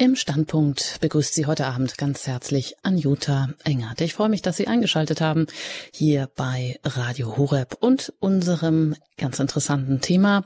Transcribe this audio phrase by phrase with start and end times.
[0.00, 4.00] Im Standpunkt begrüßt Sie heute Abend ganz herzlich Anjuta Engert.
[4.00, 5.48] Ich freue mich, dass Sie eingeschaltet haben
[5.92, 10.44] hier bei Radio Horeb und unserem ganz interessanten Thema,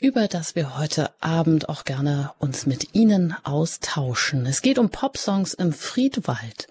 [0.00, 4.46] über das wir heute Abend auch gerne uns mit Ihnen austauschen.
[4.46, 6.66] Es geht um Popsongs im Friedwald.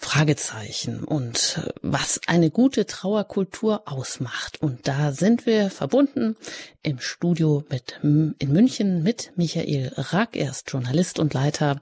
[0.00, 4.60] Fragezeichen und äh, was eine gute Trauerkultur ausmacht.
[4.62, 6.36] Und da sind wir verbunden
[6.82, 10.36] im Studio mit in München mit Michael Rack.
[10.36, 11.78] Er ist Journalist und Leiter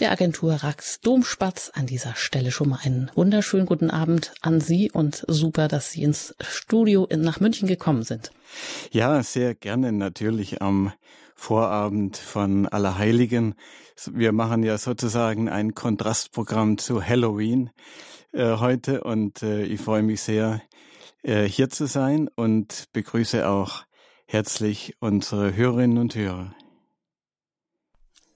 [0.00, 1.70] der Agentur Racks Domspatz.
[1.72, 6.02] An dieser Stelle schon mal einen wunderschönen guten Abend an Sie und super, dass Sie
[6.02, 8.32] ins Studio nach München gekommen sind.
[8.90, 10.92] Ja, sehr gerne natürlich am
[11.40, 13.54] Vorabend von Allerheiligen.
[14.12, 17.70] Wir machen ja sozusagen ein Kontrastprogramm zu Halloween
[18.32, 20.60] äh, heute und äh, ich freue mich sehr,
[21.22, 23.84] äh, hier zu sein und begrüße auch
[24.26, 26.54] herzlich unsere Hörerinnen und Hörer.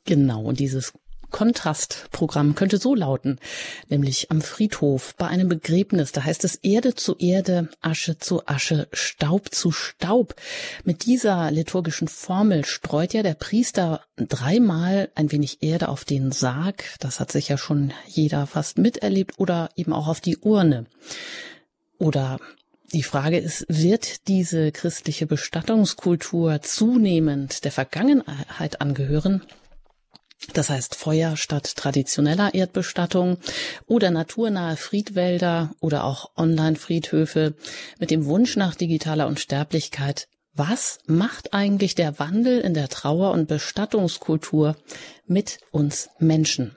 [0.06, 0.94] Genau, und dieses
[1.34, 3.40] Kontrastprogramm könnte so lauten,
[3.88, 8.86] nämlich am Friedhof bei einem Begräbnis, da heißt es Erde zu Erde, Asche zu Asche,
[8.92, 10.36] Staub zu Staub.
[10.84, 16.84] Mit dieser liturgischen Formel streut ja der Priester dreimal ein wenig Erde auf den Sarg,
[17.00, 20.86] das hat sich ja schon jeder fast miterlebt, oder eben auch auf die Urne.
[21.98, 22.38] Oder
[22.92, 29.42] die Frage ist, wird diese christliche Bestattungskultur zunehmend der Vergangenheit angehören?
[30.52, 33.38] Das heißt Feuer statt traditioneller Erdbestattung
[33.86, 37.54] oder naturnahe Friedwälder oder auch Online-Friedhöfe
[37.98, 40.28] mit dem Wunsch nach digitaler Unsterblichkeit.
[40.52, 44.76] Was macht eigentlich der Wandel in der Trauer- und Bestattungskultur
[45.26, 46.76] mit uns Menschen?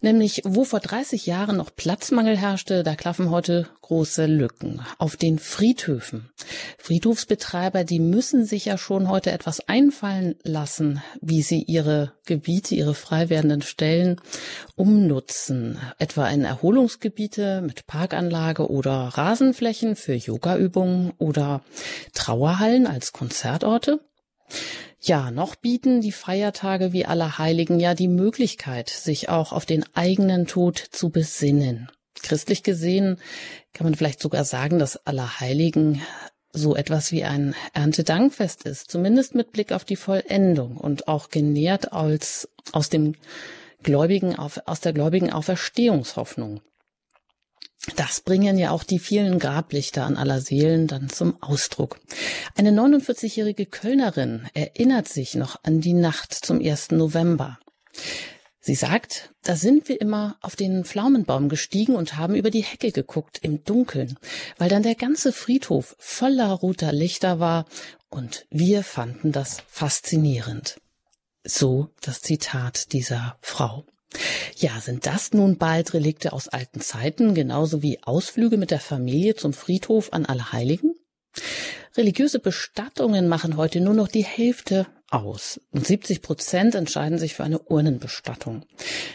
[0.00, 4.82] Nämlich, wo vor 30 Jahren noch Platzmangel herrschte, da klaffen heute große Lücken.
[4.98, 6.30] Auf den Friedhöfen.
[6.78, 12.94] Friedhofsbetreiber, die müssen sich ja schon heute etwas einfallen lassen, wie sie ihre Gebiete, ihre
[12.94, 14.20] frei werdenden Stellen
[14.76, 15.78] umnutzen.
[15.98, 21.62] Etwa in Erholungsgebiete mit Parkanlage oder Rasenflächen für Yogaübungen oder
[22.12, 24.00] Trauerhallen als Konzertorte.
[25.06, 30.46] Ja, noch bieten die Feiertage wie Allerheiligen ja die Möglichkeit, sich auch auf den eigenen
[30.46, 31.90] Tod zu besinnen.
[32.22, 33.18] Christlich gesehen
[33.74, 36.00] kann man vielleicht sogar sagen, dass Allerheiligen
[36.54, 41.92] so etwas wie ein Erntedankfest ist, zumindest mit Blick auf die Vollendung und auch genährt
[41.92, 43.14] als aus dem
[43.82, 46.62] Gläubigen aus der gläubigen Auferstehungshoffnung.
[47.96, 52.00] Das bringen ja auch die vielen Grablichter an aller Seelen dann zum Ausdruck.
[52.56, 56.92] Eine 49-jährige Kölnerin erinnert sich noch an die Nacht zum 1.
[56.92, 57.58] November.
[58.60, 62.92] Sie sagt, da sind wir immer auf den Pflaumenbaum gestiegen und haben über die Hecke
[62.92, 64.18] geguckt im Dunkeln,
[64.56, 67.66] weil dann der ganze Friedhof voller roter Lichter war
[68.08, 70.80] und wir fanden das faszinierend.
[71.44, 73.84] So das Zitat dieser Frau.
[74.56, 79.34] Ja, sind das nun bald Relikte aus alten Zeiten, genauso wie Ausflüge mit der Familie
[79.34, 80.94] zum Friedhof an Allerheiligen?
[81.96, 85.60] Religiöse Bestattungen machen heute nur noch die Hälfte aus.
[85.70, 88.64] Und 70 Prozent entscheiden sich für eine Urnenbestattung.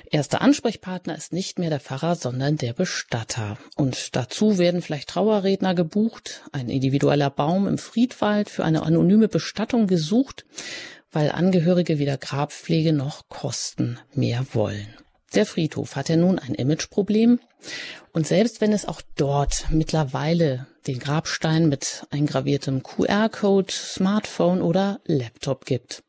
[0.09, 3.57] Erster Ansprechpartner ist nicht mehr der Pfarrer, sondern der Bestatter.
[3.75, 9.87] Und dazu werden vielleicht Trauerredner gebucht, ein individueller Baum im Friedwald für eine anonyme Bestattung
[9.87, 10.45] gesucht
[11.11, 14.87] weil Angehörige weder Grabpflege noch Kosten mehr wollen.
[15.35, 17.39] Der Friedhof hat ja nun ein Imageproblem.
[18.13, 25.65] Und selbst wenn es auch dort mittlerweile den Grabstein mit eingraviertem QR-Code, Smartphone oder Laptop
[25.65, 26.03] gibt.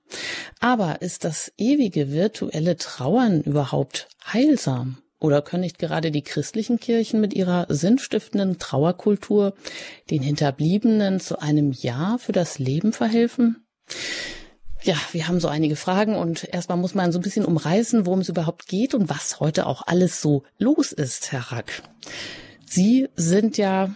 [0.59, 4.99] Aber ist das ewige virtuelle Trauern überhaupt heilsam?
[5.19, 9.55] Oder können nicht gerade die christlichen Kirchen mit ihrer sinnstiftenden Trauerkultur
[10.09, 13.67] den Hinterbliebenen zu einem Ja für das Leben verhelfen?
[14.83, 18.21] Ja, wir haben so einige Fragen und erstmal muss man so ein bisschen umreißen, worum
[18.21, 21.83] es überhaupt geht und was heute auch alles so los ist, Herr Rack.
[22.65, 23.95] Sie sind ja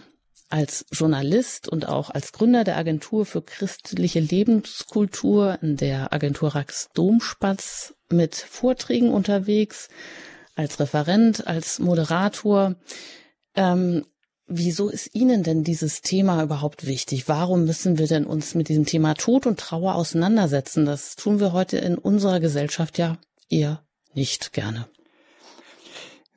[0.49, 6.89] als Journalist und auch als Gründer der Agentur für christliche Lebenskultur in der Agentur Rax
[6.93, 9.89] Domspatz mit Vorträgen unterwegs,
[10.55, 12.75] als Referent, als Moderator.
[13.55, 14.05] Ähm,
[14.47, 17.27] Wieso ist Ihnen denn dieses Thema überhaupt wichtig?
[17.27, 20.85] Warum müssen wir denn uns mit diesem Thema Tod und Trauer auseinandersetzen?
[20.85, 23.17] Das tun wir heute in unserer Gesellschaft ja
[23.49, 23.83] eher
[24.13, 24.87] nicht gerne.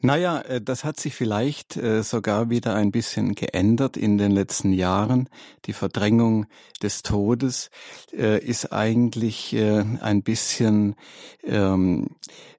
[0.00, 4.72] Naja, äh, das hat sich vielleicht äh, sogar wieder ein bisschen geändert in den letzten
[4.72, 5.28] Jahren.
[5.64, 6.46] Die Verdrängung
[6.82, 7.70] des Todes
[8.16, 10.94] äh, ist eigentlich ein bisschen,
[11.42, 12.08] ähm,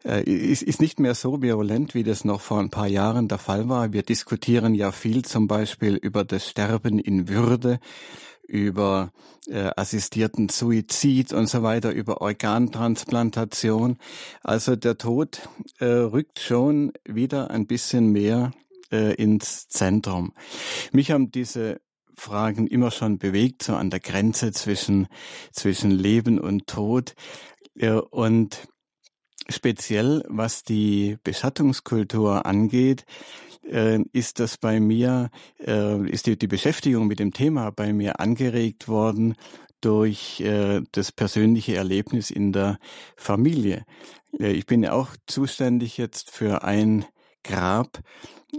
[0.04, 3.94] ist nicht mehr so virulent, wie das noch vor ein paar Jahren der Fall war.
[3.94, 7.80] Wir diskutieren ja viel zum Beispiel über das Sterben in Würde
[8.50, 9.12] über
[9.48, 13.98] äh, assistierten Suizid und so weiter, über Organtransplantation.
[14.44, 15.48] Also der Tod
[15.80, 18.52] äh, rückt schon wieder ein bisschen mehr
[18.92, 20.34] äh, ins Zentrum.
[20.92, 21.80] Mich haben diese
[22.16, 25.08] Fragen immer schon bewegt, so an der Grenze zwischen,
[25.52, 27.16] zwischen Leben und Tod.
[27.76, 28.68] Äh, und
[29.48, 33.06] speziell was die Beschattungskultur angeht,
[33.70, 35.30] äh, ist das bei mir,
[35.66, 39.36] äh, ist die, die Beschäftigung mit dem Thema bei mir angeregt worden
[39.82, 42.80] durch äh, das persönliche Erlebnis in der
[43.16, 43.86] Familie.
[44.38, 47.06] Äh, ich bin ja auch zuständig jetzt für ein
[47.44, 48.02] Grab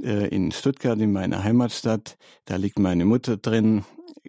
[0.02, 2.16] äh, in Stuttgart, in meiner Heimatstadt.
[2.46, 3.84] Da liegt meine Mutter drin,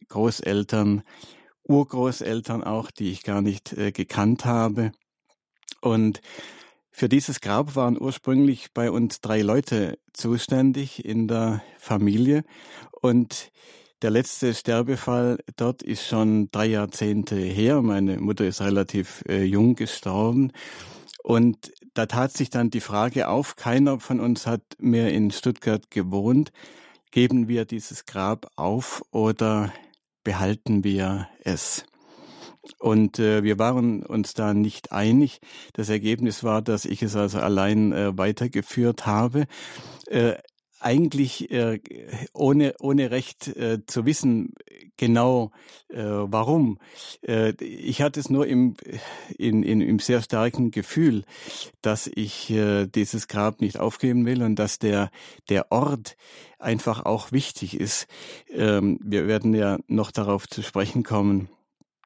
[0.10, 1.04] Großeltern,
[1.64, 4.92] Urgroßeltern auch, die ich gar nicht äh, gekannt habe.
[5.82, 6.22] Und
[6.92, 12.44] für dieses Grab waren ursprünglich bei uns drei Leute zuständig in der Familie
[13.02, 13.52] und
[14.02, 17.84] der letzte Sterbefall dort ist schon drei Jahrzehnte her.
[17.84, 20.52] Meine Mutter ist relativ äh, jung gestorben
[21.24, 25.92] und da tat sich dann die Frage auf, keiner von uns hat mehr in Stuttgart
[25.92, 26.52] gewohnt.
[27.12, 29.74] Geben wir dieses Grab auf oder
[30.24, 31.84] behalten wir es?
[32.78, 35.40] Und äh, wir waren uns da nicht einig.
[35.74, 39.48] Das Ergebnis war, dass ich es also allein äh, weitergeführt habe.
[40.08, 40.36] Äh,
[40.82, 41.80] eigentlich äh,
[42.34, 44.54] ohne, ohne recht äh, zu wissen,
[44.98, 45.52] genau
[45.90, 46.80] äh, warum.
[47.22, 48.76] Äh, ich hatte es nur im,
[49.38, 51.24] in, in, im sehr starken Gefühl,
[51.82, 55.12] dass ich äh, dieses Grab nicht aufgeben will und dass der,
[55.50, 56.18] der Ort
[56.58, 58.08] einfach auch wichtig ist.
[58.50, 61.50] Ähm, wir werden ja noch darauf zu sprechen kommen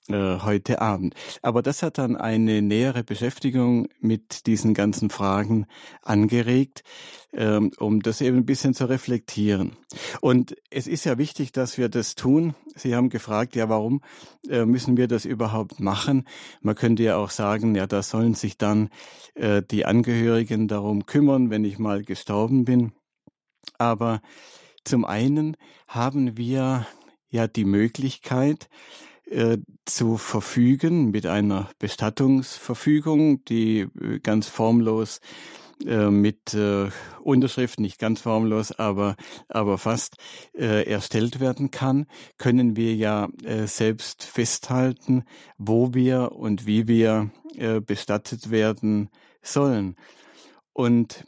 [0.10, 1.16] äh, heute Abend.
[1.42, 5.66] Aber das hat dann eine nähere Beschäftigung mit diesen ganzen Fragen
[6.04, 6.84] angeregt,
[7.34, 9.76] ähm, um das eben ein bisschen zu reflektieren.
[10.22, 12.54] Und es ist ja wichtig, dass wir das tun.
[12.76, 14.02] Sie haben gefragt, ja, warum
[14.48, 16.28] äh, müssen wir das überhaupt machen?
[16.62, 18.90] Man könnte ja auch sagen, ja, da sollen sich dann
[19.34, 22.92] äh, die Angehörigen darum kümmern, wenn ich mal gestorben bin.
[23.80, 24.22] Aber
[24.84, 26.86] zum einen haben wir
[27.30, 28.70] ja die Möglichkeit,
[29.30, 35.20] äh, zu verfügen mit einer Bestattungsverfügung, die äh, ganz formlos
[35.84, 36.90] äh, mit äh,
[37.22, 39.16] Unterschrift, nicht ganz formlos, aber,
[39.50, 40.18] aber fast
[40.54, 42.06] äh, erstellt werden kann,
[42.38, 45.24] können wir ja äh, selbst festhalten,
[45.58, 49.10] wo wir und wie wir äh, bestattet werden
[49.42, 49.96] sollen.
[50.72, 51.26] Und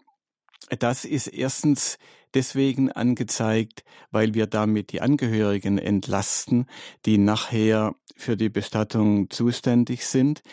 [0.79, 1.97] das ist erstens
[2.38, 6.68] deswegen angezeigt, weil wir damit die Angehörigen entlasten,
[7.07, 10.44] die nachher für die Bestattung zuständig sind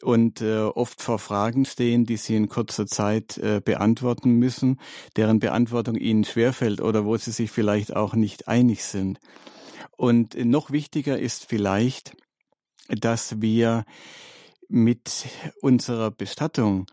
[0.00, 4.78] und äh, oft vor Fragen stehen, die sie in kurzer Zeit äh, beantworten müssen,
[5.16, 9.18] deren Beantwortung ihnen schwerfällt oder wo sie sich vielleicht auch nicht einig sind.
[9.96, 12.16] Und noch wichtiger ist vielleicht,
[12.88, 13.84] dass wir
[14.68, 15.26] mit
[15.62, 16.86] unserer Bestattung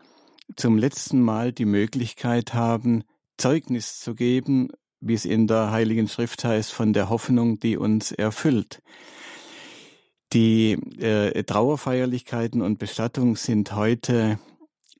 [0.56, 3.04] zum letzten Mal die Möglichkeit haben,
[3.42, 4.68] Zeugnis zu geben,
[5.00, 8.80] wie es in der Heiligen Schrift heißt, von der Hoffnung, die uns erfüllt.
[10.32, 14.38] Die äh, Trauerfeierlichkeiten und Bestattung sind heute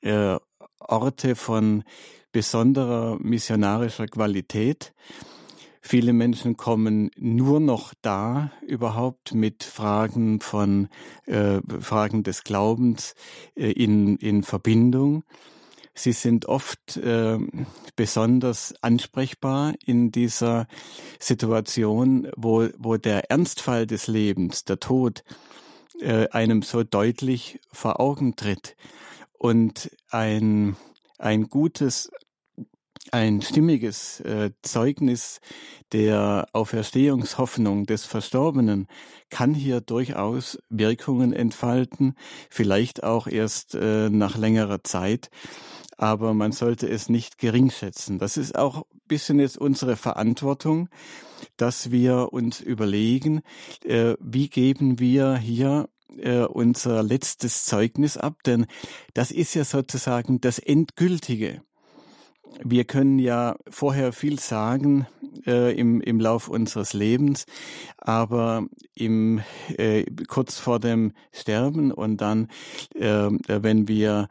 [0.01, 0.37] äh,
[0.77, 1.85] Orte von
[2.33, 4.93] besonderer missionarischer Qualität.
[5.79, 10.89] Viele Menschen kommen nur noch da überhaupt mit Fragen von
[11.27, 13.15] äh, Fragen des Glaubens
[13.55, 15.23] äh, in, in Verbindung.
[15.95, 17.37] Sie sind oft äh,
[17.95, 20.67] besonders ansprechbar in dieser
[21.19, 25.23] Situation, wo, wo der Ernstfall des Lebens, der Tod,
[25.99, 28.75] äh, einem so deutlich vor Augen tritt.
[29.33, 30.75] Und ein,
[31.19, 32.11] ein gutes,
[33.11, 35.41] ein stimmiges äh, Zeugnis
[35.91, 38.87] der Auferstehungshoffnung des Verstorbenen
[39.29, 42.15] kann hier durchaus Wirkungen entfalten,
[42.49, 45.29] vielleicht auch erst äh, nach längerer Zeit
[46.03, 48.19] aber man sollte es nicht geringschätzen.
[48.19, 50.89] Das ist auch ein bisschen jetzt unsere Verantwortung,
[51.55, 53.41] dass wir uns überlegen,
[53.85, 58.65] äh, wie geben wir hier äh, unser letztes Zeugnis ab, denn
[59.13, 61.61] das ist ja sozusagen das Endgültige.
[62.61, 65.07] Wir können ja vorher viel sagen
[65.47, 67.45] äh, im, im Lauf unseres Lebens,
[67.97, 69.41] aber im,
[69.77, 72.49] äh, kurz vor dem Sterben und dann,
[72.93, 74.27] äh, wenn wir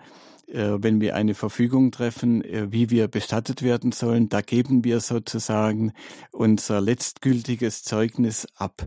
[0.80, 5.92] wenn wir eine Verfügung treffen, äh, wie wir bestattet werden sollen, da geben wir sozusagen
[6.30, 8.86] unser letztgültiges Zeugnis ab.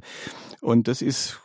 [0.62, 1.42] Und das ist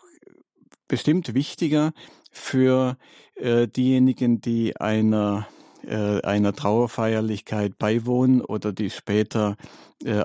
[0.88, 1.92] bestimmt wichtiger
[2.30, 2.96] für
[3.34, 5.48] äh, diejenigen, die einer
[5.82, 9.56] einer Trauerfeierlichkeit beiwohnen oder die später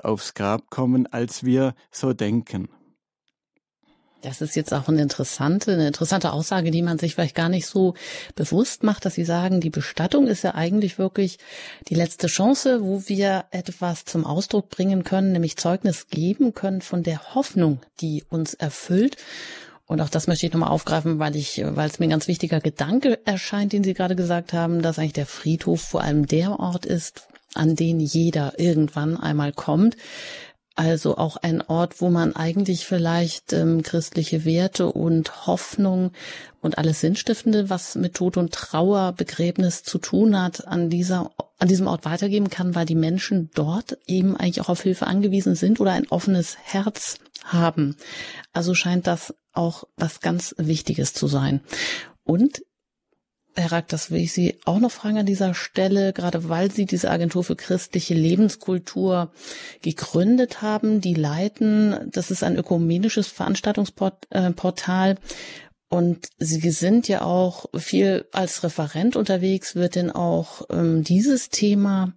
[0.02, 2.68] aufs Grab kommen, als wir so denken.
[4.22, 7.66] Das ist jetzt auch eine interessante, eine interessante Aussage, die man sich vielleicht gar nicht
[7.66, 7.94] so
[8.34, 11.38] bewusst macht, dass Sie sagen, die Bestattung ist ja eigentlich wirklich
[11.88, 17.02] die letzte Chance, wo wir etwas zum Ausdruck bringen können, nämlich Zeugnis geben können von
[17.02, 19.16] der Hoffnung, die uns erfüllt.
[19.86, 22.60] Und auch das möchte ich nochmal aufgreifen, weil ich, weil es mir ein ganz wichtiger
[22.60, 26.86] Gedanke erscheint, den Sie gerade gesagt haben, dass eigentlich der Friedhof vor allem der Ort
[26.86, 29.96] ist, an den jeder irgendwann einmal kommt.
[30.76, 36.12] Also auch ein Ort, wo man eigentlich vielleicht ähm, christliche Werte und Hoffnung
[36.60, 41.68] und alles Sinnstiftende, was mit Tod und Trauer, Begräbnis zu tun hat, an dieser, an
[41.68, 45.80] diesem Ort weitergeben kann, weil die Menschen dort eben eigentlich auch auf Hilfe angewiesen sind
[45.80, 47.96] oder ein offenes Herz haben.
[48.52, 51.62] Also scheint das auch was ganz Wichtiges zu sein.
[52.22, 52.60] Und
[53.58, 56.84] Herr Rack, das will ich Sie auch noch fragen an dieser Stelle, gerade weil Sie
[56.84, 59.32] diese Agentur für christliche Lebenskultur
[59.80, 62.10] gegründet haben, die leiten.
[62.12, 65.16] Das ist ein ökumenisches Veranstaltungsportal.
[65.88, 69.74] Und Sie sind ja auch viel als Referent unterwegs.
[69.74, 72.12] Wird denn auch ähm, dieses Thema,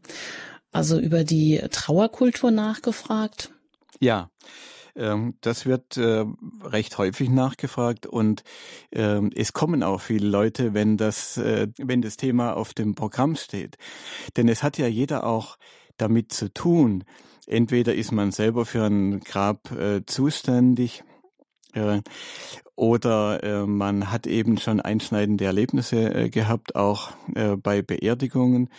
[0.71, 3.51] also über die Trauerkultur nachgefragt?
[3.99, 4.29] Ja,
[5.41, 6.25] das wird äh,
[6.63, 8.43] recht häufig nachgefragt und
[8.91, 13.35] ähm, es kommen auch viele Leute, wenn das, äh, wenn das Thema auf dem Programm
[13.35, 13.77] steht.
[14.35, 15.57] Denn es hat ja jeder auch
[15.97, 17.03] damit zu tun.
[17.47, 21.03] Entweder ist man selber für ein Grab äh, zuständig
[22.75, 27.11] oder man hat eben schon einschneidende Erlebnisse gehabt, auch
[27.61, 28.69] bei Beerdigungen.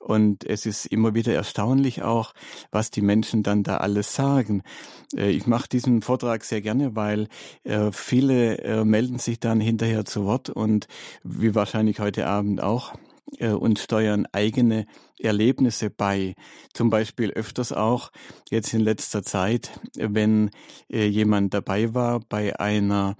[0.00, 2.32] Und es ist immer wieder erstaunlich auch,
[2.70, 4.62] was die Menschen dann da alles sagen.
[5.14, 7.28] Äh, ich mache diesen Vortrag sehr gerne, weil
[7.64, 10.88] äh, viele äh, melden sich dann hinterher zu Wort und
[11.22, 12.94] wie wahrscheinlich heute Abend auch
[13.38, 14.86] und steuern eigene
[15.18, 16.34] Erlebnisse bei.
[16.74, 18.10] Zum Beispiel öfters auch
[18.50, 20.50] jetzt in letzter Zeit, wenn
[20.88, 23.16] jemand dabei war bei einer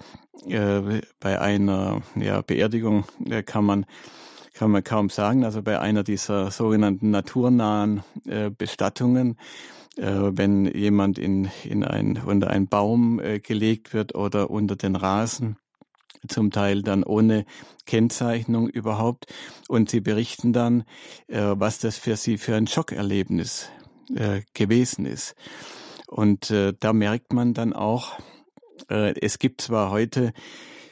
[1.21, 3.05] bei einer ja, Beerdigung,
[3.45, 3.87] kann man
[4.61, 5.45] kann man kaum sagen.
[5.45, 9.39] Also bei einer dieser sogenannten naturnahen äh, Bestattungen,
[9.97, 14.97] äh, wenn jemand in, in ein, unter einen Baum äh, gelegt wird oder unter den
[14.97, 15.57] Rasen,
[16.29, 17.45] zum Teil dann ohne
[17.87, 19.27] Kennzeichnung überhaupt.
[19.69, 20.85] Und sie berichten dann,
[21.29, 23.69] äh, was das für sie für ein Schockerlebnis
[24.15, 25.35] äh, gewesen ist.
[26.07, 28.19] Und äh, da merkt man dann auch,
[28.89, 30.33] es gibt zwar heute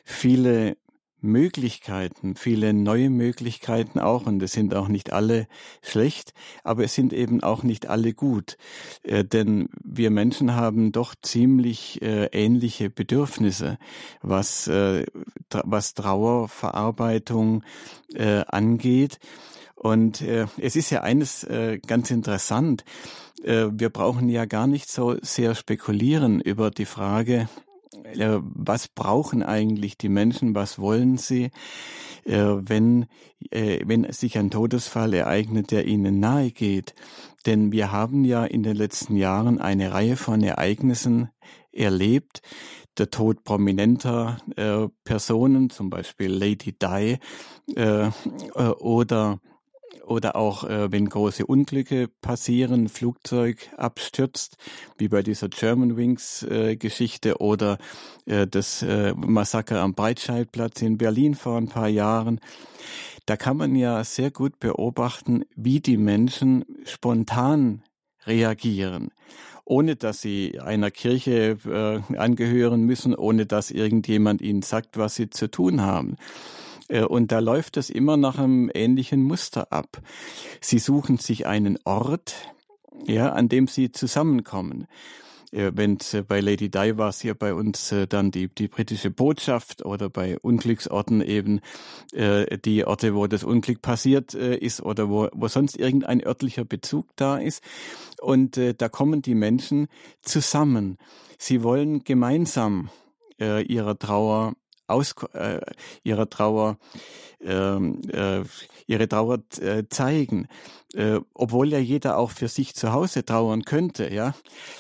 [0.05, 0.77] viele
[1.21, 5.49] Möglichkeiten, viele neue Möglichkeiten auch, und es sind auch nicht alle
[5.83, 6.33] schlecht,
[6.65, 8.57] aber es sind eben auch nicht alle gut.
[9.03, 13.79] Äh, denn wir Menschen haben doch ziemlich äh, ähnliche Bedürfnisse,
[14.23, 15.07] was, äh,
[15.51, 17.65] was Trauerverarbeitung
[18.15, 19.19] äh, angeht.
[19.75, 22.85] Und äh, es ist ja eines äh, ganz interessant.
[23.41, 27.49] wir brauchen ja gar nicht so sehr spekulieren über die Frage,
[28.41, 31.51] was brauchen eigentlich die Menschen, was wollen sie,
[32.25, 33.07] äh, wenn,
[33.51, 36.95] äh, wenn sich ein Todesfall ereignet, der ihnen nahe geht.
[37.47, 41.31] Denn wir haben ja in den letzten Jahren eine Reihe von Ereignissen
[41.73, 42.43] erlebt,
[42.99, 47.19] der Tod prominenter äh, Personen, zum Beispiel Lady Di,
[47.75, 48.11] äh,
[48.81, 49.41] oder
[50.09, 54.57] oder auch äh, wenn große Unglücke passieren, Flugzeug abstürzt,
[54.97, 57.79] wie bei dieser Germanwings äh, Geschichte oder
[58.27, 62.41] äh, das äh, Massaker am Breitscheidplatz in Berlin vor ein paar Jahren.
[63.27, 67.83] Da kann man ja sehr gut beobachten, wie die Menschen spontan
[68.27, 69.11] reagieren
[69.69, 75.29] ohne dass sie einer Kirche äh, angehören müssen, ohne dass irgendjemand ihnen sagt, was sie
[75.29, 76.17] zu tun haben.
[76.89, 80.01] Äh, und da läuft es immer nach einem ähnlichen Muster ab.
[80.61, 82.35] Sie suchen sich einen Ort,
[83.07, 84.87] ja, an dem sie zusammenkommen.
[85.53, 89.11] Äh, Wenn äh, bei Lady Di war es hier bei uns dann die, die britische
[89.11, 91.61] Botschaft oder bei Unglücksorten eben
[92.13, 96.65] äh, die Orte, wo das Unglück passiert äh, ist oder wo, wo sonst irgendein örtlicher
[96.65, 97.63] Bezug da ist.
[98.21, 99.89] Und äh, da kommen die Menschen
[100.23, 100.99] zusammen.
[101.39, 102.91] Sie wollen gemeinsam
[103.41, 104.55] äh, ihrer Trauer
[104.89, 105.61] aus, äh,
[106.03, 106.79] ihrer Trauer,
[107.41, 108.43] ähm, äh,
[108.87, 110.49] ihre Trauer äh, zeigen,
[110.95, 114.35] äh, obwohl ja jeder auch für sich zu Hause trauern könnte, ja.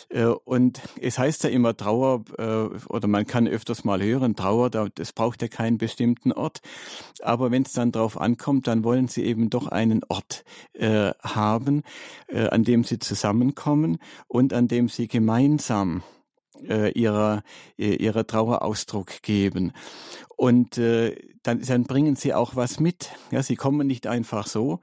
[0.08, 2.44] Äh, und es heißt ja immer Trauer, äh,
[2.88, 6.60] oder man kann öfters mal hören, Trauer, das braucht ja keinen bestimmten Ort.
[7.22, 11.82] Aber wenn es dann drauf ankommt, dann wollen sie eben doch einen Ort äh, haben,
[12.28, 16.02] äh, an dem sie zusammenkommen und an dem sie gemeinsam
[16.66, 17.42] äh, ihrer,
[17.78, 19.72] äh, ihrer Trauer Ausdruck geben.
[20.36, 23.10] Und äh, dann, dann bringen sie auch was mit.
[23.30, 24.80] Ja, sie kommen nicht einfach so,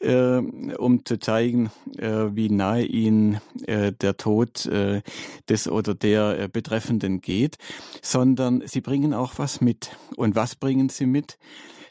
[0.00, 5.02] äh, um zu zeigen, äh, wie nahe ihnen äh, der Tod äh,
[5.48, 7.58] des oder der äh, Betreffenden geht,
[8.02, 9.96] sondern sie bringen auch was mit.
[10.16, 11.38] Und was bringen sie mit?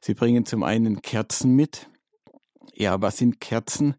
[0.02, 1.88] Sie bringen zum einen Kerzen mit.
[2.76, 3.96] Ja, was sind Kerzen?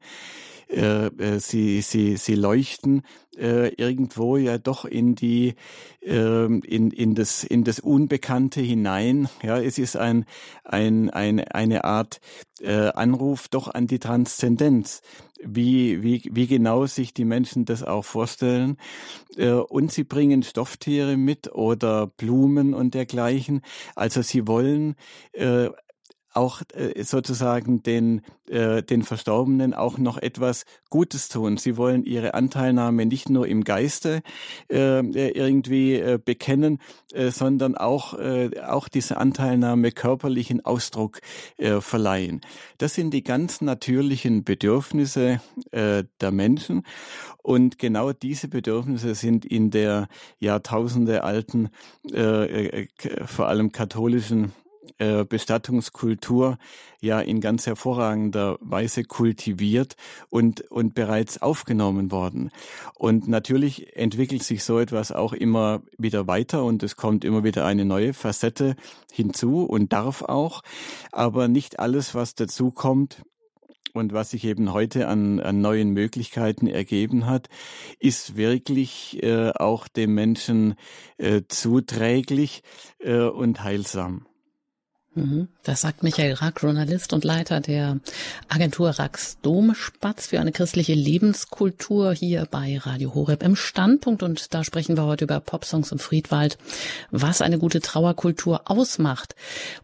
[0.68, 3.02] Äh, äh, sie, sie, sie leuchten
[3.38, 5.54] äh, irgendwo ja doch in die
[6.02, 9.28] äh, in, in, das, in das Unbekannte hinein.
[9.42, 10.26] Ja, es ist ein,
[10.64, 12.20] ein, ein, eine Art
[12.60, 15.00] äh, Anruf doch an die Transzendenz.
[15.40, 18.76] Wie, wie, wie genau sich die Menschen das auch vorstellen.
[19.36, 23.62] Äh, und sie bringen Stofftiere mit oder Blumen und dergleichen.
[23.94, 24.96] Also sie wollen
[25.32, 25.68] äh,
[26.38, 31.56] auch äh, sozusagen den, äh, den Verstorbenen auch noch etwas Gutes tun.
[31.56, 34.22] Sie wollen ihre Anteilnahme nicht nur im Geiste
[34.70, 36.78] äh, irgendwie äh, bekennen,
[37.12, 41.20] äh, sondern auch, äh, auch diese Anteilnahme körperlichen Ausdruck
[41.56, 42.40] äh, verleihen.
[42.78, 45.40] Das sind die ganz natürlichen Bedürfnisse
[45.72, 46.84] äh, der Menschen.
[47.42, 50.06] Und genau diese Bedürfnisse sind in der
[50.38, 51.70] Jahrtausende alten,
[52.12, 52.88] äh, äh,
[53.26, 54.52] vor allem katholischen
[54.98, 56.58] äh, Bestattungskultur
[57.00, 59.96] ja in ganz hervorragender Weise kultiviert
[60.30, 62.50] und, und bereits aufgenommen worden.
[62.94, 67.64] Und natürlich entwickelt sich so etwas auch immer wieder weiter und es kommt immer wieder
[67.64, 68.76] eine neue Facette
[69.12, 70.62] hinzu und darf auch.
[71.12, 73.22] Aber nicht alles, was dazu kommt,
[73.98, 77.48] und was sich eben heute an, an neuen Möglichkeiten ergeben hat,
[77.98, 80.74] ist wirklich äh, auch dem Menschen
[81.18, 82.62] äh, zuträglich
[83.00, 84.27] äh, und heilsam.
[85.18, 85.48] Mhm.
[85.64, 87.98] Das sagt Michael Rack, Journalist und Leiter der
[88.48, 94.22] Agentur Racks Domspatz für eine christliche Lebenskultur hier bei Radio Horeb im Standpunkt.
[94.22, 96.58] Und da sprechen wir heute über Popsongs im Friedwald,
[97.10, 99.34] was eine gute Trauerkultur ausmacht.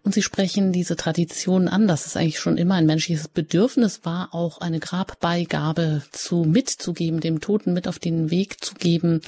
[0.03, 4.35] Und Sie sprechen diese Tradition an, dass es eigentlich schon immer ein menschliches Bedürfnis war,
[4.35, 9.21] auch eine Grabbeigabe zu mitzugeben, dem Toten mit auf den Weg zu geben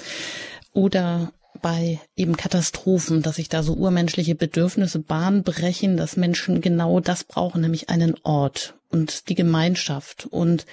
[0.72, 1.32] oder
[1.66, 7.24] bei eben Katastrophen, dass sich da so urmenschliche Bedürfnisse Bahn brechen, dass Menschen genau das
[7.24, 10.64] brauchen, nämlich einen Ort und die Gemeinschaft und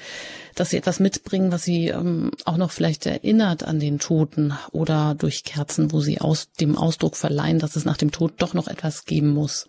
[0.54, 5.16] dass sie etwas mitbringen, was sie ähm, auch noch vielleicht erinnert an den Toten oder
[5.16, 8.68] durch Kerzen, wo sie aus dem Ausdruck verleihen, dass es nach dem Tod doch noch
[8.68, 9.68] etwas geben muss.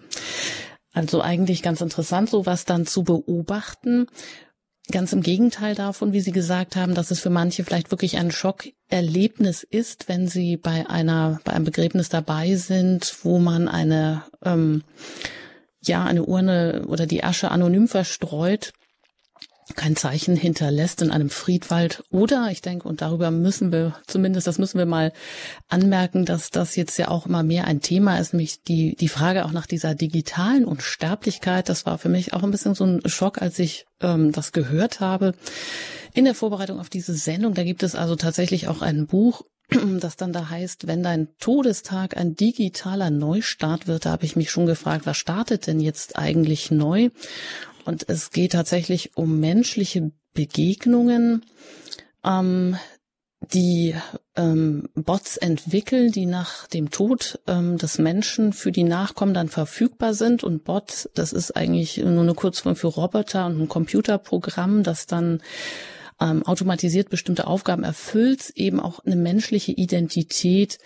[0.93, 4.09] Also eigentlich ganz interessant, sowas dann zu beobachten.
[4.91, 8.31] Ganz im Gegenteil davon, wie Sie gesagt haben, dass es für manche vielleicht wirklich ein
[8.31, 14.83] Schockerlebnis ist, wenn sie bei einer, bei einem Begräbnis dabei sind, wo man eine, ähm,
[15.83, 18.75] ja, eine Urne oder die Asche anonym verstreut
[19.75, 22.05] kein Zeichen hinterlässt in einem Friedwald.
[22.11, 25.13] Oder ich denke, und darüber müssen wir, zumindest das müssen wir mal
[25.69, 29.45] anmerken, dass das jetzt ja auch immer mehr ein Thema ist, nämlich die, die Frage
[29.45, 31.69] auch nach dieser digitalen Unsterblichkeit.
[31.69, 35.01] Das war für mich auch ein bisschen so ein Schock, als ich ähm, das gehört
[35.01, 35.33] habe.
[36.13, 39.43] In der Vorbereitung auf diese Sendung, da gibt es also tatsächlich auch ein Buch,
[40.01, 44.51] das dann da heißt, wenn dein Todestag ein digitaler Neustart wird, da habe ich mich
[44.51, 47.11] schon gefragt, was startet denn jetzt eigentlich neu?
[47.85, 51.45] Und es geht tatsächlich um menschliche Begegnungen,
[52.25, 52.77] ähm,
[53.53, 53.95] die
[54.37, 60.15] ähm, Bots entwickeln, die nach dem Tod ähm, des Menschen für die Nachkommen dann verfügbar
[60.15, 60.43] sind.
[60.43, 65.43] Und Bot, das ist eigentlich nur eine Kurzform für Roboter und ein Computerprogramm, das dann
[66.21, 70.79] ähm, automatisiert bestimmte Aufgaben erfüllt, eben auch eine menschliche Identität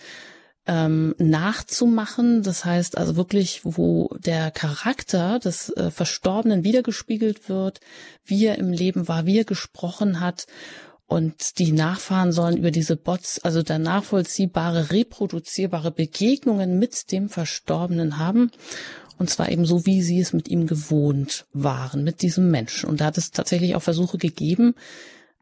[0.69, 2.43] ähm, nachzumachen.
[2.43, 7.79] Das heißt also wirklich, wo der Charakter des äh, Verstorbenen wiedergespiegelt wird,
[8.23, 10.45] wie er im Leben war, wie er gesprochen hat.
[11.07, 18.19] Und die Nachfahren sollen über diese Bots, also dann nachvollziehbare, reproduzierbare Begegnungen mit dem Verstorbenen
[18.19, 18.51] haben.
[19.17, 22.87] Und zwar eben so, wie sie es mit ihm gewohnt waren, mit diesem Menschen.
[22.87, 24.75] Und da hat es tatsächlich auch Versuche gegeben,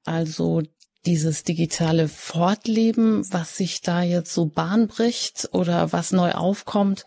[0.05, 0.63] also
[1.07, 7.05] dieses digitale Fortleben, was sich da jetzt so Bahn bricht oder was neu aufkommt,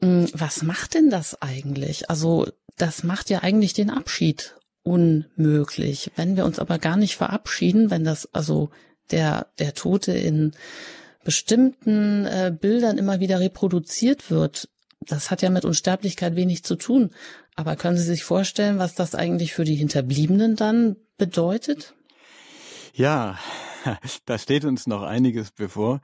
[0.00, 2.10] hm, was macht denn das eigentlich?
[2.10, 6.10] Also das macht ja eigentlich den Abschied unmöglich.
[6.16, 8.70] Wenn wir uns aber gar nicht verabschieden, wenn das also
[9.12, 10.52] der der Tote in
[11.22, 14.68] bestimmten äh, Bildern immer wieder reproduziert wird,
[15.00, 17.10] das hat ja mit Unsterblichkeit wenig zu tun.
[17.54, 21.94] Aber können Sie sich vorstellen, was das eigentlich für die Hinterbliebenen dann bedeutet?
[22.96, 23.36] Ja,
[24.24, 26.00] da steht uns noch einiges bevor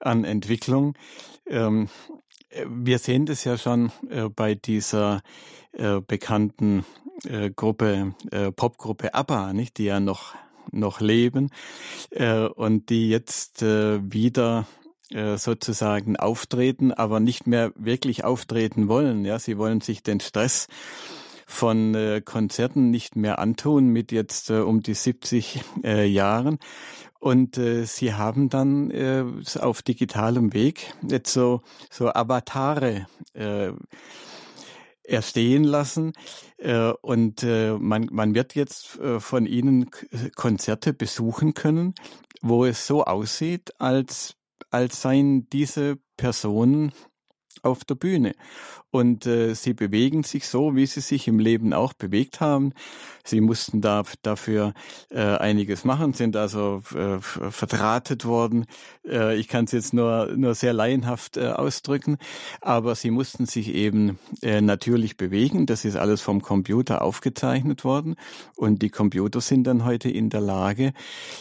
[0.00, 0.94] an Entwicklung.
[1.46, 1.88] Ähm,
[2.66, 5.22] wir sehen das ja schon äh, bei dieser
[5.70, 6.84] äh, bekannten
[7.24, 8.14] äh, Gruppe,
[8.56, 10.34] Popgruppe ABBA, nicht, die ja noch
[10.70, 11.50] noch leben
[12.54, 14.66] und die jetzt wieder
[15.10, 19.24] äh, sozusagen auftreten, aber nicht mehr wirklich auftreten wollen.
[19.24, 20.68] Ja, sie wollen sich den Stress
[21.52, 26.58] von äh, Konzerten nicht mehr antun mit jetzt äh, um die 70 äh, Jahren.
[27.20, 29.24] Und äh, sie haben dann äh,
[29.60, 33.72] auf digitalem Weg jetzt so, so Avatare äh,
[35.04, 36.14] erstehen lassen.
[36.56, 39.90] Äh, und äh, man, man wird jetzt äh, von ihnen
[40.34, 41.94] Konzerte besuchen können,
[42.40, 44.34] wo es so aussieht, als,
[44.70, 46.92] als seien diese Personen
[47.62, 48.34] auf der Bühne.
[48.90, 52.74] Und äh, sie bewegen sich so, wie sie sich im Leben auch bewegt haben.
[53.24, 54.74] Sie mussten da dafür
[55.08, 58.66] äh, einiges machen, sind also äh, verdrahtet worden.
[59.08, 62.18] Äh, ich kann es jetzt nur, nur sehr laienhaft äh, ausdrücken,
[62.60, 65.64] aber sie mussten sich eben äh, natürlich bewegen.
[65.64, 68.16] Das ist alles vom Computer aufgezeichnet worden.
[68.56, 70.92] Und die Computer sind dann heute in der Lage,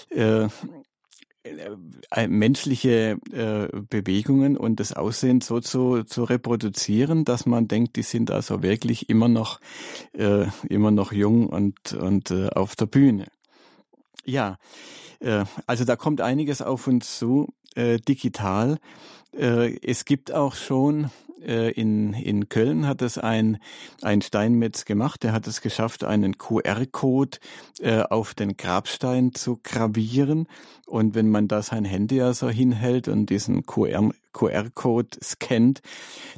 [0.10, 0.48] äh,
[2.28, 8.32] menschliche äh, Bewegungen und das Aussehen so zu, zu reproduzieren, dass man denkt, die sind
[8.32, 9.60] also wirklich immer noch
[10.14, 13.28] äh, immer noch jung und und äh, auf der Bühne.
[14.24, 15.01] Ja, äh,
[15.68, 18.78] also da kommt einiges auf uns zu äh, digital.
[19.38, 21.10] Äh, es gibt auch schon
[21.42, 23.58] äh, in, in Köln hat es ein,
[24.02, 25.24] ein Steinmetz gemacht.
[25.24, 27.40] Der hat es geschafft, einen QR-Code
[27.80, 30.48] äh, auf den Grabstein zu gravieren.
[30.86, 35.82] Und wenn man da sein Handy also hinhält und diesen QR, QR-Code scannt,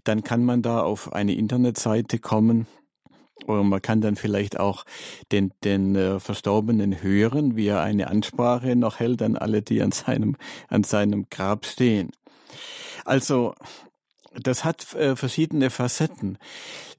[0.04, 2.68] dann kann man da auf eine Internetseite kommen,
[3.46, 4.86] oder man kann dann vielleicht auch
[5.32, 9.92] den, den äh, Verstorbenen hören, wie er eine Ansprache noch hält an alle, die an
[9.92, 10.36] seinem,
[10.70, 12.12] an seinem Grab stehen.
[13.06, 13.54] Also
[14.34, 16.38] das hat äh, verschiedene Facetten.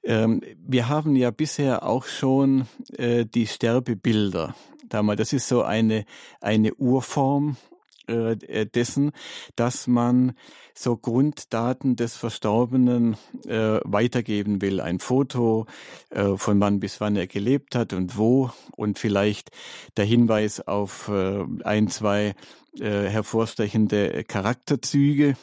[0.03, 4.55] Ähm, wir haben ja bisher auch schon äh, die Sterbebilder.
[4.87, 6.05] Das ist so eine,
[6.39, 7.57] eine Urform
[8.07, 9.11] äh, dessen,
[9.55, 10.33] dass man
[10.73, 13.15] so Grunddaten des Verstorbenen
[13.45, 14.81] äh, weitergeben will.
[14.81, 15.65] Ein Foto,
[16.09, 19.51] äh, von wann bis wann er gelebt hat und wo und vielleicht
[19.97, 22.35] der Hinweis auf äh, ein, zwei
[22.79, 25.35] äh, hervorstechende Charakterzüge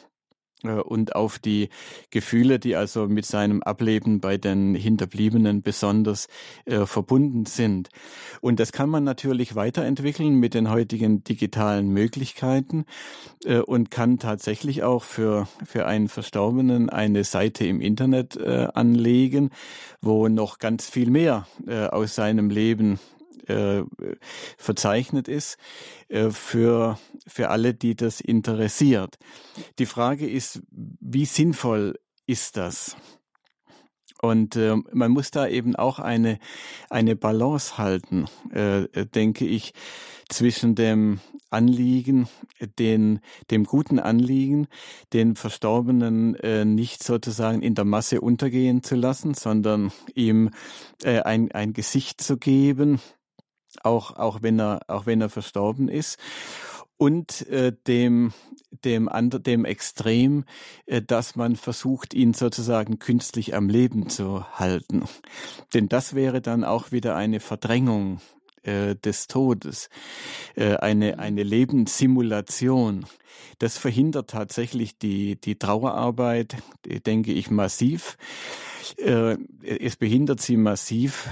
[0.62, 1.68] und auf die
[2.11, 6.29] Gefühle, die also mit seinem Ableben bei den Hinterbliebenen besonders
[6.64, 7.88] äh, verbunden sind.
[8.40, 12.85] Und das kann man natürlich weiterentwickeln mit den heutigen digitalen Möglichkeiten
[13.44, 19.51] äh, und kann tatsächlich auch für, für einen Verstorbenen eine Seite im Internet äh, anlegen,
[20.01, 22.98] wo noch ganz viel mehr äh, aus seinem Leben
[23.46, 23.83] äh,
[24.57, 25.57] verzeichnet ist
[26.09, 29.18] äh, für, für alle, die das interessiert.
[29.78, 32.96] Die Frage ist, wie sinnvoll ist das?
[34.20, 36.38] Und äh, man muss da eben auch eine,
[36.88, 39.74] eine Balance halten, äh, denke ich,
[40.28, 42.28] zwischen dem Anliegen,
[42.78, 44.68] den, dem guten Anliegen,
[45.12, 50.50] den Verstorbenen äh, nicht sozusagen in der Masse untergehen zu lassen, sondern ihm
[51.02, 53.00] äh, ein, ein Gesicht zu geben,
[53.82, 56.18] auch, auch wenn er, auch wenn er verstorben ist.
[56.96, 58.32] Und äh, dem,
[58.85, 60.44] dem, ander, dem Extrem,
[60.87, 65.04] äh, dass man versucht, ihn sozusagen künstlich am Leben zu halten.
[65.74, 68.20] Denn das wäre dann auch wieder eine Verdrängung
[68.62, 69.90] äh, des Todes,
[70.54, 73.06] äh, eine, eine Lebenssimulation.
[73.58, 76.56] Das verhindert tatsächlich die, die Trauerarbeit,
[77.06, 78.16] denke ich, massiv.
[78.98, 81.28] Äh, es behindert sie massiv.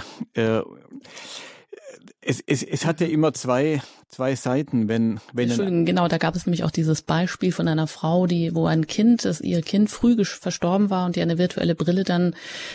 [2.21, 6.35] Es, es, es hat ja immer zwei zwei Seiten, wenn wenn Entschuldigung, genau, da gab
[6.35, 9.89] es nämlich auch dieses Beispiel von einer Frau, die wo ein Kind, das ihr Kind
[9.89, 12.35] früh verstorben war und die eine virtuelle Brille dann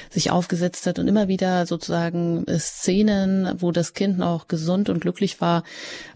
[0.09, 5.01] sich aufgesetzt hat und immer wieder sozusagen äh, Szenen, wo das Kind noch gesund und
[5.01, 5.63] glücklich war,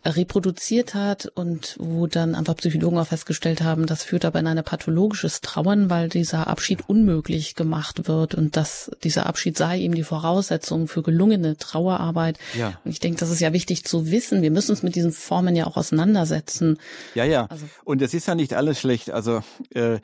[0.03, 4.47] äh, reproduziert hat und wo dann einfach Psychologen auch festgestellt haben, das führt aber in
[4.47, 9.95] eine pathologisches Trauern, weil dieser Abschied unmöglich gemacht wird und dass dieser Abschied sei eben
[9.95, 12.38] die Voraussetzung für gelungene Trauerarbeit.
[12.58, 12.79] Ja.
[12.86, 14.41] Und ich denke, das ist ja wichtig zu wissen.
[14.41, 16.77] Wir müssen uns mit diesen diesen Formen ja auch auseinandersetzen.
[17.15, 17.45] Ja, ja.
[17.45, 17.65] Also.
[17.83, 19.11] Und es ist ja nicht alles schlecht.
[19.11, 19.41] Also
[19.71, 19.99] äh,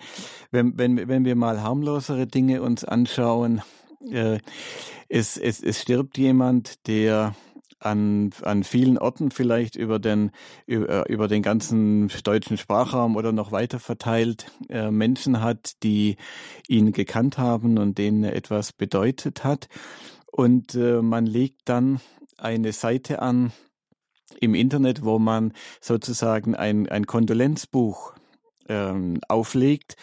[0.52, 3.62] wenn, wenn, wenn wir mal harmlosere Dinge uns anschauen,
[4.12, 4.40] äh,
[5.10, 7.36] es, es, es stirbt jemand, der
[7.80, 10.32] an, an vielen Orten vielleicht über den,
[10.66, 16.16] über, über den ganzen deutschen Sprachraum oder noch weiter verteilt äh, Menschen hat, die
[16.68, 19.68] ihn gekannt haben und denen er etwas bedeutet hat.
[20.32, 22.02] Und äh, man legt dann
[22.38, 23.52] eine Seite an,
[24.40, 28.14] im Internet, wo man sozusagen ein, ein Kondolenzbuch
[28.68, 29.96] ähm, auflegt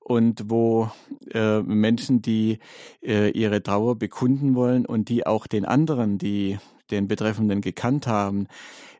[0.00, 0.90] und wo
[1.32, 2.58] äh, Menschen, die
[3.02, 6.58] äh, ihre Trauer bekunden wollen und die auch den anderen, die
[6.90, 8.48] den Betreffenden gekannt haben,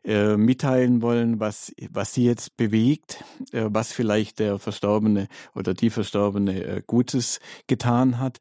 [0.03, 5.89] äh, mitteilen wollen, was, was sie jetzt bewegt, äh, was vielleicht der Verstorbene oder die
[5.89, 8.39] Verstorbene äh, Gutes getan hat.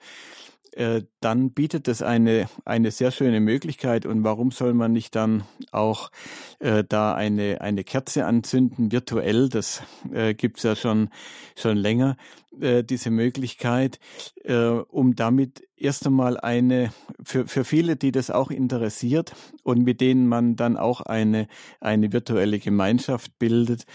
[0.73, 4.07] Äh, dann bietet es eine, eine sehr schöne Möglichkeit.
[4.07, 6.11] Und warum soll man nicht dann auch
[6.61, 9.49] äh, da eine, eine Kerze anzünden, virtuell?
[9.49, 11.11] Das äh, gibt's ja schon,
[11.57, 12.17] schon länger,
[12.61, 13.99] äh, diese Möglichkeit,
[14.45, 20.01] äh, um damit erst einmal eine, für, für viele, die das auch interessiert und mit
[20.01, 21.49] denen man dann auch eine,
[21.81, 23.87] eine virtuelle Gemeinschaft bildet,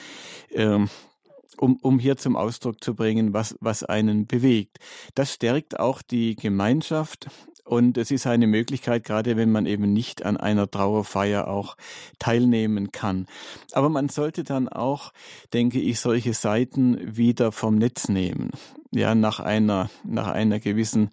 [0.50, 0.80] äh,
[1.58, 4.80] um, um hier zum Ausdruck zu bringen, was, was einen bewegt.
[5.14, 7.28] Das stärkt auch die Gemeinschaft
[7.64, 11.78] und es ist eine Möglichkeit, gerade wenn man eben nicht an einer Trauerfeier auch
[12.20, 13.26] teilnehmen kann.
[13.72, 15.12] Aber man sollte dann auch,
[15.54, 18.52] denke ich, solche Seiten wieder vom Netz nehmen
[18.96, 21.12] ja nach einer nach einer gewissen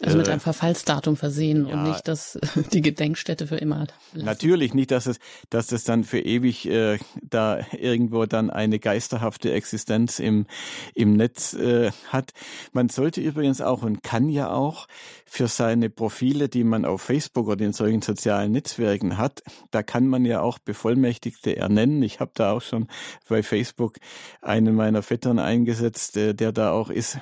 [0.00, 2.38] also mit äh, einem Verfallsdatum versehen ja, und nicht dass
[2.72, 4.24] die Gedenkstätte für immer lassen.
[4.24, 5.18] natürlich nicht dass es
[5.50, 10.46] dass es dann für ewig äh, da irgendwo dann eine geisterhafte Existenz im
[10.94, 12.32] im Netz äh, hat.
[12.72, 14.88] Man sollte übrigens auch und kann ja auch
[15.24, 20.06] für seine Profile die man auf Facebook oder in solchen sozialen Netzwerken hat da kann
[20.06, 22.02] man ja auch Bevollmächtigte ernennen.
[22.02, 22.88] Ich habe da auch schon
[23.28, 23.96] bei Facebook
[24.40, 27.17] einen meiner Vettern eingesetzt äh, der da auch ist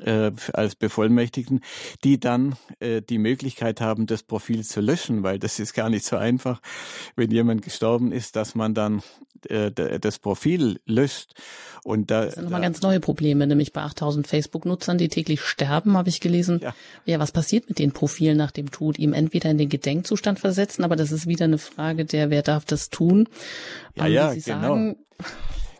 [0.00, 1.60] äh, als Bevollmächtigten,
[2.04, 6.04] die dann äh, die Möglichkeit haben, das Profil zu löschen, weil das ist gar nicht
[6.04, 6.60] so einfach,
[7.16, 9.02] wenn jemand gestorben ist, dass man dann
[9.48, 11.34] äh, das Profil löscht.
[11.84, 15.96] Und da, das sind nochmal ganz neue Probleme, nämlich bei 8000 Facebook-Nutzern, die täglich sterben,
[15.96, 16.60] habe ich gelesen.
[16.62, 16.74] Ja.
[17.06, 18.98] ja, was passiert mit den Profilen nach dem Tod?
[18.98, 22.64] Ihm entweder in den Gedenkzustand versetzen, aber das ist wieder eine Frage der, wer darf
[22.64, 23.28] das tun?
[23.94, 24.42] Ja, ja, genau.
[24.42, 24.96] Sagen,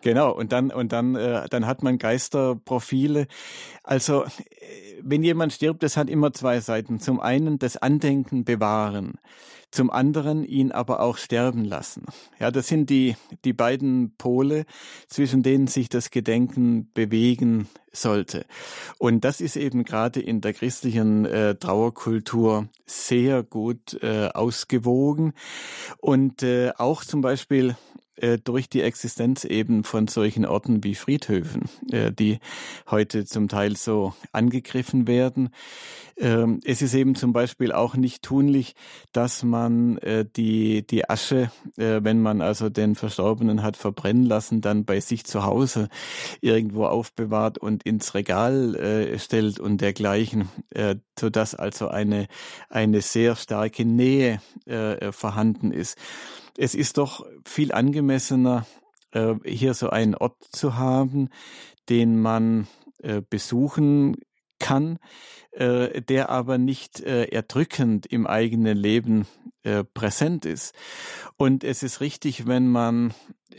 [0.03, 3.27] Genau, und dann, und dann, äh, dann hat man Geisterprofile.
[3.83, 4.25] Also,
[5.03, 7.01] wenn jemand stirbt, das hat immer zwei Seiten.
[7.01, 9.19] Zum einen das Andenken bewahren,
[9.71, 12.07] zum anderen ihn aber auch sterben lassen.
[12.39, 14.65] Ja, das sind die, die beiden Pole,
[15.09, 18.47] zwischen denen sich das Gedenken bewegen sollte.
[18.99, 25.35] Und das ist eben gerade in der christlichen äh, Trauerkultur sehr gut äh, ausgewogen.
[25.99, 27.77] Und äh, auch zum Beispiel
[28.21, 32.39] äh, durch die Existenz eben von solchen Orten wie Friedhöfen, äh, die
[32.91, 35.51] heute zum Teil so angegriffen werden.
[36.17, 38.75] Ähm, es ist eben zum Beispiel auch nicht tunlich,
[39.13, 44.85] dass man äh, die, die Asche, wenn man also den Verstorbenen hat verbrennen lassen, dann
[44.85, 45.89] bei sich zu Hause
[46.41, 50.49] irgendwo aufbewahrt und ins Regal stellt und dergleichen,
[51.19, 52.27] so dass also eine,
[52.69, 54.41] eine sehr starke Nähe
[55.13, 55.97] vorhanden ist
[56.59, 58.67] es ist doch viel angemessener,
[59.13, 61.31] äh, hier so einen Ort zu haben,
[61.89, 62.67] den man
[62.99, 64.17] äh, besuchen
[64.59, 64.99] kann,
[65.53, 69.27] äh, der aber nicht erdrückend im eigenen Leben
[69.93, 70.75] präsent ist.
[71.37, 73.13] Und es ist richtig, wenn man,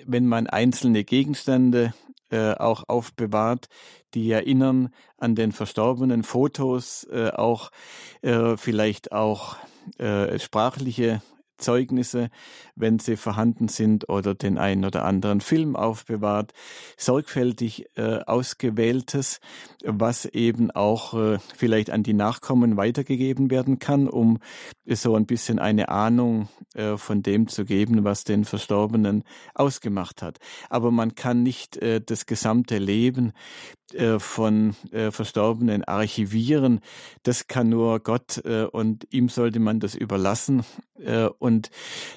[0.06, 1.94] wenn man einzelne Gegenstände
[2.32, 3.68] auch aufbewahrt,
[4.14, 7.70] die erinnern an den verstorbenen Fotos, auch
[8.56, 9.58] vielleicht auch
[10.38, 11.22] sprachliche
[11.60, 12.30] Zeugnisse,
[12.76, 16.54] wenn sie vorhanden sind, oder den einen oder anderen Film aufbewahrt,
[16.98, 19.39] sorgfältig äh, ausgewähltes,
[19.84, 24.39] was eben auch äh, vielleicht an die Nachkommen weitergegeben werden kann, um
[24.86, 30.39] so ein bisschen eine Ahnung äh, von dem zu geben, was den Verstorbenen ausgemacht hat.
[30.69, 33.34] Aber man kann nicht äh, das gesamte Leben
[34.19, 36.80] von äh, Verstorbenen archivieren.
[37.23, 40.63] Das kann nur Gott äh, und ihm sollte man das überlassen.
[40.97, 41.71] Äh, und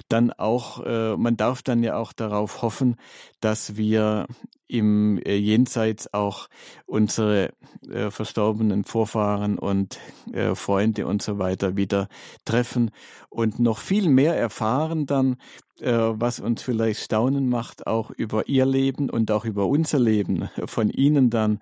[0.09, 2.97] dann auch, äh, man darf dann ja auch darauf hoffen,
[3.39, 4.27] dass wir
[4.67, 6.47] im äh, Jenseits auch
[6.85, 7.53] unsere
[7.89, 9.99] äh, verstorbenen Vorfahren und
[10.31, 12.07] äh, Freunde und so weiter wieder
[12.43, 12.91] treffen
[13.29, 15.35] und noch viel mehr erfahren dann, äh,
[15.79, 20.89] was uns vielleicht staunen macht, auch über ihr Leben und auch über unser Leben von
[20.89, 21.59] ihnen dann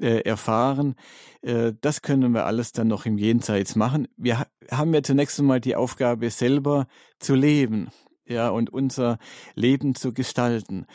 [0.00, 0.94] äh, erfahren.
[1.42, 4.08] Äh, das können wir alles dann noch im Jenseits machen.
[4.16, 6.86] Wir haben ja zunächst einmal die Aufgabe, selber
[7.18, 7.90] zu leben
[8.30, 9.18] ja, und unser
[9.54, 10.86] Leben zu gestalten.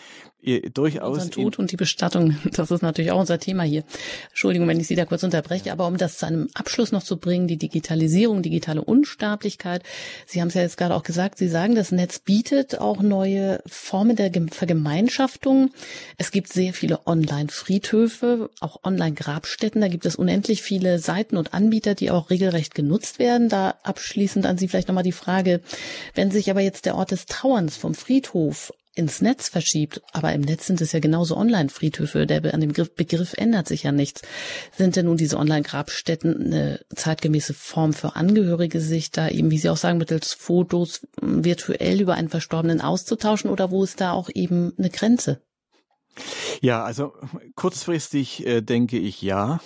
[0.74, 1.16] Durchaus.
[1.16, 3.84] Unseren Tod und die Bestattung, das ist natürlich auch unser Thema hier.
[4.30, 7.18] Entschuldigung, wenn ich Sie da kurz unterbreche, aber um das zu einem Abschluss noch zu
[7.18, 9.82] bringen, die Digitalisierung, digitale Unsterblichkeit.
[10.28, 13.60] Sie haben es ja jetzt gerade auch gesagt, Sie sagen, das Netz bietet auch neue
[13.66, 15.72] Formen der Vergemeinschaftung.
[16.18, 19.82] Es gibt sehr viele Online-Friedhöfe, auch Online-Grabstätten.
[19.82, 23.50] Da gibt es unendlich viele Seiten und Anbieter, die auch regelrecht genutzt werden.
[23.50, 25.62] Da abschließend an Sie vielleicht nochmal die Frage,
[26.14, 30.42] wenn sich aber jetzt der Ort des Trauerns vom Friedhof ins Netz verschiebt, aber im
[30.42, 34.22] Netz sind es ja genauso Online-Friedhöfe, der an dem Begriff ändert sich ja nichts.
[34.76, 39.70] Sind denn nun diese Online-Grabstätten eine zeitgemäße Form für Angehörige, sich da eben, wie Sie
[39.70, 44.74] auch sagen, mittels Fotos virtuell über einen Verstorbenen auszutauschen oder wo ist da auch eben
[44.78, 45.42] eine Grenze?
[46.62, 47.14] Ja, also
[47.56, 49.60] kurzfristig äh, denke ich ja.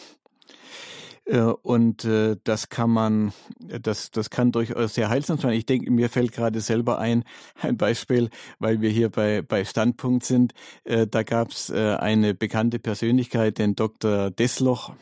[1.29, 5.53] Äh, und äh, das kann man, das, das kann durchaus sehr heilsam sein.
[5.53, 7.23] Ich denke, mir fällt gerade selber ein,
[7.61, 10.53] ein Beispiel, weil wir hier bei, bei Standpunkt sind.
[10.83, 14.31] Äh, da gab es eine bekannte Persönlichkeit, den Dr.
[14.31, 14.93] Desloch,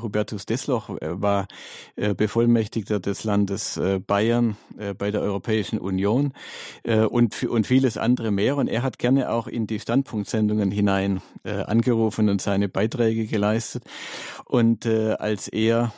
[0.00, 1.48] Hubertus Desloch äh, war
[1.96, 4.56] äh, Bevollmächtigter des Landes äh, Bayern
[4.98, 6.32] bei der Europäischen Union
[6.84, 8.56] und, vieles andere mehr.
[8.56, 13.84] Und er hat gerne auch in die Standpunktsendungen hinein angerufen und seine Beiträge geleistet.
[14.46, 15.92] Und als er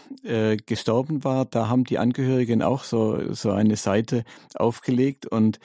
[0.67, 4.25] gestorben war, da haben die Angehörigen auch so, so eine Seite
[4.55, 5.61] aufgelegt und,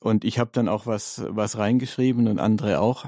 [0.00, 3.06] und ich habe dann auch was, was reingeschrieben und andere auch.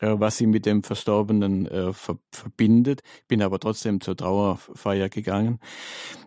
[0.00, 3.02] Äh, was sie mit dem Verstorbenen äh, ver verbindet.
[3.28, 5.60] Bin aber trotzdem zur Trauerfeier gegangen.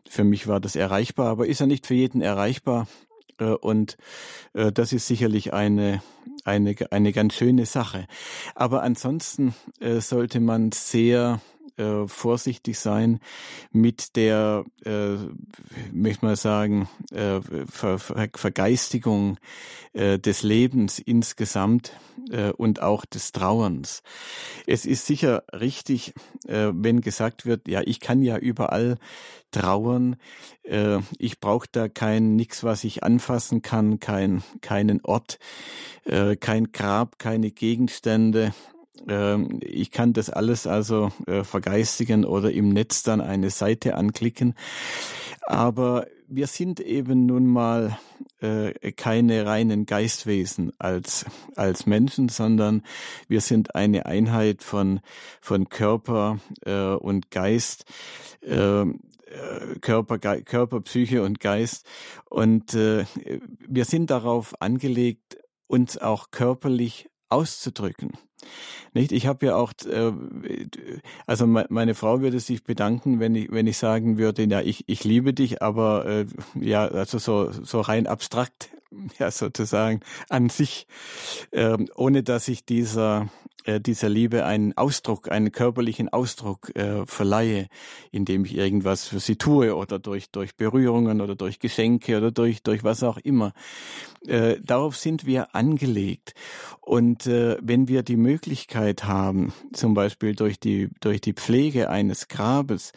[0.08, 2.88] Für mich war das erreichbar, aber ist ja nicht für jeden erreichbar.
[3.40, 3.98] Äh, und
[4.54, 6.04] äh, das ist sicherlich eine,
[6.44, 8.08] eine, eine ganz schöne Sache.
[8.56, 11.42] Aber ansonsten äh, sollte man sehr
[11.78, 13.20] äh, vorsichtig sein
[13.72, 15.16] mit der, äh,
[15.92, 19.38] möchte mal sagen, äh, Ver Ver Vergeistigung
[19.94, 21.94] äh, des Lebens insgesamt
[22.30, 24.04] äh, und auch des Trauerns.
[24.68, 26.14] Es ist sicher richtig,
[26.48, 28.98] äh, wenn gesagt wird, ja, ich kann ja überall
[29.52, 30.18] trauern.
[30.64, 35.40] Äh, ich brauche da kein nix, was ich anfassen kann, kein keinen Ort,
[36.06, 38.54] äh, kein Grab, keine Gegenstände,
[39.08, 44.56] ähm, ich kann das alles also äh, vergeistigen oder im Netz dann eine Seite anklicken.
[45.42, 47.98] Aber wir sind eben nun mal
[48.40, 51.26] äh, keine reinen Geistwesen als,
[51.56, 52.84] als Menschen, sondern
[53.28, 55.02] wir sind eine Einheit von,
[55.42, 57.86] von Körper äh, und Geist.
[58.42, 61.86] Ähm, äh, Körper, Ge Körper, Psyche und Geist.
[62.30, 68.12] Und wir sind darauf angelegt, uns auch körperlich auszudrücken.
[68.94, 69.12] Nicht?
[69.12, 70.12] Ich habe ja auch, äh,
[71.26, 75.04] also meine Frau würde sich bedanken, wenn ich, wenn ich sagen würde, ja, ich, ich
[75.04, 76.26] liebe dich, aber äh,
[76.60, 78.70] ja, also so, so rein abstrakt,
[79.20, 80.88] ja, sozusagen an sich,
[81.52, 83.30] äh, ohne dass ich dieser
[83.66, 87.68] äh, dieser Liebe einen Ausdruck, einen körperlichen Ausdruck äh, verleihe,
[88.12, 92.62] indem ich irgendwas für sie tue oder durch, durch Berührungen oder durch Geschenke oder durch,
[92.64, 93.54] durch was auch immer.
[94.28, 96.34] Äh, darauf sind wir angelegt.
[96.82, 102.28] Und äh, wenn wir die Möglichkeit haben, zum Beispiel durch die, durch die Pflege eines
[102.28, 102.92] Grabes,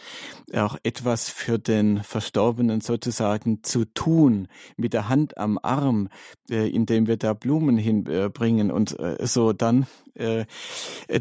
[0.52, 5.85] auch etwas für den Verstorbenen sozusagen zu tun, mit der Hand am Arm,
[6.50, 10.46] äh, indem wir da Blumen hinbringen und äh, so, dann äh,
[11.08, 11.20] äh,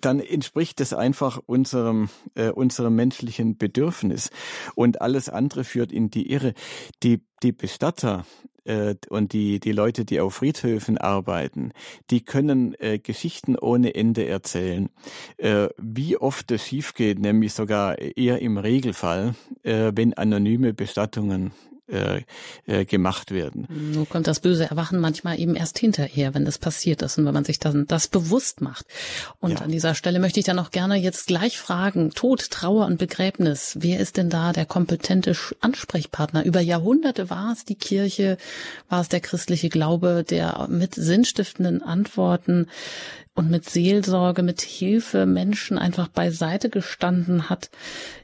[0.00, 4.30] dann entspricht es einfach unserem, äh, unserem menschlichen Bedürfnis.
[4.74, 6.54] Und alles andere führt in die Irre.
[7.02, 8.24] Die, die Bestatter,
[8.64, 11.72] äh, und die, die Leute, die auf Friedhöfen arbeiten,
[12.10, 14.90] die können äh, Geschichten ohne Ende erzählen.
[15.36, 21.52] Äh, wie oft es schief geht, nämlich sogar eher im Regelfall, äh, wenn anonyme Bestattungen
[21.90, 22.22] äh,
[22.66, 23.66] äh, gemacht werden.
[23.68, 27.34] Nun kommt das böse Erwachen manchmal eben erst hinterher, wenn es passiert ist und wenn
[27.34, 28.86] man sich dann das bewusst macht.
[29.40, 29.58] Und ja.
[29.58, 33.76] an dieser Stelle möchte ich dann auch gerne jetzt gleich fragen, Tod, Trauer und Begräbnis,
[33.80, 36.44] wer ist denn da der kompetente Ansprechpartner?
[36.44, 38.38] Über Jahrhunderte war es die Kirche,
[38.88, 42.68] war es der christliche Glaube, der mit sinnstiftenden Antworten
[43.40, 47.70] und mit Seelsorge, mit Hilfe Menschen einfach beiseite gestanden hat.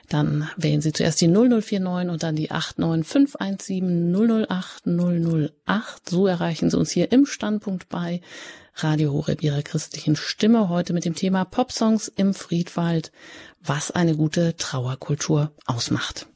[0.09, 4.11] dann wählen Sie zuerst die 0049 und dann die 89517
[4.49, 6.09] 008 008.
[6.09, 8.22] So erreichen Sie uns hier im Standpunkt bei
[8.76, 13.12] Radio Horeb Ihrer christlichen Stimme heute mit dem Thema Popsongs im Friedwald,
[13.61, 16.26] was eine gute Trauerkultur ausmacht.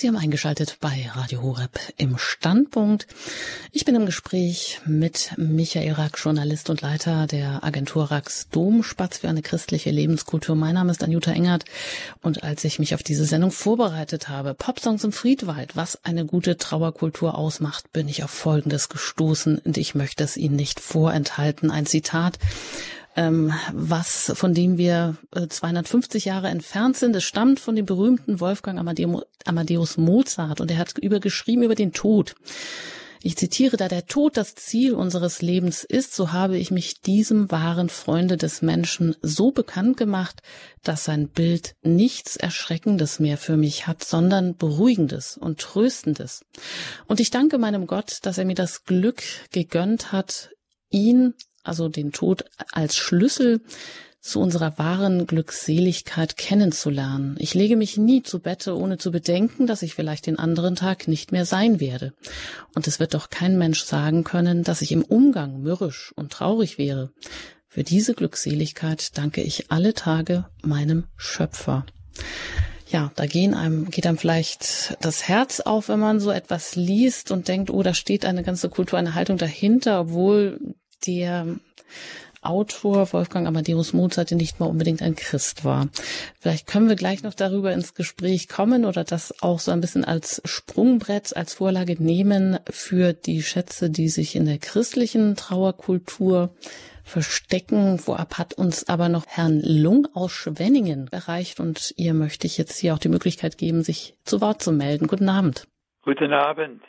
[0.00, 3.06] Sie haben eingeschaltet bei Radio Horeb im Standpunkt.
[3.70, 9.28] Ich bin im Gespräch mit Michael Rack, Journalist und Leiter der Agentur Racks Domspatz für
[9.28, 10.56] eine christliche Lebenskultur.
[10.56, 11.66] Mein Name ist Anjuta Engert
[12.22, 16.56] und als ich mich auf diese Sendung vorbereitet habe, Popsongs im Friedwald, was eine gute
[16.56, 21.70] Trauerkultur ausmacht, bin ich auf Folgendes gestoßen und ich möchte es Ihnen nicht vorenthalten.
[21.70, 22.38] Ein Zitat
[23.28, 27.14] was von dem wir äh, 250 Jahre entfernt sind.
[27.16, 28.78] Es stammt von dem berühmten Wolfgang
[29.44, 32.34] Amadeus Mozart und er hat übergeschrieben über den Tod.
[33.22, 37.50] Ich zitiere, da der Tod das Ziel unseres Lebens ist, so habe ich mich diesem
[37.50, 40.40] wahren Freunde des Menschen so bekannt gemacht,
[40.82, 46.46] dass sein Bild nichts Erschreckendes mehr für mich hat, sondern Beruhigendes und Tröstendes.
[47.06, 50.50] Und ich danke meinem Gott, dass er mir das Glück gegönnt hat,
[50.88, 53.60] ihn also den Tod als Schlüssel
[54.20, 57.36] zu unserer wahren Glückseligkeit kennenzulernen.
[57.38, 61.08] Ich lege mich nie zu Bette, ohne zu bedenken, dass ich vielleicht den anderen Tag
[61.08, 62.12] nicht mehr sein werde.
[62.74, 66.76] Und es wird doch kein Mensch sagen können, dass ich im Umgang mürrisch und traurig
[66.76, 67.10] wäre.
[67.66, 71.86] Für diese Glückseligkeit danke ich alle Tage meinem Schöpfer.
[72.90, 77.30] Ja, da gehen einem, geht einem vielleicht das Herz auf, wenn man so etwas liest
[77.30, 80.74] und denkt, oh, da steht eine ganze Kultur, eine Haltung dahinter, obwohl
[81.06, 81.46] der
[82.42, 85.88] Autor Wolfgang Amadeus Mozart nicht mal unbedingt ein Christ war.
[86.40, 90.06] Vielleicht können wir gleich noch darüber ins Gespräch kommen oder das auch so ein bisschen
[90.06, 96.54] als Sprungbrett, als Vorlage nehmen für die Schätze, die sich in der christlichen Trauerkultur
[97.04, 97.98] verstecken.
[97.98, 102.78] Vorab hat uns aber noch Herrn Lung aus Schwenningen erreicht und ihr möchte ich jetzt
[102.78, 105.08] hier auch die Möglichkeit geben, sich zu Wort zu melden.
[105.08, 105.66] Guten Abend.
[106.02, 106.80] Guten Abend.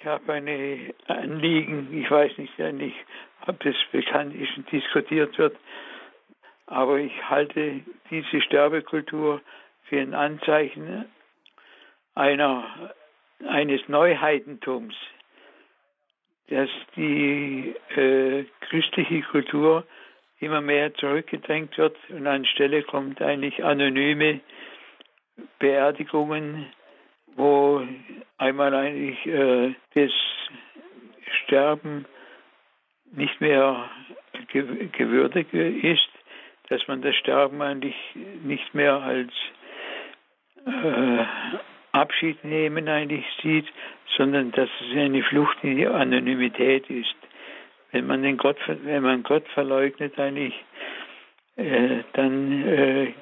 [0.00, 1.88] Ich habe eine Anliegen.
[1.92, 2.96] Ich weiß nicht, nicht
[3.46, 5.56] ob das bekannt ist und diskutiert wird.
[6.66, 7.80] Aber ich halte
[8.10, 9.40] diese Sterbekultur
[9.84, 11.06] für ein Anzeichen
[12.14, 12.92] einer,
[13.46, 14.94] eines Neuheitentums,
[16.48, 19.84] dass die äh, christliche Kultur
[20.40, 24.40] immer mehr zurückgedrängt wird und anstelle kommt eigentlich anonyme
[25.58, 26.66] Beerdigungen,
[27.34, 27.82] wo
[28.38, 30.10] einmal eigentlich äh, das
[31.44, 32.06] Sterben
[33.12, 33.88] nicht mehr
[34.92, 36.08] gewürdigt ist,
[36.68, 37.96] dass man das Sterben eigentlich
[38.42, 39.32] nicht mehr als
[40.66, 41.24] äh,
[41.92, 43.66] Abschied nehmen eigentlich sieht,
[44.16, 47.14] sondern dass es eine Flucht in die Anonymität ist.
[47.92, 50.54] Wenn man den Gott, wenn man Gott verleugnet eigentlich,
[51.56, 53.12] äh, dann äh,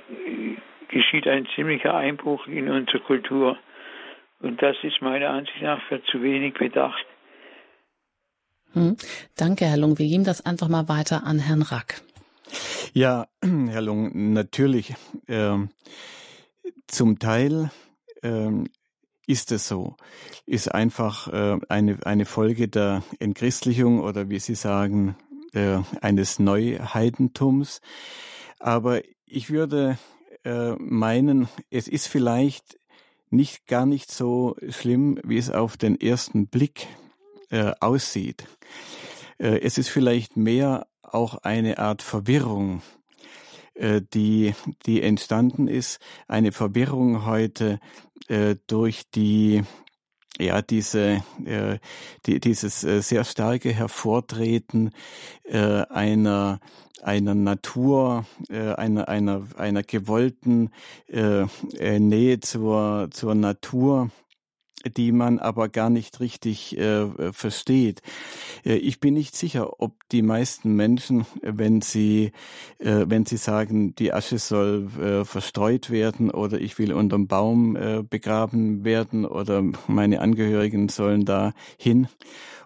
[0.88, 3.58] geschieht ein ziemlicher Einbruch in unsere Kultur.
[4.40, 7.06] Und das ist meiner Ansicht nach für zu wenig bedacht.
[8.74, 8.96] Hm.
[9.36, 9.98] Danke, Herr Lung.
[9.98, 12.02] Wir geben das einfach mal weiter an Herrn Rack.
[12.92, 14.94] Ja, Herr Lung, natürlich.
[15.26, 15.58] Äh,
[16.86, 17.70] zum Teil
[18.22, 18.50] äh,
[19.26, 19.96] ist es so.
[20.44, 25.16] Ist einfach äh, eine, eine Folge der Entchristlichung oder wie Sie sagen,
[25.52, 27.80] äh, eines Neuheidentums.
[28.58, 29.98] Aber ich würde
[30.44, 32.78] äh, meinen, es ist vielleicht
[33.30, 36.86] nicht gar nicht so schlimm, wie es auf den ersten Blick
[37.54, 38.48] äh, aussieht.
[39.38, 42.82] Äh, es ist vielleicht mehr auch eine Art Verwirrung,
[43.74, 44.54] äh, die,
[44.86, 46.00] die entstanden ist.
[46.26, 47.78] Eine Verwirrung heute
[48.66, 49.62] durch die
[50.38, 51.22] ja, diese,
[52.24, 54.92] die, dieses sehr starke Hervortreten
[55.44, 56.58] einer,
[57.02, 60.70] einer Natur, einer, einer, einer gewollten
[61.08, 61.42] äh,
[61.76, 64.10] äh Nähe zur, zur Natur,
[64.96, 68.02] die man aber gar nicht richtig äh, versteht.
[68.64, 72.32] Äh, ich bin nicht sicher, ob die meisten Menschen, wenn sie,
[72.78, 77.76] äh, wenn sie sagen, die Asche soll äh, verstreut werden oder ich will unterm Baum
[77.76, 82.08] äh, begraben werden oder meine Angehörigen sollen da hin,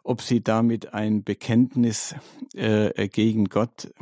[0.03, 2.15] ob sie damit ein Bekenntnis
[2.55, 3.93] äh, gegen Gott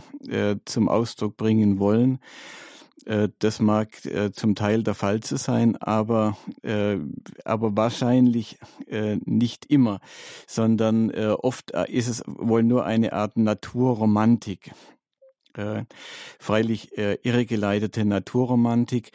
[0.64, 2.75] zum Ausdruck bringen wollen Äh,
[3.38, 6.96] das mag äh, zum Teil der Fall zu sein, aber, äh,
[7.44, 8.58] aber wahrscheinlich
[9.24, 10.00] nicht immer,
[10.46, 14.70] sondern oft ist es wohl nur eine Art Naturromantik.
[16.38, 19.10] freilich irregeleitete Naturromantik,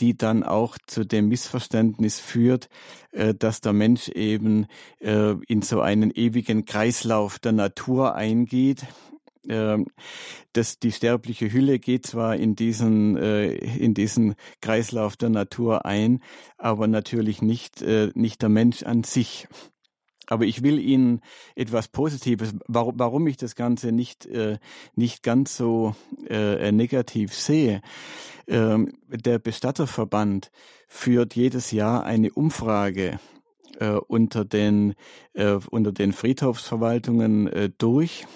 [0.00, 2.68] die dann auch zu dem Missverständnis führt,
[3.12, 4.66] dass der Mensch eben
[5.00, 8.84] in so einen ewigen Kreislauf der Natur eingeht,
[9.42, 16.20] dass die sterbliche Hülle geht zwar in diesen, äh, in diesen Kreislauf der Natur ein,
[16.58, 19.48] aber natürlich nicht, äh, nicht der Mensch an sich.
[20.26, 21.22] Aber ich will Ihnen
[21.56, 24.58] etwas Positives, warum, ich das Ganze nicht, äh,
[24.94, 25.96] nicht ganz so
[26.28, 27.80] negativ sehe.
[28.46, 30.52] Ähm, der Bestatterverband
[30.86, 33.18] führt jedes Jahr eine Umfrage
[34.08, 34.94] unter den,
[35.70, 38.26] unter den Friedhofsverwaltungen durch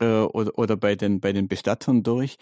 [0.00, 2.36] äh, oder, oder bei den, bei den Bestattern durch,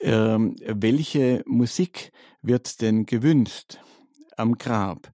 [0.00, 3.78] ähm, welche Musik wird denn gewünscht
[4.36, 5.12] am Grab?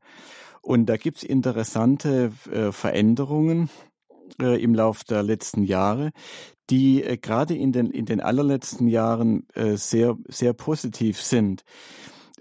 [0.63, 3.71] Und da gibt's interessante äh, Veränderungen
[4.41, 6.11] äh, im Lauf der letzten Jahre,
[6.69, 11.65] die äh, gerade in den, in den allerletzten Jahren äh, sehr, sehr positiv sind.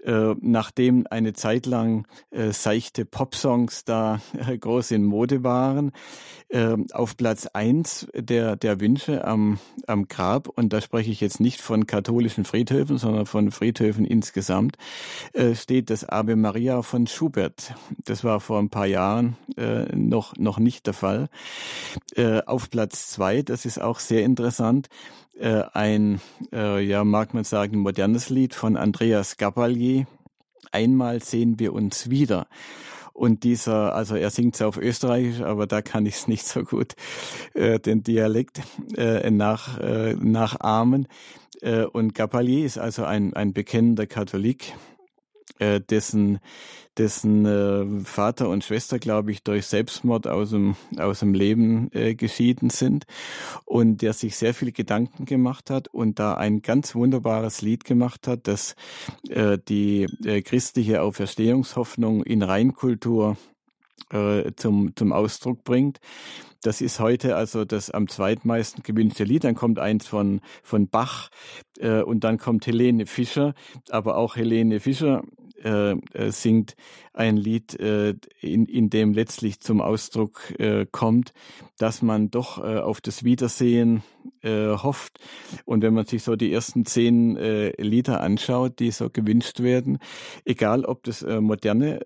[0.04, 5.92] Äh, nachdem eine Zeit lang äh, seichte Popsongs da äh, groß in Mode waren,
[6.48, 11.38] äh, auf Platz eins der, der Wünsche am, am Grab, und da spreche ich jetzt
[11.38, 14.76] nicht von katholischen Friedhöfen, sondern von Friedhöfen insgesamt,
[15.34, 17.74] äh, steht das Ave Maria von Schubert.
[18.04, 21.28] Das war vor ein paar Jahren äh, noch, noch nicht der Fall.
[22.14, 24.88] Äh, auf Platz zwei, das ist auch sehr interessant,
[25.38, 26.20] äh, ein,
[26.52, 30.06] äh, ja, mag man sagen, modernes Lied von Andreas Gabalier.
[30.72, 32.46] Einmal sehen wir uns wieder.
[33.12, 36.62] Und dieser, also er singt es auf Österreichisch, aber da kann ich es nicht so
[36.62, 36.94] gut
[37.54, 38.62] äh, den Dialekt
[38.96, 41.06] äh, nach, äh, nachahmen.
[41.60, 44.72] Äh, und Gabalier ist also ein, ein bekennender Katholik,
[45.58, 46.38] äh, dessen
[46.98, 52.14] dessen äh, Vater und Schwester, glaube ich, durch Selbstmord aus dem, aus dem Leben äh,
[52.14, 53.04] geschieden sind
[53.64, 58.26] und der sich sehr viel Gedanken gemacht hat und da ein ganz wunderbares Lied gemacht
[58.26, 58.74] hat, das
[59.28, 63.36] äh, die äh, christliche Auferstehungshoffnung in Reinkultur
[64.10, 66.00] äh, zum, zum Ausdruck bringt.
[66.62, 69.44] Das ist heute also das am zweitmeisten gewünschte Lied.
[69.44, 71.30] Dann kommt eins von, von Bach
[71.78, 73.54] äh, und dann kommt Helene Fischer.
[73.88, 75.22] Aber auch Helene Fischer
[75.64, 76.74] äh, äh, singt
[77.12, 81.32] ein Lied, äh, in, in dem letztlich zum Ausdruck äh, kommt,
[81.78, 84.02] dass man doch äh, auf das Wiedersehen
[84.42, 85.18] äh, hofft.
[85.64, 87.36] Und wenn man sich so die ersten zehn
[87.76, 89.98] Lieder anschaut, die so gewünscht werden,
[90.44, 92.00] egal ob das moderne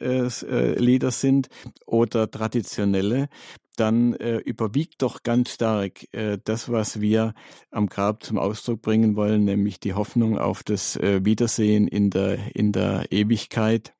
[0.78, 1.48] Lieder sind
[1.86, 3.28] oder traditionelle,
[3.76, 7.34] dann äh, überwiegt doch ganz stark äh, das, was wir
[7.70, 12.56] am Grab zum Ausdruck bringen wollen, nämlich die Hoffnung auf das äh, Wiedersehen in der,
[12.56, 13.94] in der Ewigkeit.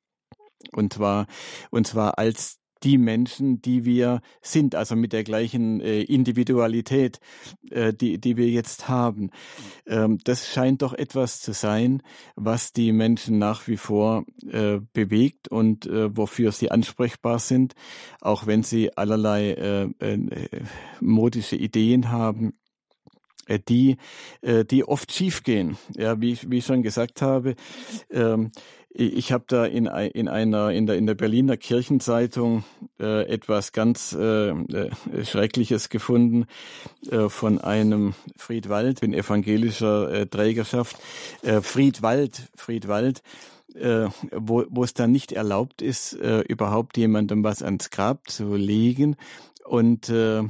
[0.71, 1.27] Und zwar,
[1.69, 7.19] und zwar als die Menschen, die wir sind, also mit der gleichen äh, Individualität,
[7.71, 9.31] äh, die, die wir jetzt haben.
[9.87, 12.03] Ähm, das scheint doch etwas zu sein,
[12.35, 17.73] was die Menschen nach wie vor äh, bewegt und äh, wofür sie ansprechbar sind,
[18.21, 20.45] auch wenn sie allerlei äh, äh,
[21.01, 22.53] modische Ideen haben
[23.67, 23.97] die,
[24.41, 25.77] die oft schiefgehen.
[25.95, 27.53] Ja, wie, wie ich schon gesagt habe,
[28.09, 28.49] ähm,
[28.97, 32.63] ich habe da in, in einer in der in der Berliner Kirchenzeitung
[32.99, 34.89] äh, etwas ganz äh, äh,
[35.23, 36.45] Schreckliches gefunden
[37.11, 40.95] äh, von einem Friedwald in evangelischer äh, Trägerschaft.
[41.41, 43.21] Äh, Friedwald, Friedwald,
[43.73, 48.55] äh, wo, wo es dann nicht erlaubt ist, äh, überhaupt jemandem was ans Grab zu
[48.55, 49.17] legen,
[49.65, 50.43] und äh,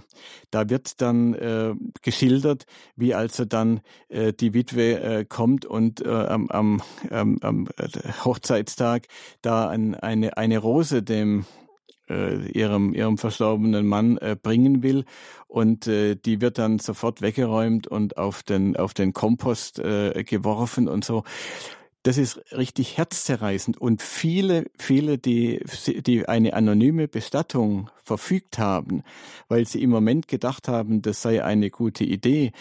[0.51, 6.09] da wird dann äh, geschildert, wie also dann äh, die Witwe äh, kommt und äh,
[6.09, 7.87] am, am, am äh,
[8.23, 9.07] Hochzeitstag
[9.41, 11.45] da ein, eine, eine Rose dem
[12.09, 15.05] äh, ihrem, ihrem verstorbenen Mann äh, bringen will.
[15.47, 20.87] Und äh, die wird dann sofort weggeräumt und auf den, auf den Kompost äh, geworfen
[20.87, 21.23] und so.
[22.05, 23.81] Das ist richtig herzzerreißend.
[23.81, 25.59] Und viele, viele, die,
[26.05, 29.03] die eine anonyme Bestattung verfügt haben,
[29.47, 32.51] weil sie im Moment gedacht haben, das sei eine gute Idee,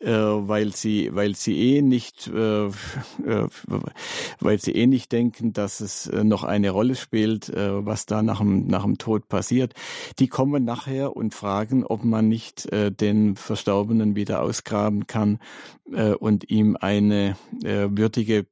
[0.00, 2.70] äh, weil sie, weil sie eh nicht, äh, äh,
[4.40, 8.22] weil sie eh nicht denken, dass es äh, noch eine Rolle spielt, äh, was da
[8.22, 9.74] nach dem, nach dem Tod passiert.
[10.18, 15.38] Die kommen nachher und fragen, ob man nicht den Verstorbenen wieder ausgraben kann
[16.18, 18.44] und ihm eine würdige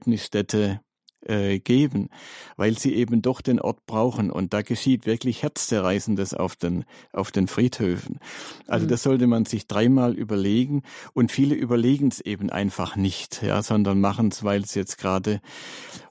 [0.00, 0.80] Begräbnisstätte
[1.22, 2.08] äh, geben,
[2.56, 4.30] weil sie eben doch den Ort brauchen.
[4.30, 8.18] Und da geschieht wirklich Herzzerreißendes auf den, auf den Friedhöfen.
[8.66, 8.90] Also mhm.
[8.90, 10.82] das sollte man sich dreimal überlegen.
[11.12, 15.40] Und viele überlegen es eben einfach nicht, ja, sondern machen es, weil es jetzt gerade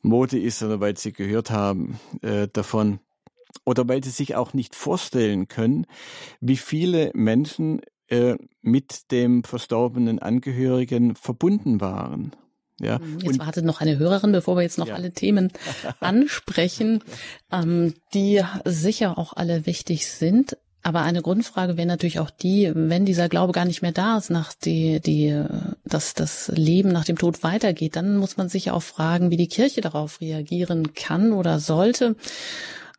[0.02, 3.00] Mode ist oder weil sie gehört haben äh, davon
[3.66, 5.88] oder weil sie sich auch nicht vorstellen können,
[6.40, 12.32] wie viele Menschen äh, mit dem verstorbenen Angehörigen verbunden waren.
[12.80, 13.00] Ja.
[13.00, 13.20] Mhm.
[13.20, 14.96] Jetzt und, wartet noch eine Hörerin, bevor wir jetzt noch ja.
[14.96, 15.52] alle Themen
[16.00, 17.04] ansprechen,
[17.52, 20.58] ähm, die sicher auch alle wichtig sind.
[20.82, 24.30] Aber eine Grundfrage wäre natürlich auch die, wenn dieser Glaube gar nicht mehr da ist,
[24.30, 25.44] nach die, die,
[25.84, 29.50] dass das Leben nach dem Tod weitergeht, dann muss man sich auch fragen, wie die
[29.50, 32.16] Kirche darauf reagieren kann oder sollte.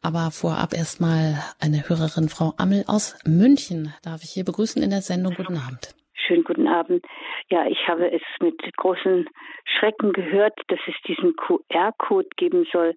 [0.02, 5.02] Aber vorab erstmal eine Hörerin, Frau Ammel aus München, darf ich hier begrüßen in der
[5.02, 5.34] Sendung.
[5.34, 5.94] Guten Abend.
[6.30, 7.04] Schönen guten Abend.
[7.48, 9.28] Ja, ich habe es mit großen
[9.64, 12.94] Schrecken gehört, dass es diesen QR-Code geben soll.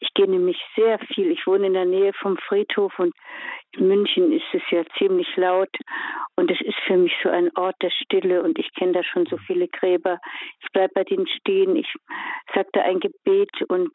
[0.00, 1.30] Ich gehe nämlich sehr viel.
[1.30, 3.14] Ich wohne in der Nähe vom Friedhof und
[3.72, 5.70] in München ist es ja ziemlich laut
[6.36, 9.26] und es ist für mich so ein Ort der Stille und ich kenne da schon
[9.26, 10.18] so viele Gräber.
[10.60, 11.92] Ich bleibe bei denen stehen, ich
[12.54, 13.90] sage da ein Gebet und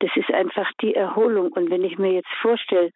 [0.00, 1.52] das ist einfach die Erholung.
[1.52, 2.90] Und wenn ich mir jetzt vorstelle,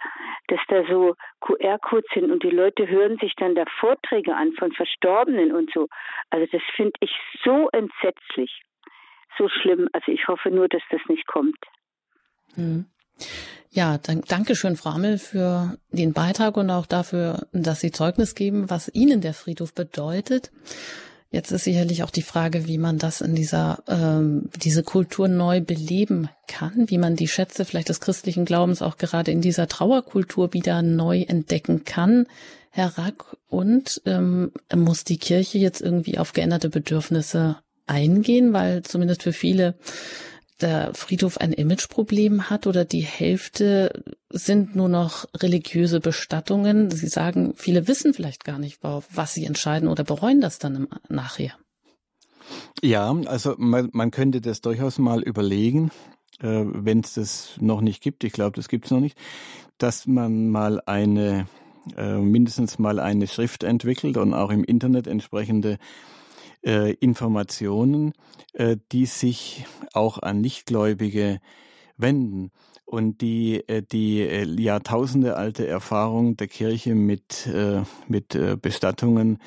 [0.49, 4.73] dass da so QR-Codes sind und die Leute hören sich dann da Vorträge an von
[4.73, 5.89] Verstorbenen und so,
[6.31, 7.13] also das finde ich
[7.45, 8.63] so entsetzlich,
[9.39, 9.89] so schlimm.
[9.93, 11.59] Also ich hoffe nur, dass das nicht kommt.
[12.57, 12.87] Mhm.
[13.73, 18.35] Ja, dann, danke schön, Frau Ammel, für den Beitrag und auch dafür, dass Sie Zeugnis
[18.35, 20.51] geben, was Ihnen der Friedhof bedeutet.
[21.33, 25.61] Jetzt ist sicherlich auch die Frage, wie man das in dieser ähm, diese Kultur neu
[25.61, 30.53] beleben kann, wie man die Schätze vielleicht des christlichen Glaubens auch gerade in dieser Trauerkultur
[30.53, 32.27] wieder neu entdecken kann,
[32.71, 33.37] Herr Rack.
[33.47, 39.77] Und ähm, muss die Kirche jetzt irgendwie auf geänderte Bedürfnisse eingehen, weil zumindest für viele
[40.61, 46.91] der Friedhof ein Imageproblem hat oder die Hälfte sind nur noch religiöse Bestattungen.
[46.91, 51.53] Sie sagen, viele wissen vielleicht gar nicht, was sie entscheiden oder bereuen das dann nachher.
[52.83, 55.91] Ja, also man, man könnte das durchaus mal überlegen,
[56.41, 58.25] äh, wenn es das noch nicht gibt.
[58.25, 59.17] Ich glaube, das gibt es noch nicht,
[59.79, 61.47] dass man mal eine,
[61.97, 65.79] äh, mindestens mal eine Schrift entwickelt und auch im Internet entsprechende
[66.63, 68.13] äh, Informationen,
[68.53, 71.41] äh, die sich auch an Nichtgläubige
[71.97, 72.51] wenden
[72.85, 79.39] und die äh, die äh, Jahrtausende alte Erfahrung der Kirche mit äh, mit Bestattungen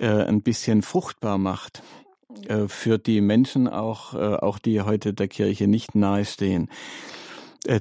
[0.00, 1.82] ein bisschen fruchtbar macht
[2.68, 6.68] für die Menschen auch auch die heute der Kirche nicht nahestehen.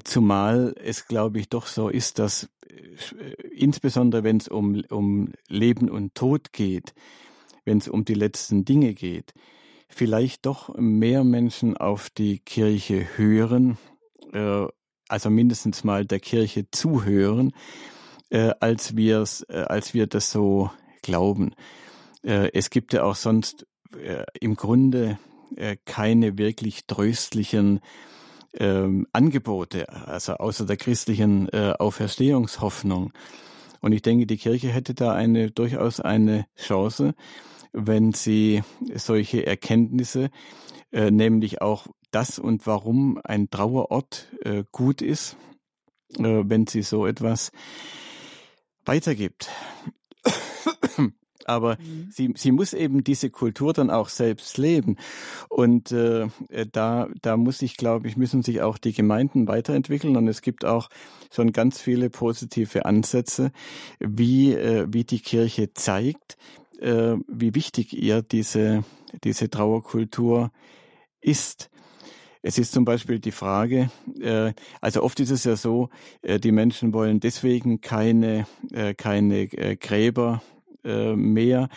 [0.04, 2.50] Zumal es, glaube ich, doch so ist, dass
[3.54, 6.96] insbesondere wenn es um, um Leben und Tod geht,
[7.68, 9.34] wenn es um die letzten Dinge geht,
[9.90, 13.78] vielleicht doch mehr Menschen auf die Kirche hören,
[14.34, 14.66] äh,
[15.10, 17.52] also mindestens mal der Kirche zuhören,
[18.30, 21.54] äh, als wir äh, als wir das so glauben.
[22.24, 23.68] Äh, es gibt ja auch sonst
[24.02, 25.20] äh, im Grunde
[25.56, 27.82] äh, keine wirklich tröstlichen
[28.54, 33.12] ähm, Angebote, also außer der christlichen äh, Auferstehungshoffnung.
[33.82, 37.14] Und ich denke, die Kirche hätte da eine durchaus eine Chance,
[37.74, 38.64] wenn sie
[38.96, 40.30] solche Erkenntnisse,
[40.92, 45.38] äh, nämlich auch das und warum ein Trauerort äh, gut ist,
[46.18, 47.52] äh, wenn sie so etwas
[48.86, 49.50] weitergibt.
[51.46, 52.10] Aber mhm.
[52.12, 54.98] sie, sie muss eben diese Kultur dann auch selbst leben.
[55.48, 56.28] Und äh,
[56.74, 60.18] da, da muss ich, glaube ich, müssen sich auch die Gemeinden weiterentwickeln.
[60.18, 60.90] Und es gibt auch
[61.32, 63.52] schon ganz viele positive Ansätze,
[64.00, 66.38] wie, äh, wie die Kirche zeigt,
[66.80, 68.84] äh, wie wichtig ihr diese,
[69.24, 70.52] diese Trauerkultur
[71.22, 71.70] ist.
[72.42, 73.90] Es ist zum Beispiel die Frage,
[74.22, 75.90] äh, also oft ist es ja so,
[76.22, 80.42] äh, die Menschen wollen deswegen keine, äh, keine äh, Gräber
[80.84, 81.70] äh, mehr,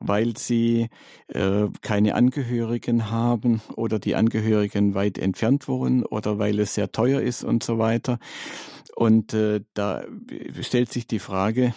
[0.00, 0.88] weil sie
[1.28, 7.20] äh, keine Angehörigen haben oder die Angehörigen weit entfernt wohnen oder weil es sehr teuer
[7.20, 8.18] ist und so weiter.
[8.96, 10.04] Und äh, da
[10.60, 11.72] stellt sich die Frage,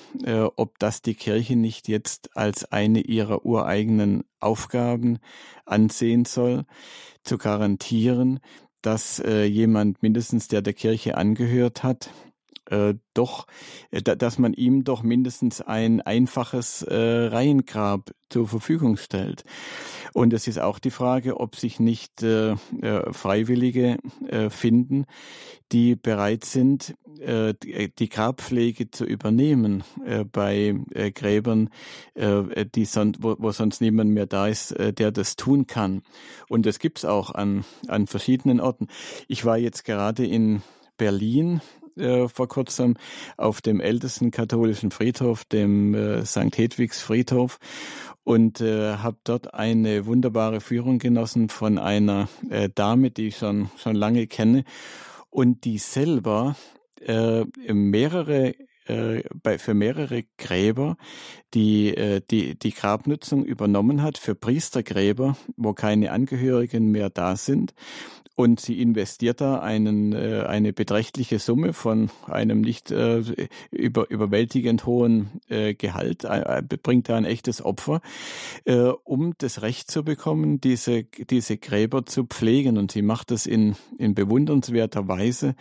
[0.55, 5.19] ob das die Kirche nicht jetzt als eine ihrer ureigenen Aufgaben
[5.65, 6.63] ansehen soll,
[7.23, 8.39] zu garantieren,
[8.81, 12.09] dass jemand mindestens, der der Kirche angehört hat,
[12.71, 13.47] äh, doch,
[13.91, 19.43] äh, dass man ihm doch mindestens ein einfaches äh, Reihengrab zur Verfügung stellt.
[20.13, 22.51] Und es ist auch die Frage, ob sich nicht äh,
[22.81, 23.97] äh, Freiwillige
[24.27, 25.05] äh, finden,
[25.71, 31.69] die bereit sind, äh, die Grabpflege zu übernehmen äh, bei äh, Gräbern,
[32.13, 36.01] äh, die son wo, wo sonst niemand mehr da ist, äh, der das tun kann.
[36.49, 38.87] Und das gibt's auch an, an verschiedenen Orten.
[39.27, 40.61] Ich war jetzt gerade in
[40.97, 41.61] Berlin
[41.97, 42.95] äh, vor kurzem
[43.37, 46.57] auf dem ältesten katholischen Friedhof, dem äh, St.
[46.57, 47.59] Hedwigs Friedhof
[48.23, 53.69] und äh, habe dort eine wunderbare Führung genossen von einer äh, Dame, die ich schon
[53.77, 54.63] schon lange kenne
[55.29, 56.55] und die selber
[57.05, 58.53] äh, mehrere
[58.85, 60.97] äh, bei, für mehrere Gräber
[61.53, 67.73] die, äh, die, die Grabnutzung übernommen hat, für Priestergräber, wo keine Angehörigen mehr da sind
[68.35, 73.23] und sie investiert da einen, äh, eine beträchtliche Summe von einem nicht äh,
[73.71, 78.01] über, überwältigend hohen äh, Gehalt, äh, bringt da ein echtes Opfer,
[78.65, 82.77] äh, um das Recht zu bekommen, diese, diese Gräber zu pflegen.
[82.77, 85.55] Und sie macht das in, in bewundernswerter Weise.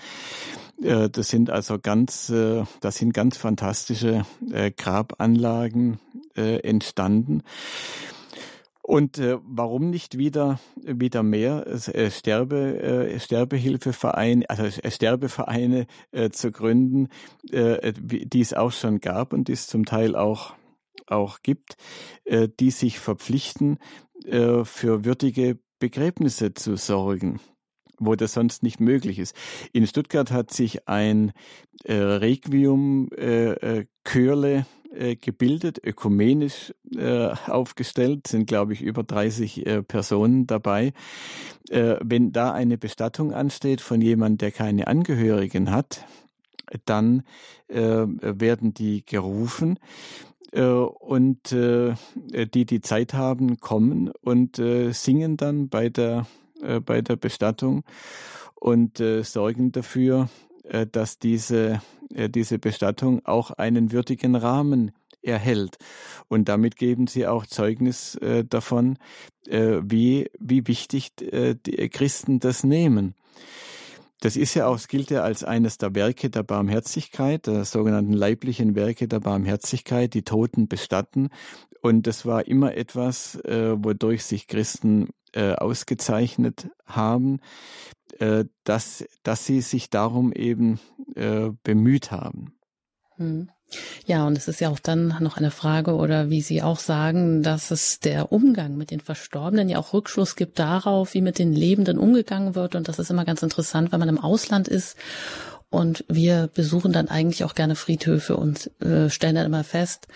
[0.83, 5.99] Äh, das sind also ganz, äh, das sind ganz fantastische äh, Grabanlagen
[6.37, 7.43] äh, entstanden.
[8.91, 16.30] Und äh, warum nicht wieder wieder mehr äh, Sterbe äh, Sterbehilfevereine, also äh, Sterbevereine äh,
[16.30, 17.07] zu gründen,
[17.53, 20.55] äh, die es auch schon gab und die es zum Teil auch
[21.07, 21.76] auch gibt,
[22.24, 23.78] äh, die sich verpflichten,
[24.24, 27.38] äh, für würdige Begräbnisse zu sorgen
[28.03, 29.36] wo das sonst nicht möglich ist.
[29.74, 31.32] In Stuttgart hat sich ein
[31.84, 33.84] äh, Requiem äh,
[35.01, 40.92] äh, gebildet, ökumenisch äh, aufgestellt, sind glaube ich über 30 äh, Personen dabei.
[41.70, 46.05] Äh, wenn da eine Bestattung ansteht von jemandem, der keine Angehörigen hat,
[46.84, 47.22] dann
[47.68, 49.78] äh, werden die gerufen
[50.53, 56.26] und die, die Zeit haben, kommen und singen dann bei der,
[56.84, 57.84] bei der Bestattung
[58.57, 60.28] und sorgen dafür,
[60.91, 61.83] dass diese,
[62.14, 64.93] äh, diese Bestattung auch einen würdigen Rahmen
[65.23, 65.77] erhält.
[66.29, 68.99] Und damit geben sie auch Zeugnis äh, davon,
[69.47, 73.14] wie, wie wichtig die Christen das nehmen.
[74.21, 78.12] Das ist ja auch, es gilt ja als eines der Werke der Barmherzigkeit, der sogenannten
[78.12, 81.31] leiblichen Werke der Barmherzigkeit, die Toten bestatten.
[81.81, 87.41] Und das war immer etwas, äh, wodurch sich Christen äh, ausgezeichnet haben,
[88.19, 90.81] äh, dass, dass sie sich darum eben
[91.15, 92.55] äh, bemüht haben.
[93.17, 93.51] Hm.
[94.05, 97.43] Ja, und es ist ja auch dann noch eine Frage, oder wie Sie auch sagen,
[97.43, 101.53] dass es der Umgang mit den Verstorbenen ja auch Rückschluss gibt darauf, wie mit den
[101.53, 102.75] Lebenden umgegangen wird.
[102.75, 104.97] Und das ist immer ganz interessant, wenn man im Ausland ist.
[105.69, 110.09] Und wir besuchen dann eigentlich auch gerne Friedhöfe und äh, stellen dann immer fest,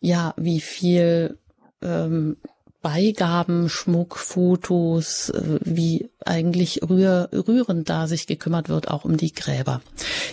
[0.00, 1.38] ja, wie viel
[1.82, 2.38] ähm,
[2.86, 9.32] Beigaben, Schmuck, Fotos, äh, wie eigentlich rühr, rührend da sich gekümmert wird, auch um die
[9.32, 9.80] Gräber.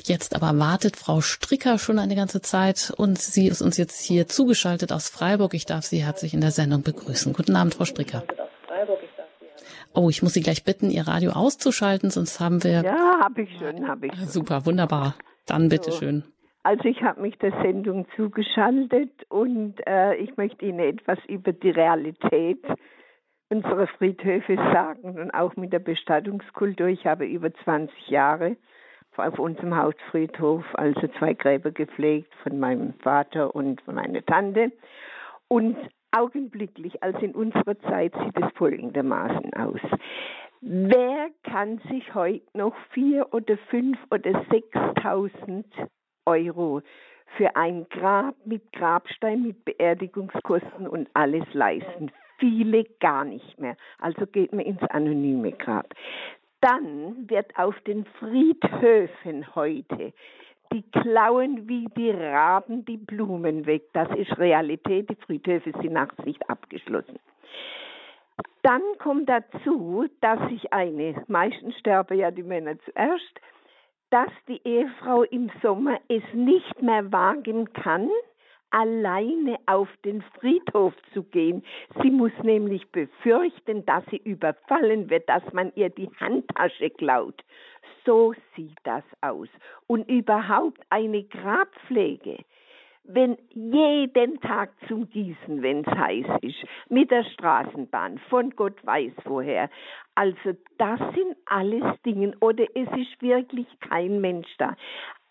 [0.03, 4.27] Jetzt aber wartet Frau Stricker schon eine ganze Zeit und sie ist uns jetzt hier
[4.27, 5.55] zugeschaltet aus Freiburg.
[5.55, 7.33] Ich darf Sie herzlich in der Sendung begrüßen.
[7.33, 8.23] Guten Abend, Frau Stricker.
[9.95, 12.83] Oh, ich muss Sie gleich bitten, Ihr Radio auszuschalten, sonst haben wir.
[12.83, 14.27] Ja, habe ich schon, habe ich schon.
[14.27, 15.15] Super, wunderbar.
[15.47, 16.23] Dann bitteschön.
[16.63, 16.69] So.
[16.69, 21.71] Also ich habe mich der Sendung zugeschaltet und äh, ich möchte Ihnen etwas über die
[21.71, 22.63] Realität
[23.49, 26.87] unserer Friedhöfe sagen und auch mit der Bestattungskultur.
[26.87, 28.57] Ich habe über 20 Jahre
[29.15, 34.71] auf unserem Hausfriedhof also zwei Gräber gepflegt von meinem Vater und von meiner Tante.
[35.49, 35.77] Und
[36.11, 39.79] augenblicklich, also in unserer Zeit, sieht es folgendermaßen aus.
[40.61, 45.67] Wer kann sich heute noch vier oder fünf oder sechstausend
[46.25, 46.81] Euro
[47.37, 52.11] für ein Grab mit Grabstein, mit Beerdigungskosten und alles leisten.
[52.37, 53.75] Viele gar nicht mehr.
[53.99, 55.93] Also geht man ins anonyme Grab.
[56.61, 60.13] Dann wird auf den Friedhöfen heute
[60.73, 63.83] die klauen wie die Raben die Blumen weg.
[63.93, 65.09] Das ist Realität.
[65.09, 67.19] Die Friedhöfe sind nach Sicht abgeschlossen.
[68.63, 73.39] Dann kommt dazu, dass sich eine, meistens sterben ja die Männer zuerst,
[74.13, 78.07] dass die Ehefrau im Sommer es nicht mehr wagen kann,
[78.69, 81.63] alleine auf den Friedhof zu gehen.
[81.99, 87.43] Sie muss nämlich befürchten, dass sie überfallen wird, dass man ihr die Handtasche klaut.
[88.05, 89.47] So sieht das aus.
[89.87, 92.37] Und überhaupt eine Grabpflege
[93.03, 99.13] wenn jeden Tag zum Gießen, wenn es heiß ist, mit der Straßenbahn, von Gott weiß
[99.25, 99.69] woher.
[100.15, 104.75] Also das sind alles Dinge, oder es ist wirklich kein Mensch da.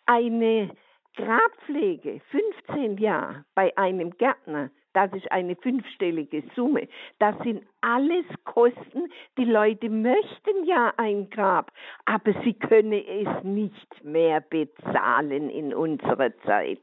[0.07, 0.71] Eine
[1.17, 6.89] Grabpflege, 15 Jahre bei einem Gärtner, das ist eine fünfstellige Summe.
[7.19, 9.11] Das sind alles Kosten.
[9.39, 11.73] Die Leute möchten ja ein Grab,
[12.05, 16.83] aber sie können es nicht mehr bezahlen in unserer Zeit.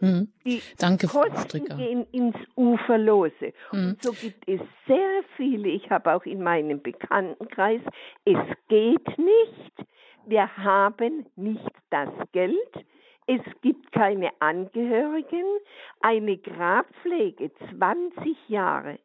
[0.00, 0.32] Hm.
[0.44, 3.52] Die Danke, Kosten gehen ins Uferlose.
[3.70, 3.90] Hm.
[3.90, 7.82] Und so gibt es sehr viele, ich habe auch in meinem Bekanntenkreis,
[8.24, 8.38] es
[8.68, 9.72] geht nicht.
[10.26, 12.86] Wir haben nicht das Geld.
[13.26, 15.44] Es gibt keine Angehörigen.
[16.00, 18.98] Eine Grabpflege, 20 Jahre,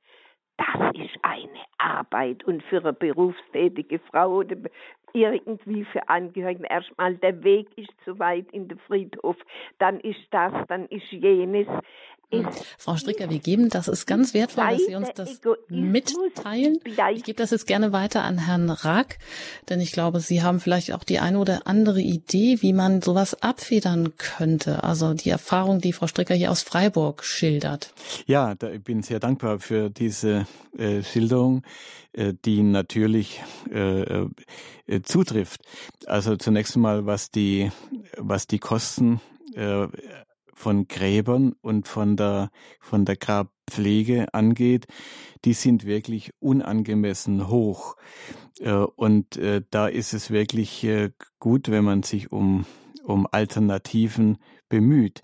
[0.58, 2.44] das ist eine Arbeit.
[2.46, 4.56] Und für eine berufstätige Frau oder
[5.16, 9.38] irgendwie für Angehörigen erstmal der Weg ist zu weit in den Friedhof,
[9.78, 11.68] dann ist das, dann ist jenes.
[12.32, 12.48] Hm.
[12.78, 16.80] Frau Stricker, wir geben, das ist ganz wertvoll, dass Sie uns das mitteilen.
[17.14, 19.20] Ich gebe das jetzt gerne weiter an Herrn Rack,
[19.70, 23.42] denn ich glaube, Sie haben vielleicht auch die eine oder andere Idee, wie man sowas
[23.42, 24.84] abfedern könnte.
[24.84, 27.94] Also die Erfahrung, die Frau Stricker hier aus Freiburg schildert.
[28.26, 30.48] Ja, da, ich bin sehr dankbar für diese
[30.78, 31.64] äh, Schilderung,
[32.14, 34.26] äh, die natürlich äh,
[34.88, 35.62] äh, zutrifft.
[36.06, 37.72] Also zunächst einmal, was die,
[38.18, 39.22] was die Kosten
[39.56, 39.88] äh,
[40.56, 42.50] von Gräbern und von der,
[42.80, 44.88] von der Grabpflege angeht,
[45.44, 47.96] die sind wirklich unangemessen hoch.
[48.60, 52.66] Äh, und äh, da ist es wirklich äh, gut, wenn man sich um,
[53.04, 54.38] um Alternativen
[54.68, 55.22] bemüht.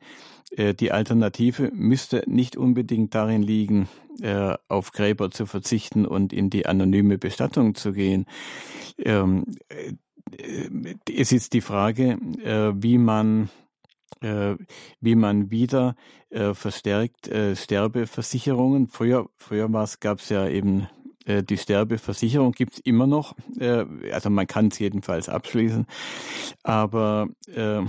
[0.57, 3.87] Die Alternative müsste nicht unbedingt darin liegen,
[4.67, 8.25] auf Gräber zu verzichten und in die anonyme Bestattung zu gehen.
[8.97, 9.45] Ähm,
[11.09, 13.49] es ist die Frage, wie man
[14.19, 15.95] wie man wieder
[16.29, 18.87] äh, verstärkt äh, Sterbeversicherungen.
[18.87, 20.87] Früher, früher gab es ja eben
[21.25, 23.35] äh, die Sterbeversicherung, gibt's immer noch.
[23.59, 25.85] Äh, also man kann es jedenfalls abschließen.
[26.63, 27.81] Aber äh,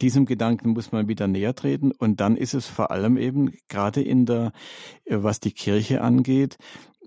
[0.00, 4.02] diesem Gedanken muss man wieder näher treten und dann ist es vor allem eben gerade
[4.02, 4.52] in der,
[5.04, 6.58] äh, was die Kirche angeht,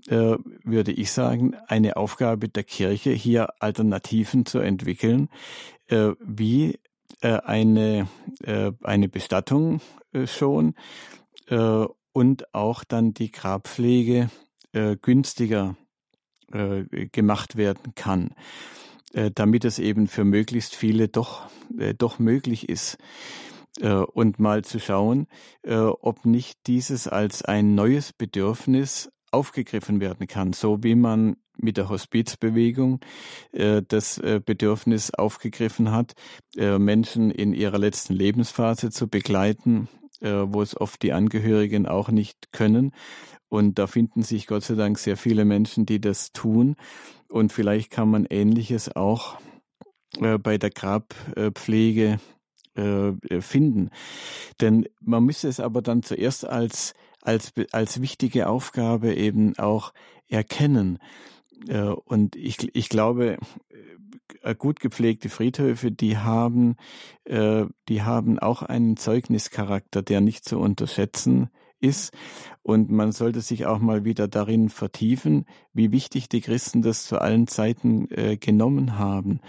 [0.08, 5.28] äh, würde ich sagen, eine Aufgabe der Kirche, hier Alternativen zu entwickeln,
[5.88, 6.78] äh, wie äh,
[7.22, 8.08] eine,
[8.42, 9.80] äh, eine Bestattung
[10.12, 10.74] äh, schon
[11.48, 14.30] äh, und auch dann die Grabpflege
[14.72, 15.76] äh, günstiger
[16.52, 18.34] äh, gemacht werden kann,
[19.12, 21.48] äh, damit es eben für möglichst viele doch,
[21.78, 22.98] äh, doch möglich ist.
[23.80, 25.26] Äh, und mal zu schauen,
[25.62, 31.76] äh, ob nicht dieses als ein neues Bedürfnis aufgegriffen werden kann, so wie man mit
[31.76, 33.00] der Hospizbewegung
[33.52, 36.14] äh, das äh, Bedürfnis aufgegriffen hat,
[36.56, 39.88] äh, Menschen in ihrer letzten Lebensphase zu begleiten,
[40.20, 42.92] äh, wo es oft die Angehörigen auch nicht können.
[43.48, 46.76] Und da finden sich Gott sei Dank sehr viele Menschen, die das tun.
[47.28, 49.38] Und vielleicht kann man Ähnliches auch
[50.20, 52.20] äh, bei der Grabpflege
[52.74, 53.90] äh, finden.
[54.60, 59.92] Denn man müsste es aber dann zuerst als als, als wichtige Aufgabe eben auch
[60.28, 60.98] erkennen.
[61.66, 63.38] Äh, und ich, ich glaube,
[64.42, 66.76] äh, gut gepflegte Friedhöfe, die haben,
[67.24, 71.50] äh, die haben auch einen Zeugnischarakter, der nicht zu unterschätzen
[71.80, 72.12] ist.
[72.62, 77.20] Und man sollte sich auch mal wieder darin vertiefen, wie wichtig die Christen das zu
[77.20, 78.08] allen Zeiten
[78.40, 79.40] genommen haben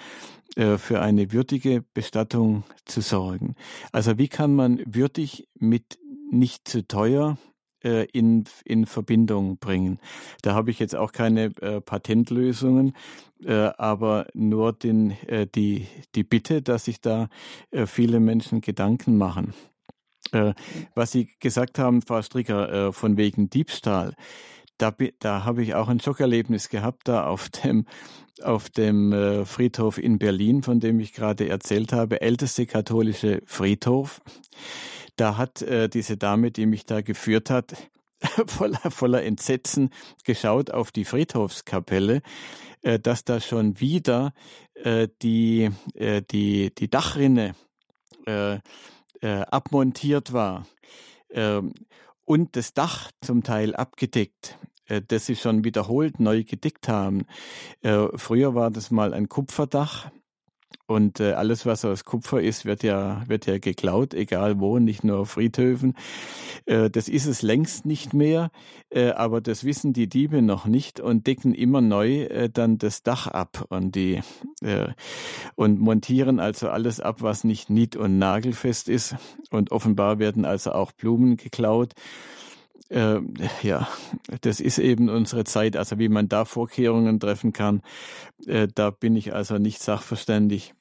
[0.55, 3.55] für eine würdige Bestattung zu sorgen.
[3.91, 5.97] Also wie kann man würdig mit
[6.31, 7.37] nicht zu teuer
[7.83, 9.99] äh, in, in Verbindung bringen.
[10.41, 12.93] Da habe ich jetzt auch keine äh, Patentlösungen,
[13.43, 17.29] äh, aber nur den, äh, die, die Bitte, dass sich da
[17.71, 19.53] äh, viele Menschen Gedanken machen.
[20.31, 20.53] Äh,
[20.93, 24.13] was Sie gesagt haben, Frau Stricker, von wegen Diebstahl,
[24.77, 27.85] da, da habe ich auch ein Schockerlebnis gehabt, da auf dem,
[28.41, 34.21] auf dem Friedhof in Berlin, von dem ich gerade erzählt habe, älteste katholische Friedhof
[35.19, 37.75] da hat äh, diese Dame, die mich da geführt hat,
[38.47, 39.89] voller, voller Entsetzen
[40.23, 42.21] geschaut auf die Friedhofskapelle,
[42.81, 44.33] äh, dass da schon wieder
[44.75, 47.55] äh, die, äh, die, die Dachrinne
[48.25, 48.59] äh,
[49.21, 50.65] äh, abmontiert war
[51.29, 51.61] äh,
[52.25, 54.57] und das Dach zum Teil abgedeckt
[54.87, 57.25] äh, das sie schon wiederholt neu gedeckt haben.
[57.81, 60.11] Äh, früher war das mal ein Kupferdach
[60.89, 65.03] und äh, alles, was aus Kupfer ist, wird ja, wird ja geklaut, egal wo, nicht
[65.03, 65.95] nur auf Friedhöfen.
[66.65, 68.49] Äh, das ist es längst nicht mehr,
[68.89, 73.03] äh, aber das wissen die Diebe noch nicht und decken immer neu äh, dann das
[73.03, 74.21] Dach ab und die
[74.61, 74.87] äh,
[75.55, 79.15] und montieren also alles ab, was nicht nied- und nagelfest ist.
[79.51, 81.93] Und offenbar werden also auch Blumen geklaut.
[82.89, 83.19] Äh,
[83.61, 83.87] ja,
[84.41, 85.77] das ist eben unsere Zeit.
[85.77, 87.81] Also wie man da Vorkehrungen treffen kann,
[88.47, 90.73] äh, da bin ich also nicht sachverständig.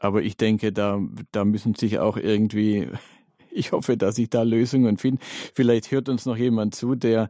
[0.00, 1.00] aber ich denke, da,
[1.32, 2.88] da müssen sich auch irgendwie
[3.52, 5.22] ich hoffe, dass ich da Lösungen finde.
[5.54, 7.28] Vielleicht hört uns noch jemand zu, der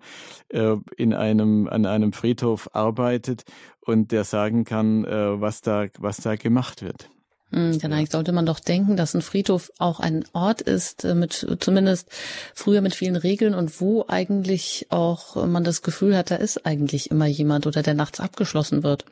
[0.48, 3.44] äh, in einem, an einem Friedhof arbeitet
[3.80, 7.10] und der sagen kann, äh, was, da, was da gemacht wird.
[7.52, 11.14] Hm, dann eigentlich sollte man doch denken, dass ein Friedhof auch ein Ort ist, äh,
[11.14, 12.08] mit zumindest
[12.54, 17.10] früher mit vielen Regeln und wo eigentlich auch man das Gefühl hat, da ist eigentlich
[17.10, 19.04] immer jemand oder der nachts abgeschlossen wird.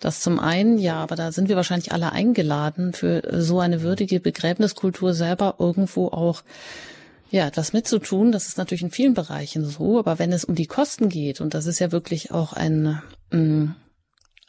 [0.00, 4.20] Das zum einen, ja, aber da sind wir wahrscheinlich alle eingeladen, für so eine würdige
[4.20, 6.42] Begräbniskultur selber irgendwo auch
[7.30, 8.32] ja, etwas mitzutun.
[8.32, 11.54] Das ist natürlich in vielen Bereichen so, aber wenn es um die Kosten geht, und
[11.54, 13.70] das ist ja wirklich auch ein, mm,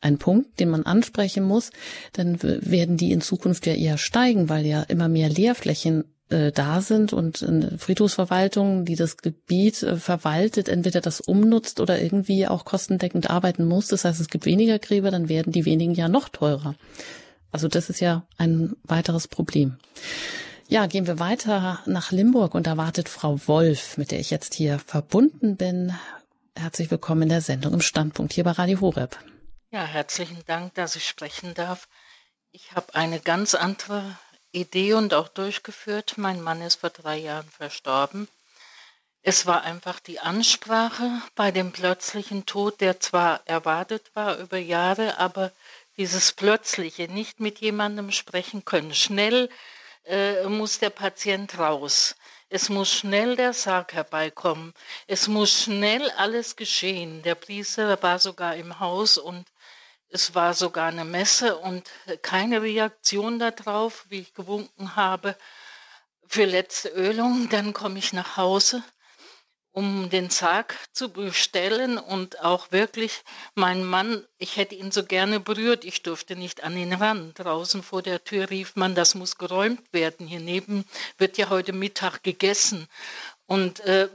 [0.02, 1.72] ein Punkt, den man ansprechen muss,
[2.14, 6.82] dann werden die in Zukunft ja eher steigen, weil ja immer mehr Leerflächen äh, da
[6.82, 12.66] sind und eine Friedhofsverwaltung, die das Gebiet äh, verwaltet, entweder das umnutzt oder irgendwie auch
[12.66, 13.88] kostendeckend arbeiten muss.
[13.88, 16.76] Das heißt, es gibt weniger Gräber, dann werden die wenigen ja noch teurer.
[17.52, 19.78] Also das ist ja ein weiteres Problem.
[20.68, 24.54] Ja, gehen wir weiter nach Limburg und da wartet Frau Wolf, mit der ich jetzt
[24.54, 25.94] hier verbunden bin.
[26.56, 29.18] Herzlich willkommen in der Sendung im Standpunkt hier bei Radio Horeb.
[29.72, 31.88] Ja, herzlichen Dank, dass ich sprechen darf.
[32.52, 34.18] Ich habe eine ganz andere
[34.52, 36.18] Idee und auch durchgeführt.
[36.18, 38.28] Mein Mann ist vor drei Jahren verstorben.
[39.22, 45.20] Es war einfach die Ansprache bei dem plötzlichen Tod, der zwar erwartet war über Jahre,
[45.20, 45.52] aber
[45.98, 48.96] dieses plötzliche, nicht mit jemandem sprechen können.
[48.96, 49.52] Schnell
[50.06, 52.16] äh, muss der Patient raus.
[52.50, 54.74] Es muss schnell der Sarg herbeikommen.
[55.06, 57.22] Es muss schnell alles geschehen.
[57.22, 59.46] Der Priester war sogar im Haus und
[60.10, 61.90] es war sogar eine Messe und
[62.22, 65.36] keine Reaktion darauf, wie ich gewunken habe
[66.28, 67.50] für letzte Ölung.
[67.50, 68.84] Dann komme ich nach Hause,
[69.72, 75.40] um den Sarg zu bestellen und auch wirklich mein Mann, ich hätte ihn so gerne
[75.40, 77.34] berührt, ich durfte nicht an ihn ran.
[77.36, 80.28] Draußen vor der Tür rief man, das muss geräumt werden.
[80.28, 80.86] Hier neben
[81.18, 82.88] wird ja heute Mittag gegessen.
[83.46, 84.10] Und äh,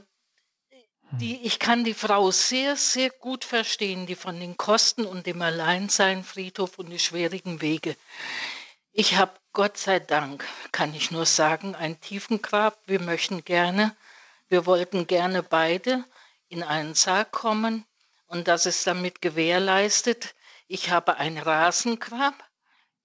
[1.11, 5.41] die, ich kann die Frau sehr, sehr gut verstehen, die von den Kosten und dem
[5.41, 7.95] Alleinsein, Friedhof und die schwierigen Wege.
[8.91, 12.77] Ich habe Gott sei Dank, kann ich nur sagen, ein Tiefengrab.
[12.85, 13.95] Wir möchten gerne,
[14.47, 16.03] wir wollten gerne beide
[16.49, 17.85] in einen Sarg kommen
[18.27, 20.35] und das ist damit gewährleistet.
[20.67, 22.33] Ich habe ein Rasengrab.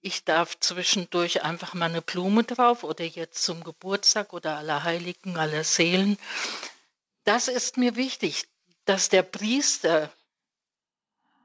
[0.01, 5.37] Ich darf zwischendurch einfach mal eine Blume drauf oder jetzt zum Geburtstag oder aller Heiligen,
[5.37, 6.17] aller Seelen
[7.23, 8.47] das ist mir wichtig,
[8.85, 10.11] dass der Priester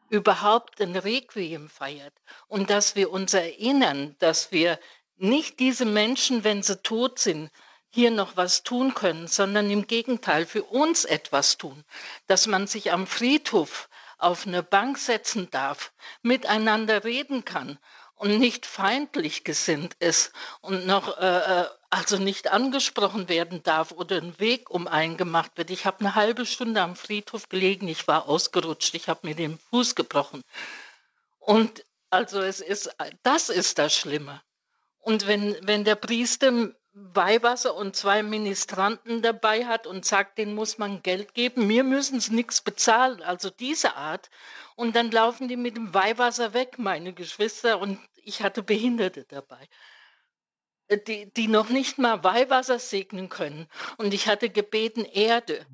[0.08, 2.14] überhaupt ein Requiem feiert
[2.48, 4.78] und dass wir uns erinnern, dass wir
[5.16, 7.50] nicht diese Menschen, wenn sie tot sind,
[7.90, 11.84] hier noch was tun können, sondern im Gegenteil für uns etwas tun,
[12.26, 17.78] dass man sich am Friedhof auf eine Bank setzen darf, miteinander reden kann
[18.14, 24.16] und nicht feindlich gesinnt ist und noch äh, äh, also nicht angesprochen werden darf oder
[24.16, 25.70] ein Weg um einen gemacht wird.
[25.70, 29.58] Ich habe eine halbe Stunde am Friedhof gelegen, ich war ausgerutscht, ich habe mir den
[29.58, 30.42] Fuß gebrochen.
[31.38, 34.42] Und also es ist, das ist das Schlimme.
[34.98, 40.78] Und wenn, wenn der Priester Weihwasser und zwei Ministranten dabei hat und sagt, denen muss
[40.78, 44.30] man Geld geben, mir müssen sie nichts bezahlen, also diese Art.
[44.76, 49.68] Und dann laufen die mit dem Weihwasser weg, meine Geschwister, und ich hatte Behinderte dabei,
[50.90, 53.66] die, die noch nicht mal Weihwasser segnen können.
[53.98, 55.66] Und ich hatte gebeten Erde.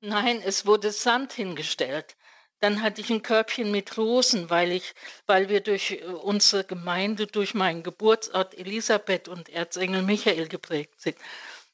[0.00, 2.16] Nein, es wurde Sand hingestellt.
[2.60, 4.94] Dann hatte ich ein Körbchen mit Rosen, weil ich,
[5.26, 11.16] weil wir durch äh, unsere Gemeinde, durch meinen Geburtsort Elisabeth und Erzengel Michael geprägt sind.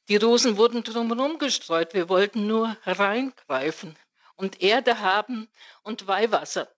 [0.09, 1.93] Die Rosen wurden drumherum gestreut.
[1.93, 3.97] Wir wollten nur reingreifen
[4.37, 5.49] und Erde haben
[5.83, 6.69] und Weihwasser.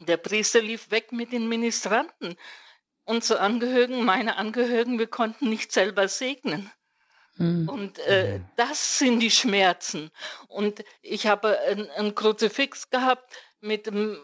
[0.00, 2.36] Der Priester lief weg mit den Ministranten.
[3.06, 6.70] Unsere Angehörigen, meine Angehörigen, wir konnten nicht selber segnen.
[7.36, 7.68] Mhm.
[7.68, 10.10] Und äh, das sind die Schmerzen.
[10.48, 14.18] Und ich habe ein, ein Kruzifix gehabt mit dem,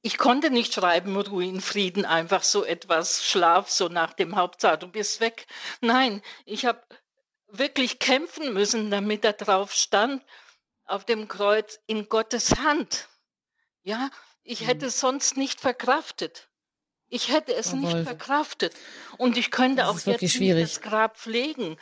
[0.00, 4.78] ich konnte nicht schreiben, Ruhe in Frieden, einfach so etwas, Schlaf, so nach dem Hauptsaal,
[4.78, 5.46] du bist weg.
[5.80, 6.80] Nein, ich habe
[7.48, 10.24] wirklich kämpfen müssen, damit da drauf stand,
[10.86, 13.08] auf dem Kreuz, in Gottes Hand.
[13.82, 14.10] Ja,
[14.42, 14.66] ich mhm.
[14.66, 16.48] hätte es sonst nicht verkraftet.
[17.08, 18.74] Ich hätte es oh, nicht verkraftet.
[19.16, 21.76] Und ich könnte auch jetzt nicht das Grab pflegen.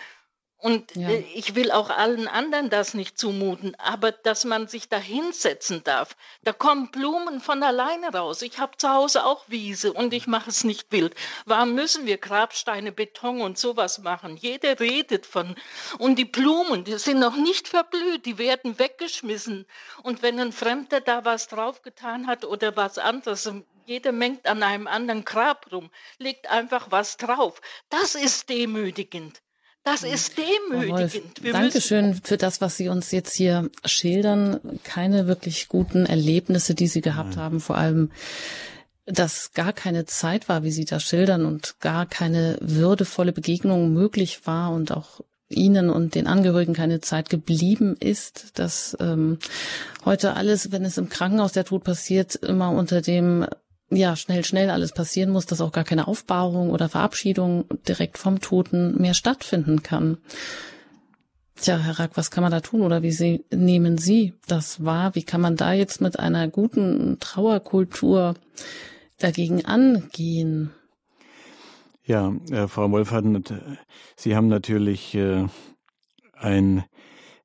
[0.64, 1.10] Und ja.
[1.10, 5.84] Äh, ich will auch allen anderen das nicht zumuten, aber dass man sich da hinsetzen
[5.84, 6.16] darf.
[6.42, 8.40] Da kommen Blumen von alleine raus.
[8.40, 11.14] Ich habe zu Hause auch Wiese und ich mache es nicht wild.
[11.44, 14.38] Warum müssen wir Grabsteine, Beton und sowas machen?
[14.38, 15.54] Jeder redet von.
[15.98, 19.66] Und die Blumen, die sind noch nicht verblüht, die werden weggeschmissen.
[20.02, 23.52] Und wenn ein Fremder da was draufgetan hat oder was anderes,
[23.84, 27.60] Jeder mengt an einem anderen Grab rum, legt einfach was drauf.
[27.90, 29.42] Das ist demütigend.
[29.84, 30.12] Das hm.
[30.12, 31.42] ist demütigend.
[31.42, 34.60] Wir Dankeschön für das, was Sie uns jetzt hier schildern.
[34.82, 37.44] Keine wirklich guten Erlebnisse, die Sie gehabt Nein.
[37.44, 38.10] haben, vor allem
[39.06, 44.46] dass gar keine Zeit war, wie Sie das schildern, und gar keine würdevolle Begegnung möglich
[44.46, 45.20] war und auch
[45.50, 49.38] Ihnen und den Angehörigen keine Zeit geblieben ist, dass ähm,
[50.04, 53.46] heute alles, wenn es im Krankenhaus der Tod passiert, immer unter dem
[53.90, 58.40] ja, schnell, schnell alles passieren muss, dass auch gar keine Aufbahrung oder Verabschiedung direkt vom
[58.40, 60.18] Toten mehr stattfinden kann.
[61.56, 65.14] Tja, Herr Rack, was kann man da tun oder wie Sie, nehmen Sie das wahr?
[65.14, 68.34] Wie kann man da jetzt mit einer guten Trauerkultur
[69.18, 70.70] dagegen angehen?
[72.04, 73.54] Ja, äh, Frau Wolfhardt,
[74.16, 75.46] Sie haben natürlich äh,
[76.34, 76.84] ein,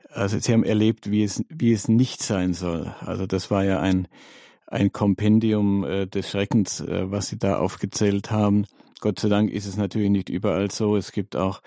[0.09, 2.93] also Sie haben erlebt, wie es, wie es nicht sein soll.
[3.01, 4.07] Also das war ja ein
[4.69, 8.65] ein Kompendium äh, des Schreckens, äh, was Sie da aufgezählt haben.
[9.01, 10.95] Gott sei Dank ist es natürlich nicht überall so.
[10.95, 11.61] Es gibt auch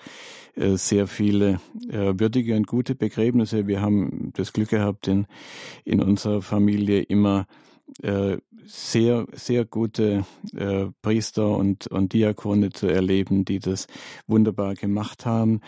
[0.55, 3.67] äh, sehr viele äh, würdige und gute Begräbnisse.
[3.67, 5.25] Wir haben das Glück gehabt, in,
[5.83, 7.47] in unserer Familie immer
[8.01, 10.25] äh, sehr, sehr gute
[10.55, 13.87] äh, Priester und, und Diakone zu erleben, die das
[14.27, 15.61] wunderbar gemacht haben.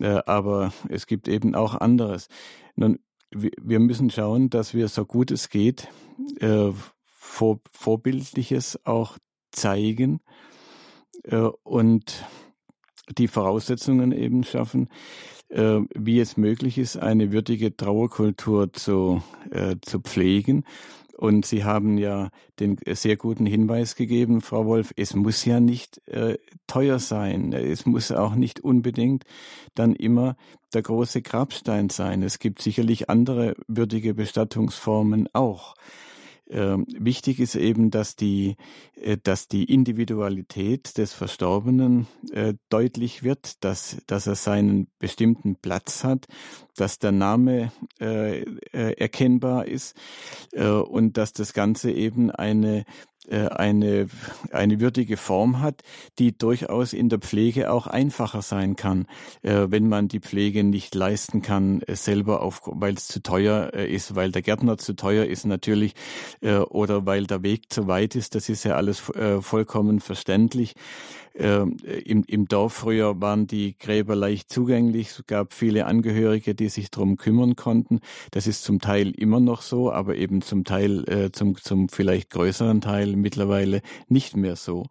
[0.00, 2.28] Äh, aber es gibt eben auch anderes.
[2.74, 2.98] Nun,
[3.34, 5.88] wir müssen schauen, dass wir so gut es geht
[6.40, 6.70] äh,
[7.04, 9.18] vor, Vorbildliches auch
[9.50, 10.20] zeigen
[11.24, 12.24] äh, und
[13.18, 14.88] die Voraussetzungen eben schaffen,
[15.48, 20.64] äh, wie es möglich ist, eine würdige Trauerkultur zu, äh, zu pflegen
[21.22, 26.00] und Sie haben ja den sehr guten Hinweis gegeben, Frau Wolf, es muss ja nicht
[26.08, 27.52] äh, teuer sein.
[27.52, 29.22] Es muss auch nicht unbedingt
[29.76, 30.34] dann immer
[30.74, 32.24] der große Grabstein sein.
[32.24, 35.76] Es gibt sicherlich andere würdige Bestattungsformen auch.
[36.50, 38.56] Ähm, wichtig ist eben, dass die,
[39.00, 46.04] äh, dass die Individualität des Verstorbenen äh, deutlich wird, dass, dass er seinen bestimmten Platz
[46.04, 46.26] hat,
[46.76, 49.96] dass der Name äh, äh erkennbar ist
[50.52, 52.84] äh, und dass das Ganze eben eine
[53.30, 54.08] eine,
[54.50, 55.82] eine würdige Form hat,
[56.18, 59.06] die durchaus in der Pflege auch einfacher sein kann,
[59.42, 63.72] äh, wenn man die Pflege nicht leisten kann, äh, selber auf, weil es zu teuer
[63.74, 65.94] ist, weil der Gärtner zu teuer ist natürlich
[66.42, 68.34] oder weil der Weg zu weit ist.
[68.34, 69.00] Das ist ja alles
[69.40, 70.74] vollkommen verständlich.
[71.34, 75.08] Ähm, im, Im Dorf früher waren die Gräber leicht zugänglich.
[75.08, 78.00] Es gab viele Angehörige, die sich darum kümmern konnten.
[78.30, 82.30] Das ist zum Teil immer noch so, aber eben zum Teil, äh, zum, zum vielleicht
[82.30, 84.86] größeren Teil mittlerweile nicht mehr so.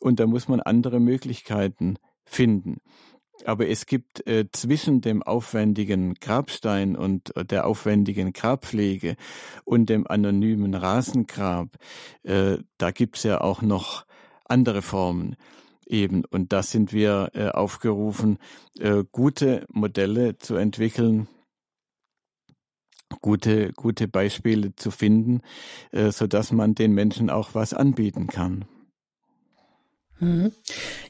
[0.00, 2.78] Und da muss man andere Möglichkeiten finden.
[3.44, 9.16] Aber es gibt äh, zwischen dem aufwendigen Grabstein und äh, der aufwendigen Grabpflege
[9.64, 11.68] und dem anonymen Rasengrab,
[12.22, 14.06] äh, da gibt's ja auch noch
[14.44, 15.36] andere Formen
[15.86, 16.24] eben.
[16.24, 18.38] Und da sind wir äh, aufgerufen,
[18.78, 21.28] äh, gute Modelle zu entwickeln,
[23.20, 25.40] gute, gute Beispiele zu finden,
[25.92, 28.66] äh, so dass man den Menschen auch was anbieten kann.
[30.24, 30.52] Mhm.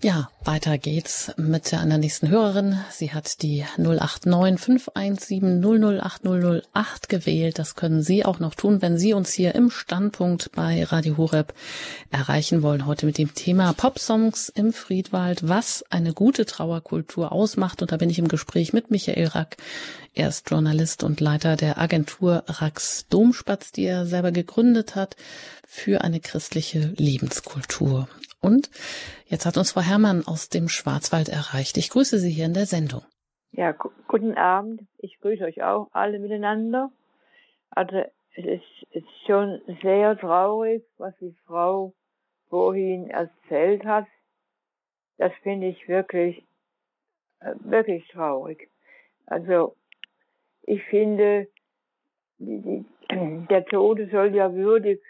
[0.02, 2.80] Ja, weiter geht's mit einer nächsten Hörerin.
[2.90, 7.60] Sie hat die 089 517 008 008 gewählt.
[7.60, 11.54] Das können Sie auch noch tun, wenn Sie uns hier im Standpunkt bei Radio Horeb
[12.10, 12.86] erreichen wollen.
[12.86, 17.82] Heute mit dem Thema Popsongs im Friedwald, was eine gute Trauerkultur ausmacht.
[17.82, 19.58] Und da bin ich im Gespräch mit Michael Rack.
[20.12, 25.16] Er ist Journalist und Leiter der Agentur Rax Domspatz, die er selber gegründet hat
[25.66, 28.08] für eine christliche Lebenskultur.
[28.44, 28.70] Und
[29.24, 31.78] jetzt hat uns Frau Herrmann aus dem Schwarzwald erreicht.
[31.78, 33.00] Ich grüße Sie hier in der Sendung.
[33.52, 34.82] Ja, guten Abend.
[34.98, 36.90] Ich grüße euch auch alle miteinander.
[37.70, 38.04] Also
[38.36, 41.94] es ist, ist schon sehr traurig, was die Frau
[42.50, 44.06] vorhin erzählt hat.
[45.16, 46.44] Das finde ich wirklich,
[47.40, 48.68] äh, wirklich traurig.
[49.24, 49.74] Also
[50.64, 51.48] ich finde,
[52.38, 52.60] die,
[53.10, 55.00] die, der Tode soll ja würdig,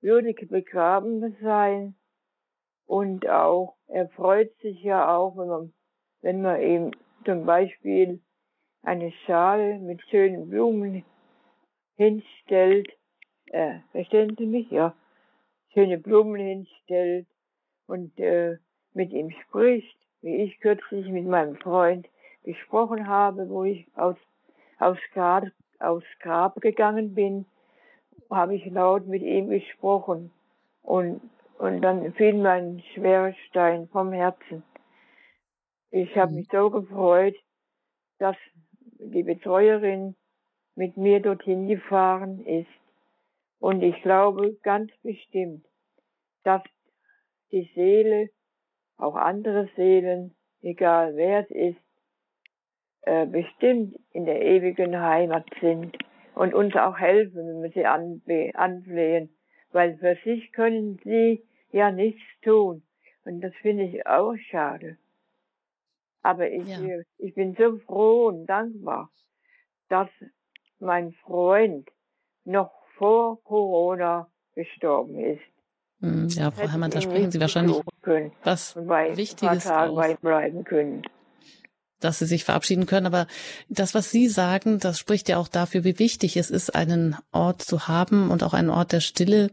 [0.00, 1.94] würdig begraben sein.
[2.86, 5.72] Und auch, er freut sich ja auch, wenn man,
[6.22, 6.90] wenn man ihm
[7.24, 8.20] zum Beispiel
[8.82, 11.04] eine Schale mit schönen Blumen
[11.96, 12.88] hinstellt,
[13.46, 14.70] äh, verstehen Sie mich?
[14.70, 14.94] Ja.
[15.72, 17.26] Schöne Blumen hinstellt
[17.86, 18.58] und äh,
[18.94, 22.08] mit ihm spricht, wie ich kürzlich mit meinem Freund
[22.44, 24.16] gesprochen habe, wo ich aus,
[24.78, 25.44] aus Grab,
[25.80, 27.46] aus Grab gegangen bin,
[28.30, 30.32] habe ich laut mit ihm gesprochen.
[30.82, 31.20] Und
[31.58, 34.62] und dann fiel mein schwerer Stein vom Herzen.
[35.90, 36.38] Ich habe mhm.
[36.38, 37.36] mich so gefreut,
[38.18, 38.36] dass
[38.98, 40.14] die Betreuerin
[40.74, 42.68] mit mir dorthin gefahren ist.
[43.58, 45.64] Und ich glaube ganz bestimmt,
[46.44, 46.62] dass
[47.50, 48.28] die Seele,
[48.98, 51.80] auch andere Seelen, egal wer es ist,
[53.02, 55.96] äh, bestimmt in der ewigen Heimat sind
[56.34, 57.86] und uns auch helfen, wenn wir sie
[58.54, 59.35] anflehen,
[59.76, 62.82] weil für sich können sie ja nichts tun.
[63.26, 64.96] Und das finde ich auch schade.
[66.22, 66.80] Aber ich, ja.
[67.18, 69.10] ich bin so froh und dankbar,
[69.90, 70.08] dass
[70.78, 71.90] mein Freund
[72.44, 75.42] noch vor Corona gestorben ist.
[76.00, 80.16] Hm, ja, Frau Herrmann, da sprechen Sie wahrscheinlich können was Wichtiges aus.
[80.20, 81.02] bleiben können.
[82.00, 83.26] Dass Sie sich verabschieden können, aber
[83.68, 87.62] das, was Sie sagen, das spricht ja auch dafür, wie wichtig es ist, einen Ort
[87.62, 89.50] zu haben und auch einen Ort der Stille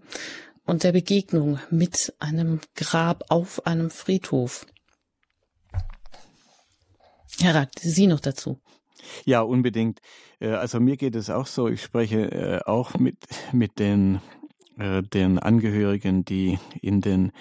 [0.66, 4.66] und der Begegnung mit einem Grab auf einem Friedhof.
[7.40, 8.60] Herr Rack, Sie noch dazu.
[9.26, 10.00] Ja, unbedingt.
[10.40, 11.68] Äh, also mir geht es auch so.
[11.68, 13.18] Ich spreche äh, auch mit,
[13.52, 14.22] mit den,
[14.78, 17.32] äh, den Angehörigen, die in den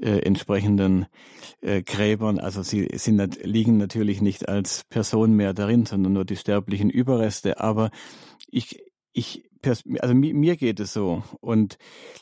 [0.00, 1.06] entsprechenden
[1.60, 6.88] Gräbern, also sie sind, liegen natürlich nicht als Person mehr darin, sondern nur die sterblichen
[6.88, 7.58] Überreste.
[7.58, 7.90] Aber
[8.48, 8.80] ich,
[9.12, 9.48] ich
[10.00, 11.78] also mir geht es so und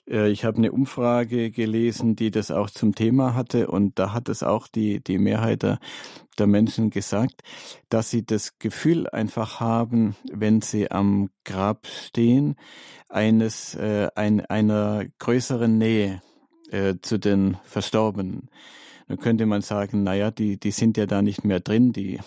[0.09, 4.28] äh, ich habe eine Umfrage gelesen, die das auch zum Thema hatte und da hat
[4.28, 5.78] es auch die die Mehrheit der,
[6.37, 7.43] der Menschen gesagt,
[7.89, 12.57] dass sie das Gefühl einfach haben, wenn sie am Grab stehen,
[13.09, 16.23] eines äh, ein, einer größeren Nähe
[16.71, 18.51] äh, zu den Verstorbenen.
[19.09, 22.19] Dann könnte man sagen, naja, die, die sind ja da nicht mehr drin, die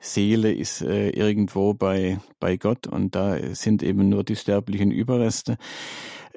[0.00, 5.56] Seele ist äh, irgendwo bei, bei Gott und da sind eben nur die sterblichen Überreste.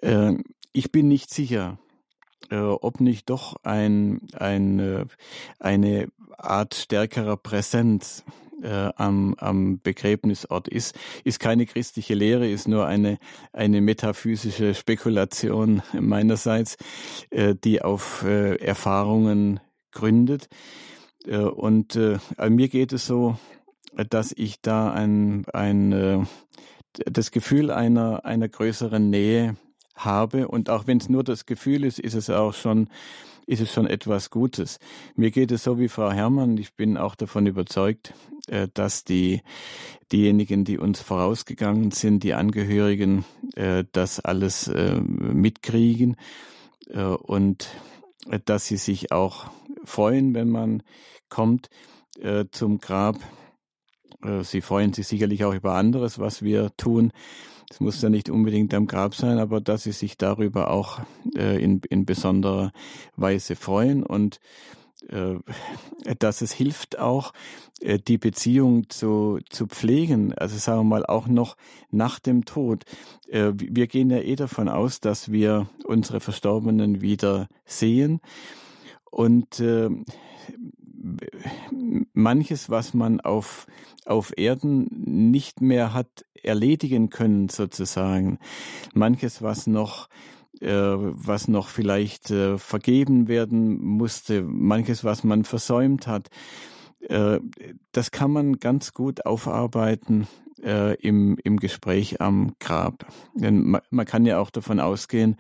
[0.01, 0.33] Äh,
[0.71, 1.79] ich bin nicht sicher,
[2.49, 5.05] äh, ob nicht doch ein, ein, äh,
[5.59, 6.07] eine
[6.37, 8.23] Art stärkerer Präsenz
[8.61, 13.17] äh, am, am Begräbnisort ist, ist keine christliche Lehre, ist nur eine,
[13.53, 16.77] eine metaphysische Spekulation meinerseits,
[17.29, 19.59] äh, die auf äh, Erfahrungen
[19.91, 20.47] gründet.
[21.25, 22.17] Äh, und äh,
[22.49, 23.37] mir geht es so,
[24.09, 26.27] dass ich da ein, ein
[27.05, 29.55] das Gefühl einer, einer größeren Nähe
[29.97, 30.47] habe.
[30.47, 32.89] Und auch wenn es nur das Gefühl ist, ist es auch schon,
[33.45, 34.79] ist es schon etwas Gutes.
[35.15, 36.57] Mir geht es so wie Frau Herrmann.
[36.57, 38.13] Ich bin auch davon überzeugt,
[38.47, 39.41] äh, dass die,
[40.11, 43.25] diejenigen, die uns vorausgegangen sind, die Angehörigen,
[43.55, 46.15] äh, das alles äh, mitkriegen
[46.89, 47.67] und
[48.45, 49.47] dass sie sich auch
[49.83, 50.83] freuen, wenn man
[51.27, 51.69] kommt
[52.51, 53.17] zum Grab.
[54.43, 57.11] Sie freuen sich sicherlich auch über anderes, was wir tun.
[57.69, 60.99] Es muss ja nicht unbedingt am Grab sein, aber dass sie sich darüber auch
[61.35, 62.71] äh, in, in besonderer
[63.15, 64.39] Weise freuen und
[65.09, 65.35] äh,
[66.19, 67.33] dass es hilft auch,
[67.81, 71.57] äh, die Beziehung zu, zu pflegen, also sagen wir mal auch noch
[71.91, 72.85] nach dem Tod.
[73.27, 78.21] Äh, wir gehen ja eh davon aus, dass wir unsere Verstorbenen wieder sehen
[79.11, 79.89] und äh,
[82.13, 83.67] manches, was man auf,
[84.05, 84.87] auf Erden
[85.31, 88.39] nicht mehr hat erledigen können, sozusagen.
[88.93, 90.09] Manches, was noch
[90.61, 96.29] äh, was noch vielleicht äh, vergeben werden musste, manches, was man versäumt hat.
[96.99, 97.39] Äh,
[97.91, 100.27] das kann man ganz gut aufarbeiten
[100.63, 103.05] äh, im, im Gespräch am Grab.
[103.33, 105.37] Denn man, man kann ja auch davon ausgehen,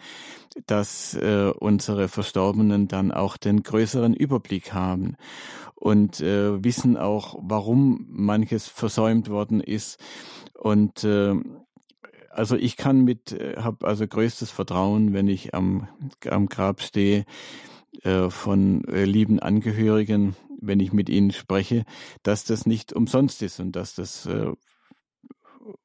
[0.65, 5.15] dass äh, unsere Verstorbenen dann auch den größeren Überblick haben
[5.75, 9.99] und äh, wissen auch, warum manches versäumt worden ist.
[10.53, 11.35] Und äh,
[12.31, 15.87] also ich kann mit, äh, habe also größtes Vertrauen, wenn ich am,
[16.29, 17.25] am Grab stehe
[18.03, 21.83] äh, von äh, lieben Angehörigen, wenn ich mit ihnen spreche,
[22.23, 24.51] dass das nicht umsonst ist und dass das äh,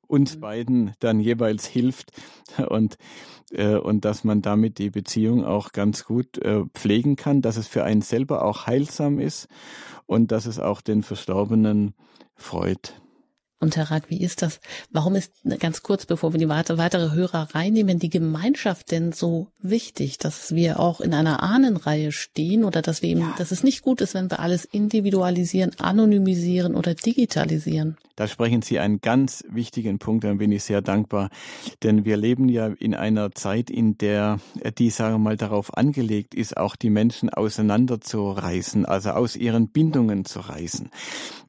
[0.06, 0.40] uns mhm.
[0.40, 2.12] beiden dann jeweils hilft
[2.68, 2.96] und,
[3.50, 7.66] äh, und dass man damit die Beziehung auch ganz gut äh, pflegen kann, dass es
[7.66, 9.48] für einen selber auch heilsam ist
[10.06, 11.94] und dass es auch den Verstorbenen
[12.34, 12.94] freut.
[13.62, 14.58] Und Herr Rack, wie ist das?
[14.90, 15.30] Warum ist,
[15.60, 20.80] ganz kurz, bevor wir die weitere Hörer reinnehmen, die Gemeinschaft denn so wichtig, dass wir
[20.80, 23.34] auch in einer Ahnenreihe stehen oder dass wir eben, ja.
[23.38, 27.98] dass es nicht gut ist, wenn wir alles individualisieren, anonymisieren oder digitalisieren?
[28.16, 31.30] Da sprechen Sie einen ganz wichtigen Punkt, dann bin ich sehr dankbar.
[31.82, 34.38] Denn wir leben ja in einer Zeit, in der
[34.78, 40.24] die, sagen wir mal, darauf angelegt ist, auch die Menschen auseinanderzureißen, also aus ihren Bindungen
[40.24, 40.90] zu reißen.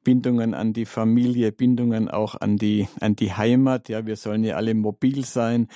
[0.03, 3.89] Bindungen an die Familie, Bindungen auch an die, an die Heimat.
[3.89, 5.67] Ja, wir sollen ja alle mobil sein.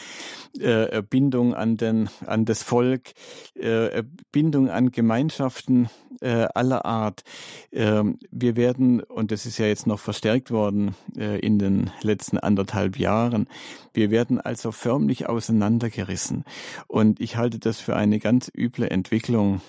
[0.59, 3.13] Äh, Bindung an den, an das Volk,
[3.55, 5.89] äh, Bindung an Gemeinschaften,
[6.21, 7.23] äh, aller Art.
[7.71, 10.76] Ähm, wir werden, und das ist ja jetzt noch verstärkt worden
[11.17, 13.47] äh, in den letzten anderthalb Jahren,
[13.93, 16.43] wir werden also förmlich auseinandergerissen.
[16.87, 19.61] Und ich halte das für eine ganz üble Entwicklung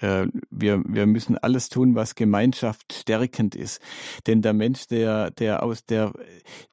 [0.00, 3.80] äh, wir, wir müssen alles tun, was Gemeinschaft stärkend ist.
[4.26, 6.12] Denn der Mensch, der, der aus der,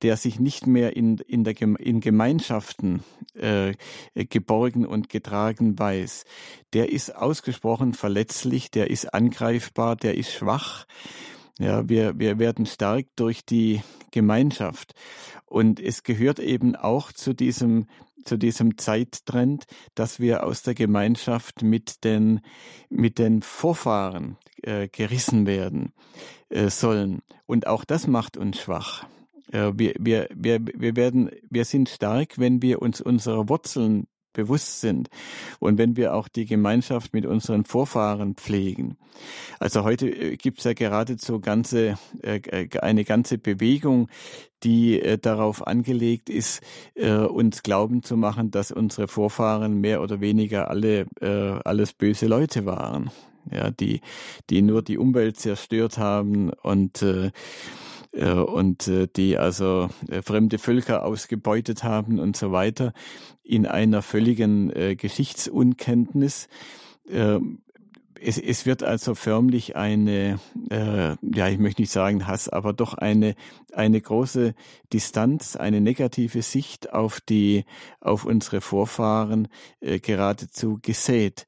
[0.01, 3.03] der sich nicht mehr in, in, der, in Gemeinschaften
[3.33, 3.73] äh,
[4.13, 6.25] geborgen und getragen weiß,
[6.73, 10.85] der ist ausgesprochen verletzlich, der ist angreifbar, der ist schwach.
[11.57, 14.93] Ja, wir, wir werden stark durch die Gemeinschaft.
[15.45, 17.87] Und es gehört eben auch zu diesem
[18.25, 22.41] zu diesem Zeittrend, dass wir aus der Gemeinschaft mit den,
[22.89, 25.93] mit den Vorfahren äh, gerissen werden
[26.49, 27.21] äh, sollen.
[27.45, 29.05] Und auch das macht uns schwach.
[29.51, 34.81] Äh, wir, wir, wir, wir, werden, wir sind stark, wenn wir uns unserer Wurzeln bewusst
[34.81, 35.09] sind
[35.59, 38.97] und wenn wir auch die Gemeinschaft mit unseren Vorfahren pflegen.
[39.59, 44.09] Also heute äh, gibt es ja geradezu ganze, äh, äh, eine ganze Bewegung,
[44.63, 46.59] die darauf angelegt ist,
[46.95, 51.05] uns glauben zu machen, dass unsere Vorfahren mehr oder weniger alle
[51.63, 53.11] alles böse Leute waren,
[53.51, 54.01] ja, die
[54.49, 57.29] die nur die Umwelt zerstört haben und äh,
[58.23, 62.93] und äh, die also äh, fremde Völker ausgebeutet haben und so weiter,
[63.43, 66.47] in einer völligen Geschichtsunkenntnis.
[67.07, 67.59] Ähm,
[68.19, 70.39] es, es wird also förmlich eine,
[70.69, 73.35] äh, ja, ich möchte nicht sagen Hass, aber doch eine,
[73.73, 74.55] eine große
[74.93, 77.65] Distanz, eine negative Sicht auf die,
[78.01, 79.47] auf unsere Vorfahren
[79.79, 81.45] äh, geradezu gesät.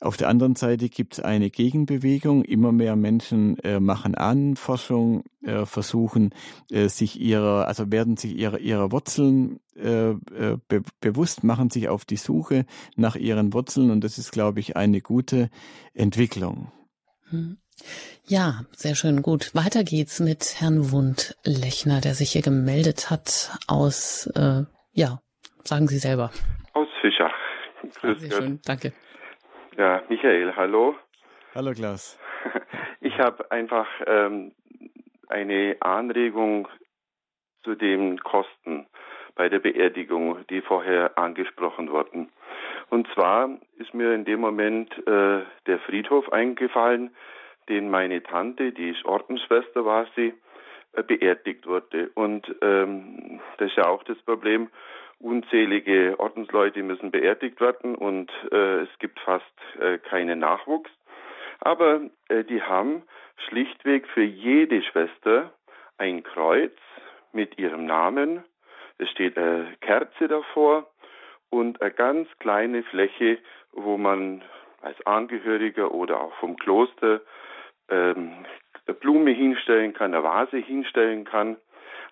[0.00, 2.44] Auf der anderen Seite gibt es eine Gegenbewegung.
[2.44, 6.34] Immer mehr Menschen äh, machen Ahnenforschung, äh, versuchen
[6.70, 11.88] äh, sich ihrer, also werden sich ihrer, ihrer Wurzeln äh, äh, be bewusst, machen sich
[11.88, 12.64] auf die Suche
[12.96, 15.50] nach ihren Wurzeln und das ist, glaube ich, eine gute
[15.94, 16.70] Entwicklung.
[17.30, 17.58] Hm.
[18.26, 19.54] Ja, sehr schön, gut.
[19.54, 25.20] Weiter geht's mit Herrn Wundlechner, der sich hier gemeldet hat aus, äh, ja,
[25.64, 26.30] sagen Sie selber.
[26.72, 27.32] Aus Fischach.
[28.00, 28.92] Grüß sehr schön, danke.
[29.78, 30.96] Ja, Michael, hallo.
[31.54, 32.18] Hallo Klaus.
[33.00, 34.50] Ich habe einfach ähm,
[35.28, 36.66] eine Anregung
[37.62, 38.88] zu den Kosten
[39.36, 42.28] bei der Beerdigung, die vorher angesprochen wurden.
[42.90, 47.14] Und zwar ist mir in dem Moment äh, der Friedhof eingefallen,
[47.68, 50.34] den meine Tante, die ist Ordensschwester war sie,
[50.94, 52.10] äh, beerdigt wurde.
[52.14, 54.70] Und ähm, das ist ja auch das Problem,
[55.20, 59.44] Unzählige Ordensleute müssen beerdigt werden und äh, es gibt fast
[59.80, 60.90] äh, keinen Nachwuchs.
[61.60, 63.02] Aber äh, die haben
[63.48, 65.52] schlichtweg für jede Schwester
[65.96, 66.76] ein Kreuz
[67.32, 68.44] mit ihrem Namen.
[68.98, 70.88] Es steht eine Kerze davor
[71.50, 73.38] und eine ganz kleine Fläche,
[73.72, 74.42] wo man
[74.82, 77.20] als Angehöriger oder auch vom Kloster
[77.88, 78.44] ähm,
[78.86, 81.56] eine Blume hinstellen kann, eine Vase hinstellen kann.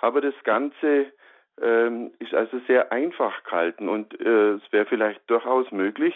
[0.00, 1.12] Aber das Ganze
[1.60, 6.14] ähm, ist also sehr einfach gehalten und äh, es wäre vielleicht durchaus möglich,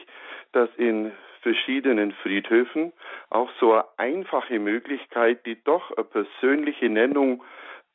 [0.52, 1.12] dass in
[1.42, 2.92] verschiedenen Friedhöfen
[3.30, 7.42] auch so eine einfache Möglichkeit, die doch eine persönliche Nennung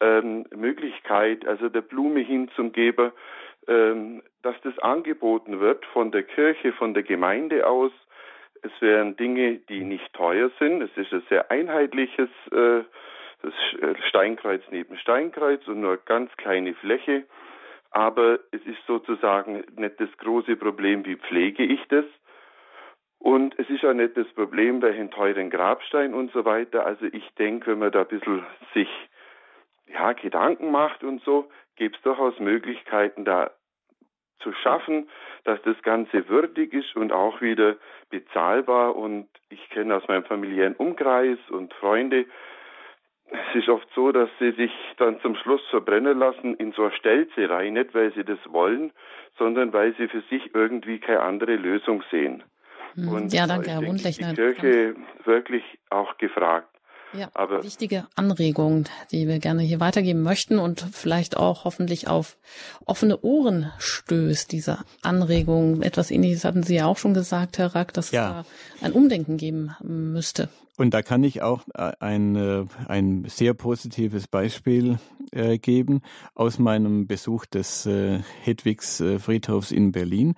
[0.02, 3.14] ähm, Möglichkeit, also der Blume hin zum Geber,
[3.68, 7.92] ähm, dass das angeboten wird von der Kirche, von der Gemeinde aus.
[8.62, 10.82] Es wären Dinge, die nicht teuer sind.
[10.82, 12.84] Es ist ein sehr einheitliches äh,
[13.42, 17.26] das äh, Steinkreuz neben Steinkreuz und nur ganz kleine Fläche.
[17.92, 22.06] Aber es ist sozusagen nicht das große Problem, wie pflege ich das.
[23.20, 26.86] Und es ist auch nicht das Problem, welchen teuren Grabstein und so weiter.
[26.86, 28.90] Also ich denke, wenn man da ein bisschen sich
[29.88, 33.52] ja, Gedanken macht und so, gibt es durchaus Möglichkeiten, da
[34.40, 35.10] zu schaffen,
[35.44, 37.78] dass das Ganze würdig ist und auch wieder
[38.10, 38.96] bezahlbar.
[38.96, 42.26] Und ich kenne aus meinem familiären Umkreis und Freunde,
[43.32, 46.92] es ist oft so, dass sie sich dann zum Schluss verbrennen lassen in so eine
[46.94, 48.92] Stelze rein, nicht weil sie das wollen,
[49.38, 52.44] sondern weil sie für sich irgendwie keine andere Lösung sehen.
[52.96, 53.10] Hm.
[53.10, 54.30] Und ja, danke, Herr Wundlechner.
[54.30, 54.96] Die Kirche
[55.26, 56.70] wirklich auch gefragt.
[57.14, 62.38] Ja, Aber wichtige Anregung, die wir gerne hier weitergeben möchten und vielleicht auch hoffentlich auf
[62.86, 65.82] offene Ohren stößt, diese Anregung.
[65.82, 68.42] Etwas ähnliches hatten Sie ja auch schon gesagt, Herr Rack, dass ja.
[68.42, 70.50] es da ein Umdenken geben müsste.
[70.78, 75.00] Und da kann ich auch äh, ein, äh, ein sehr positives Beispiel
[75.32, 76.02] äh, geben
[76.34, 80.36] aus meinem Besuch des äh, Hedwigs äh, Friedhofs in Berlin.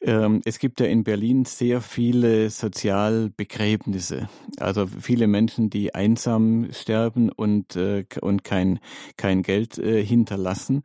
[0.00, 4.28] Ähm, es gibt ja in Berlin sehr viele Sozialbegräbnisse,
[4.58, 8.78] also viele Menschen, die einsam sterben und, und kein,
[9.16, 10.82] kein Geld hinterlassen.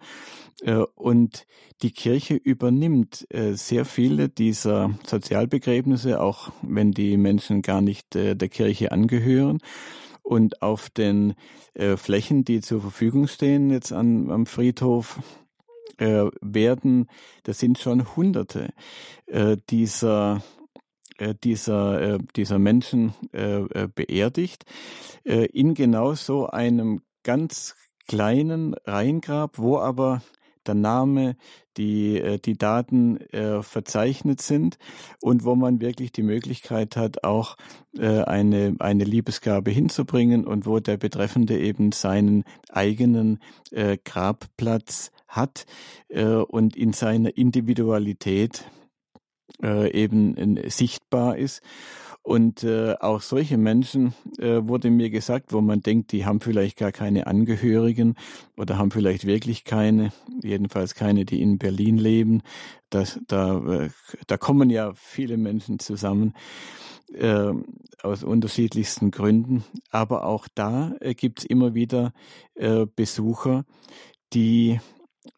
[0.95, 1.45] Und
[1.81, 8.35] die Kirche übernimmt äh, sehr viele dieser Sozialbegräbnisse, auch wenn die Menschen gar nicht äh,
[8.35, 9.59] der Kirche angehören.
[10.21, 11.33] Und auf den
[11.73, 15.19] äh, Flächen, die zur Verfügung stehen jetzt am Friedhof,
[15.97, 17.07] werden,
[17.43, 18.73] das sind schon Hunderte
[19.69, 20.41] dieser
[21.43, 24.63] dieser, dieser Menschen beerdigt,
[25.23, 27.75] in genau so einem ganz
[28.07, 30.23] kleinen Reingrab, wo aber
[30.67, 31.35] der Name,
[31.77, 34.77] die, die Daten äh, verzeichnet sind
[35.21, 37.55] und wo man wirklich die Möglichkeit hat, auch
[37.97, 43.39] äh, eine, eine Liebesgabe hinzubringen und wo der Betreffende eben seinen eigenen
[43.71, 45.65] äh, Grabplatz hat
[46.49, 48.65] und in seiner Individualität
[49.61, 51.61] äh, eben äh, sichtbar ist.
[52.23, 56.77] Und äh, auch solche Menschen äh, wurde mir gesagt, wo man denkt, die haben vielleicht
[56.77, 58.15] gar keine Angehörigen
[58.57, 60.13] oder haben vielleicht wirklich keine,
[60.43, 62.43] jedenfalls keine, die in Berlin leben.
[62.91, 63.89] Das, da, äh,
[64.27, 66.33] da kommen ja viele Menschen zusammen
[67.11, 67.53] äh,
[68.03, 69.63] aus unterschiedlichsten Gründen.
[69.89, 72.13] Aber auch da äh, gibt es immer wieder
[72.53, 73.65] äh, Besucher,
[74.33, 74.79] die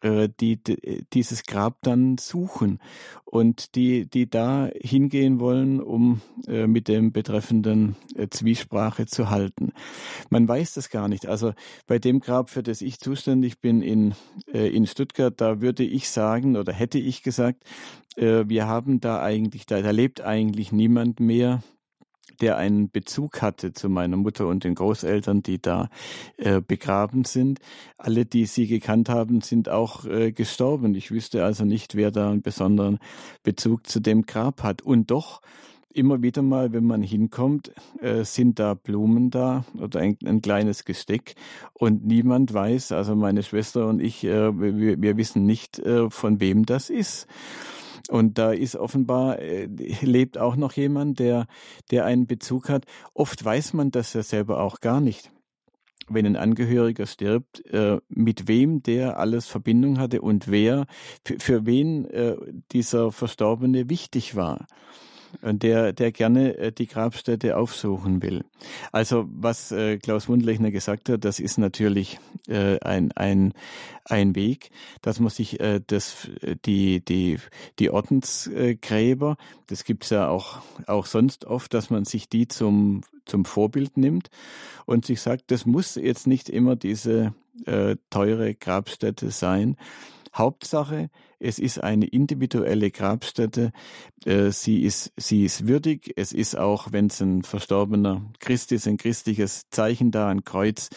[0.02, 2.78] die, die dieses Grab dann suchen
[3.24, 9.72] und die die da hingehen wollen, um äh, mit dem betreffenden äh, Zwiesprache zu halten.
[10.30, 11.26] Man weiß das gar nicht.
[11.26, 11.52] Also
[11.86, 14.14] bei dem Grab, für das ich zuständig bin in
[14.52, 17.64] in Stuttgart, da würde ich sagen oder hätte ich gesagt,
[18.16, 21.62] wir haben da eigentlich da, da lebt eigentlich niemand mehr
[22.40, 25.88] der einen Bezug hatte zu meiner Mutter und den Großeltern, die da
[26.36, 27.60] äh, begraben sind.
[27.96, 30.94] Alle, die sie gekannt haben, sind auch äh, gestorben.
[30.94, 32.98] Ich wüsste also nicht, wer da einen besonderen
[33.42, 34.82] Bezug zu dem Grab hat.
[34.82, 35.40] Und doch
[35.94, 40.84] immer wieder mal, wenn man hinkommt, äh, sind da Blumen da oder ein, ein, kleines
[40.84, 41.36] Gesteck
[41.72, 46.40] und niemand weiß, also meine Schwester und ich, äh, wir, wir, wissen nicht, äh, von
[46.40, 47.28] wem das ist.
[48.10, 49.66] Und da ist offenbar, äh,
[50.02, 51.46] lebt auch noch jemand, der,
[51.90, 52.84] der einen Bezug hat.
[53.14, 55.30] Oft weiß man das ja selber auch gar nicht.
[56.06, 60.86] Wenn ein Angehöriger stirbt, äh, mit wem der alles Verbindung hatte und wer,
[61.38, 62.36] für, wen äh,
[62.72, 64.66] dieser Verstorbene wichtig war
[65.42, 68.44] der, der gerne äh, die Grabstätte aufsuchen will.
[68.92, 73.52] Also was äh, Klaus Wundlechner gesagt hat, das ist natürlich äh, ein, ein,
[74.04, 74.70] ein Weg,
[75.02, 76.28] dass man sich das,
[76.66, 77.38] die, die,
[77.78, 79.36] die Ordensgräber,
[79.66, 84.28] das gibt's ja auch, auch sonst oft, dass man sich die zum, zum Vorbild nimmt
[84.84, 87.34] und sich sagt, das muss jetzt nicht immer diese
[87.66, 89.76] äh, teure Grabstätte sein,
[90.34, 91.10] Hauptsache,
[91.44, 93.72] es ist eine individuelle Grabstätte.
[94.24, 96.12] Äh, sie ist, sie ist würdig.
[96.16, 100.88] Es ist auch, wenn es ein verstorbener Christ ist, ein christliches Zeichen da, ein Kreuz.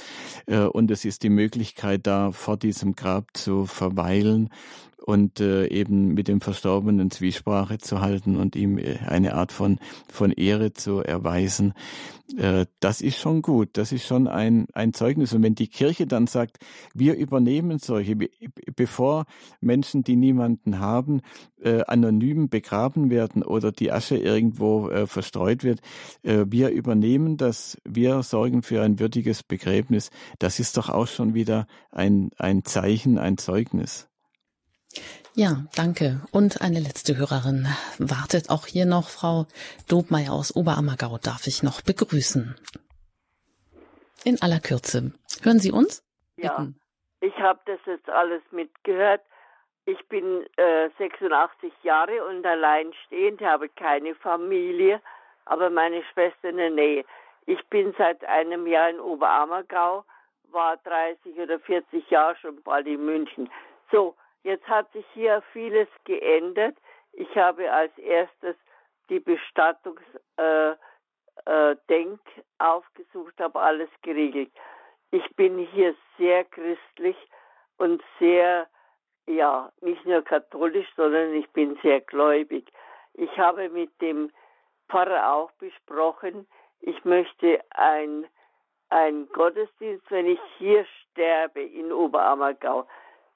[0.45, 4.49] Äh, und es ist die Möglichkeit da, vor diesem Grab zu verweilen
[5.07, 9.79] und äh, eben mit dem Verstorbenen Zwiesprache zu halten und ihm äh, eine Art von,
[10.09, 11.73] von Ehre zu erweisen.
[12.35, 15.31] Äh, das ist schon gut, das ist schon ein, ein Zeugnis.
[15.31, 16.57] Und wenn die Kirche dann sagt,
[16.93, 18.17] wir übernehmen solche,
[18.75, 19.27] bevor
[19.61, 21.21] Menschen, die niemanden haben,
[21.61, 25.79] äh, anonym begraben werden oder die Asche irgendwo äh, verstreut wird,
[26.23, 31.34] äh, wir übernehmen das, wir sorgen für ein würdiges Begräbnis, das ist doch auch schon
[31.34, 34.09] wieder ein, ein Zeichen, ein Zeugnis.
[35.33, 36.21] Ja, danke.
[36.31, 37.67] Und eine letzte Hörerin
[37.99, 39.09] wartet auch hier noch.
[39.09, 39.45] Frau
[39.87, 42.55] Dobmeier aus Oberammergau darf ich noch begrüßen.
[44.23, 45.13] In aller Kürze.
[45.43, 46.03] Hören Sie uns?
[46.37, 46.67] Ja,
[47.21, 49.21] ich habe das jetzt alles mitgehört.
[49.85, 55.01] Ich bin äh, 86 Jahre und alleinstehend, habe keine Familie,
[55.45, 57.05] aber meine Schwester in der Nähe.
[57.45, 60.03] Ich bin seit einem Jahr in Oberammergau,
[60.51, 63.49] war 30 oder 40 Jahre schon bald in München.
[63.91, 66.76] So, Jetzt hat sich hier vieles geändert.
[67.14, 68.55] Ich habe als erstes
[69.09, 70.07] die Bestattungsdenk
[70.38, 70.72] äh,
[71.45, 72.18] äh,
[72.59, 74.51] aufgesucht, habe alles geregelt.
[75.11, 77.18] Ich bin hier sehr christlich
[77.77, 78.68] und sehr,
[79.26, 82.72] ja, nicht nur katholisch, sondern ich bin sehr gläubig.
[83.14, 84.31] Ich habe mit dem
[84.89, 86.47] Pfarrer auch besprochen,
[86.80, 88.27] ich möchte ein,
[88.89, 92.88] ein Gottesdienst, wenn ich hier sterbe in Oberammergau,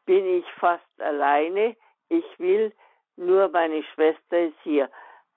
[0.05, 1.75] bin ich fast alleine.
[2.09, 2.73] Ich will,
[3.15, 4.89] nur meine Schwester ist hier.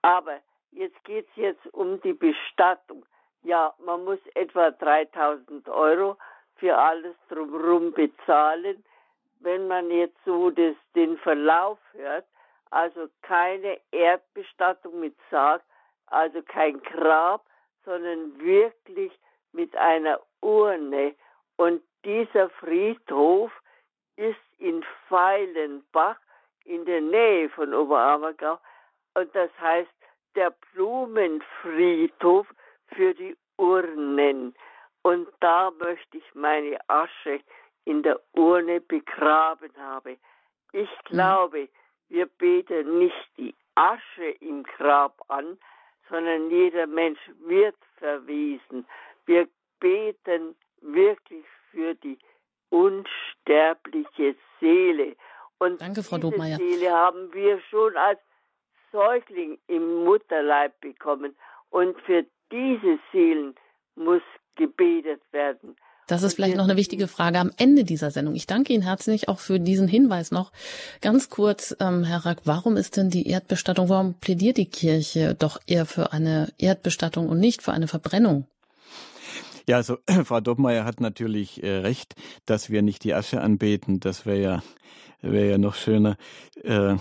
[0.02, 0.40] Aber
[0.72, 3.04] jetzt geht es jetzt um die Bestattung.
[3.42, 6.16] Ja, man muss etwa 3000 Euro
[6.56, 8.84] für alles drumherum bezahlen.
[9.40, 12.24] Wenn man jetzt so das, den Verlauf hört,
[12.70, 15.62] also keine Erdbestattung mit Sarg,
[16.06, 17.44] also kein Grab,
[17.84, 19.12] sondern wirklich
[19.52, 21.14] mit einer Urne.
[21.56, 23.52] Und dieser Friedhof
[24.16, 26.16] ist in Feilenbach
[26.64, 28.58] in der Nähe von Oberammergau.
[29.14, 29.90] Und das heißt
[30.34, 32.46] der Blumenfriedhof
[32.86, 34.54] für die Urnen.
[35.02, 37.40] Und da möchte ich meine Asche
[37.84, 40.16] in der Urne begraben haben.
[40.72, 41.08] Ich mhm.
[41.10, 41.68] glaube,
[42.08, 45.58] wir beten nicht die Asche im Grab an,
[46.08, 48.86] sondern jeder Mensch wird verwiesen.
[49.26, 49.46] Wir
[49.78, 52.18] beten wirklich für die
[52.74, 55.14] unsterbliche Seele.
[55.58, 56.56] Und Danke, Frau diese Dobmeier.
[56.56, 58.18] Seele haben wir schon als
[58.90, 61.36] Säugling im Mutterleib bekommen.
[61.70, 63.54] Und für diese Seelen
[63.94, 64.22] muss
[64.56, 65.76] gebetet werden.
[66.06, 68.34] Das ist vielleicht noch eine wichtige Frage am Ende dieser Sendung.
[68.34, 70.52] Ich danke Ihnen herzlich auch für diesen Hinweis noch.
[71.00, 75.58] Ganz kurz, ähm, Herr Rack, warum ist denn die Erdbestattung, warum plädiert die Kirche doch
[75.66, 78.46] eher für eine Erdbestattung und nicht für eine Verbrennung?
[79.68, 82.14] Ja, also Frau Dobmeier hat natürlich äh, recht,
[82.46, 84.00] dass wir nicht die Asche anbeten.
[84.00, 84.62] Das wäre ja,
[85.22, 86.16] wäre ja noch schöner.
[86.62, 86.96] Äh,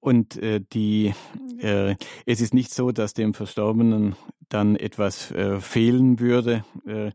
[0.00, 1.14] und äh, die,
[1.58, 1.96] äh,
[2.26, 4.14] es ist nicht so, dass dem Verstorbenen
[4.48, 6.64] dann etwas äh, fehlen würde.
[6.86, 7.10] Äh,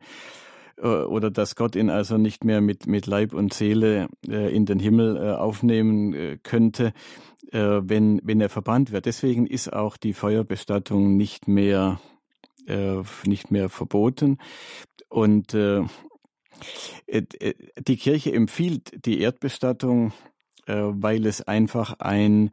[0.81, 4.65] äh, oder dass Gott ihn also nicht mehr mit, mit Leib und Seele äh, in
[4.65, 6.93] den Himmel äh, aufnehmen äh, könnte,
[7.51, 9.05] äh, wenn, wenn er verbrannt wird.
[9.05, 11.99] Deswegen ist auch die Feuerbestattung nicht mehr,
[12.67, 14.37] äh, nicht mehr verboten.
[15.09, 15.83] Und äh,
[17.07, 17.23] äh,
[17.79, 20.13] die Kirche empfiehlt die Erdbestattung,
[20.65, 22.51] äh, weil es einfach ein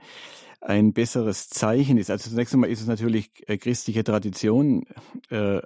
[0.61, 2.11] ein besseres Zeichen ist.
[2.11, 4.85] Also zunächst einmal ist es natürlich äh, christliche Tradition,
[5.31, 5.61] äh,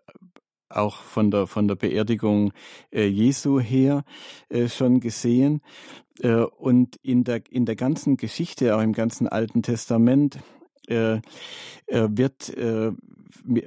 [0.69, 2.53] auch von der, von der Beerdigung
[2.91, 4.05] äh, Jesu her
[4.49, 5.63] äh, schon gesehen.
[6.21, 10.39] Äh, und in der, in der ganzen Geschichte, auch im ganzen Alten Testament,
[10.89, 11.21] äh,
[11.87, 12.53] wird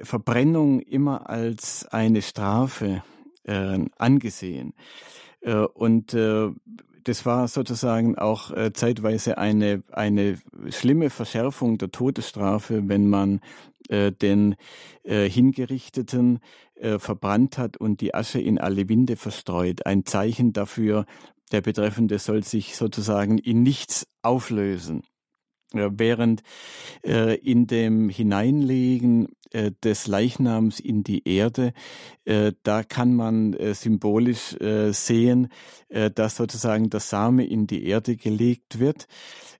[0.02, 3.02] Verbrennung immer als eine Strafe
[3.44, 4.74] äh, angesehen.
[5.40, 6.50] Äh, und äh,
[7.04, 10.38] das war sozusagen auch äh, zeitweise eine, eine
[10.70, 13.40] schlimme Verschärfung der Todesstrafe, wenn man
[13.88, 14.56] äh, den
[15.04, 16.40] äh, Hingerichteten
[16.74, 19.86] äh, verbrannt hat und die Asche in alle Winde verstreut.
[19.86, 21.06] Ein Zeichen dafür,
[21.52, 25.04] der Betreffende soll sich sozusagen in nichts auflösen.
[25.76, 26.42] Während
[27.04, 31.72] äh, in dem Hineinlegen äh, des Leichnams in die Erde,
[32.24, 35.48] äh, da kann man äh, symbolisch äh, sehen,
[35.88, 39.06] äh, dass sozusagen der Same in die Erde gelegt wird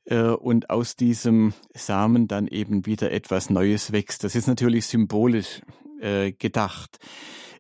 [0.09, 4.23] und aus diesem Samen dann eben wieder etwas Neues wächst.
[4.23, 5.63] Das ist natürlich symbolisch
[6.39, 7.01] gedacht.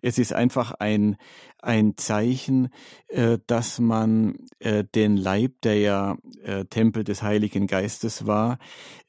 [0.06, 1.16] Es ist einfach ein,
[1.60, 2.68] ein Zeichen,
[3.08, 8.58] äh, dass man äh, den Leib, der ja äh, Tempel des Heiligen Geistes war,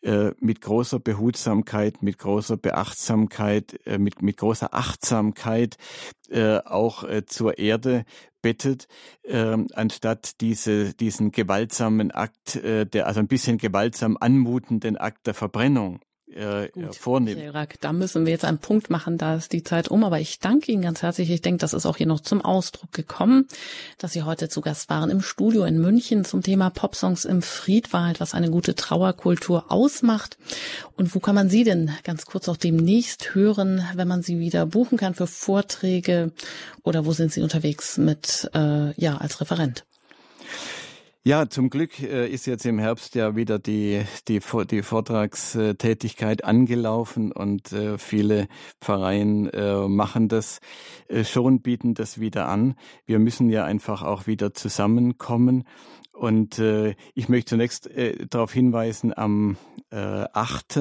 [0.02, 5.78] äh, mit großer Behutsamkeit, mit großer Beachtsamkeit, äh, mit, mit großer Achtsamkeit
[6.30, 8.04] äh, auch zur Erde
[8.42, 8.88] bettet,
[9.22, 16.00] äh, anstatt diese, diesen gewaltsamen Akt, der also ein bisschen gewaltsam anmutenden Akt der Verbrennung
[16.34, 17.42] äh, Gut, vornehmen.
[17.42, 20.04] Irak, da müssen wir jetzt einen Punkt machen, da ist die Zeit um.
[20.04, 21.30] Aber ich danke Ihnen ganz herzlich.
[21.30, 23.48] Ich denke, das ist auch hier noch zum Ausdruck gekommen,
[23.98, 28.20] dass Sie heute zu Gast waren im Studio in München zum Thema Popsongs im Friedwald,
[28.20, 30.38] was eine gute Trauerkultur ausmacht.
[30.96, 34.66] Und wo kann man Sie denn ganz kurz auch demnächst hören, wenn man Sie wieder
[34.66, 36.32] buchen kann für Vorträge
[36.84, 39.86] oder wo sind Sie unterwegs mit, äh, ja, als Referent?
[41.28, 44.40] Ja, zum Glück äh, ist jetzt im Herbst ja wieder die, die,
[44.72, 48.48] die Vortragstätigkeit angelaufen und äh, viele
[48.80, 50.62] Pfarreien äh, machen das
[51.24, 52.76] schon, bieten das wieder an.
[53.06, 55.66] Wir müssen ja einfach auch wieder zusammenkommen.
[56.14, 56.60] Und
[57.14, 57.90] ich möchte zunächst
[58.32, 59.56] darauf hinweisen, am
[59.92, 60.80] 8.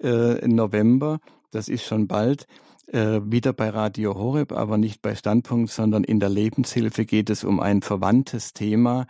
[0.00, 1.18] November,
[1.50, 2.46] das ist schon bald,
[2.88, 7.58] wieder bei Radio Horeb, aber nicht bei Standpunkt, sondern in der Lebenshilfe geht es um
[7.58, 9.06] ein verwandtes Thema,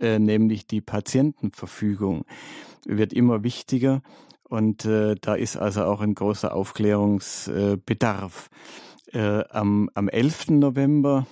[0.00, 2.24] äh, nämlich die Patientenverfügung,
[2.86, 4.02] wird immer wichtiger
[4.48, 8.50] und äh, da ist also auch ein großer Aufklärungsbedarf.
[9.12, 10.50] Äh, am, am 11.
[10.50, 11.26] November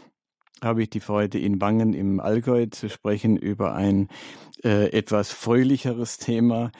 [0.62, 4.08] habe ich die Freude, in Wangen im Allgäu zu sprechen über ein
[4.64, 6.70] äh, etwas fröhlicheres Thema,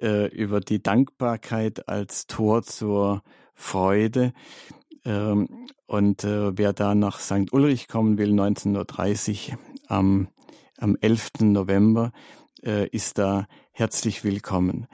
[0.00, 3.22] äh, über die Dankbarkeit als Tor zur
[3.54, 4.32] Freude.
[5.04, 7.52] Ähm, und äh, wer da nach St.
[7.52, 9.58] Ulrich kommen will, 19.30 Uhr
[9.88, 10.28] am
[10.78, 11.40] am 11.
[11.40, 12.12] November
[12.62, 14.86] äh, ist da herzlich willkommen.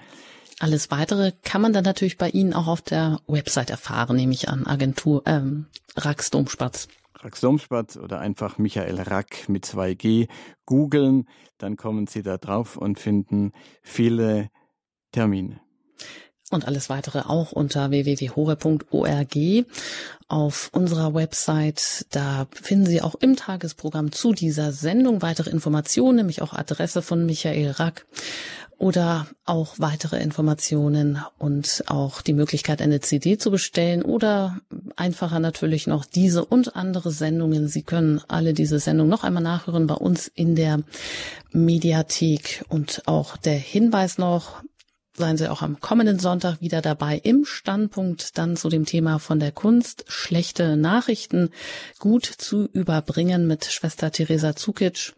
[0.58, 4.48] Alles weitere kann man dann natürlich bei Ihnen auch auf der Website erfahren, nehme ich
[4.48, 5.66] an, Agentur ähm,
[5.96, 6.88] Rax Domspatz.
[7.16, 10.28] Rax Domspatz oder einfach Michael Rack mit 2G
[10.66, 11.28] googeln,
[11.58, 14.50] dann kommen Sie da drauf und finden viele
[15.12, 15.60] Termine.
[16.50, 19.36] Und alles weitere auch unter www.hore.org
[20.28, 22.06] auf unserer Website.
[22.10, 27.24] Da finden Sie auch im Tagesprogramm zu dieser Sendung weitere Informationen, nämlich auch Adresse von
[27.24, 28.06] Michael Rack
[28.80, 34.58] oder auch weitere Informationen und auch die Möglichkeit, eine CD zu bestellen oder
[34.96, 37.68] einfacher natürlich noch diese und andere Sendungen.
[37.68, 40.80] Sie können alle diese Sendungen noch einmal nachhören bei uns in der
[41.52, 44.62] Mediathek und auch der Hinweis noch,
[45.20, 49.38] seien Sie auch am kommenden Sonntag wieder dabei im Standpunkt dann zu dem Thema von
[49.38, 51.50] der Kunst, schlechte Nachrichten
[52.00, 55.12] gut zu überbringen mit Schwester Theresa Zukic.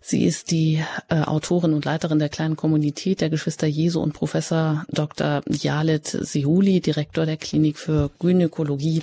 [0.00, 4.84] Sie ist die äh, Autorin und Leiterin der kleinen Kommunität der Geschwister Jesu und Professor
[4.88, 5.42] Dr.
[5.48, 9.02] Jalet Sihuli, Direktor der Klinik für Gynäkologie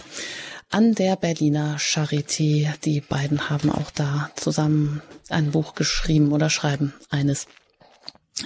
[0.69, 2.73] an der Berliner Charité.
[2.83, 7.47] Die beiden haben auch da zusammen ein Buch geschrieben oder schreiben eines.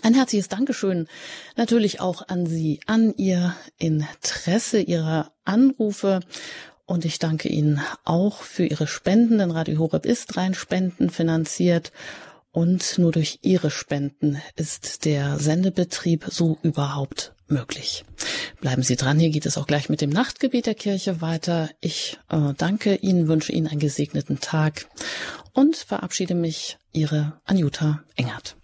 [0.01, 1.07] Ein herzliches Dankeschön
[1.55, 6.21] natürlich auch an Sie, an Ihr Interesse, Ihre Anrufe.
[6.85, 11.91] Und ich danke Ihnen auch für Ihre Spenden, denn Radio Horeb ist rein Spenden finanziert.
[12.51, 18.03] Und nur durch Ihre Spenden ist der Sendebetrieb so überhaupt möglich.
[18.61, 21.69] Bleiben Sie dran, hier geht es auch gleich mit dem Nachtgebet der Kirche weiter.
[21.81, 24.87] Ich äh, danke Ihnen, wünsche Ihnen einen gesegneten Tag
[25.53, 28.55] und verabschiede mich, Ihre Anjuta Engert.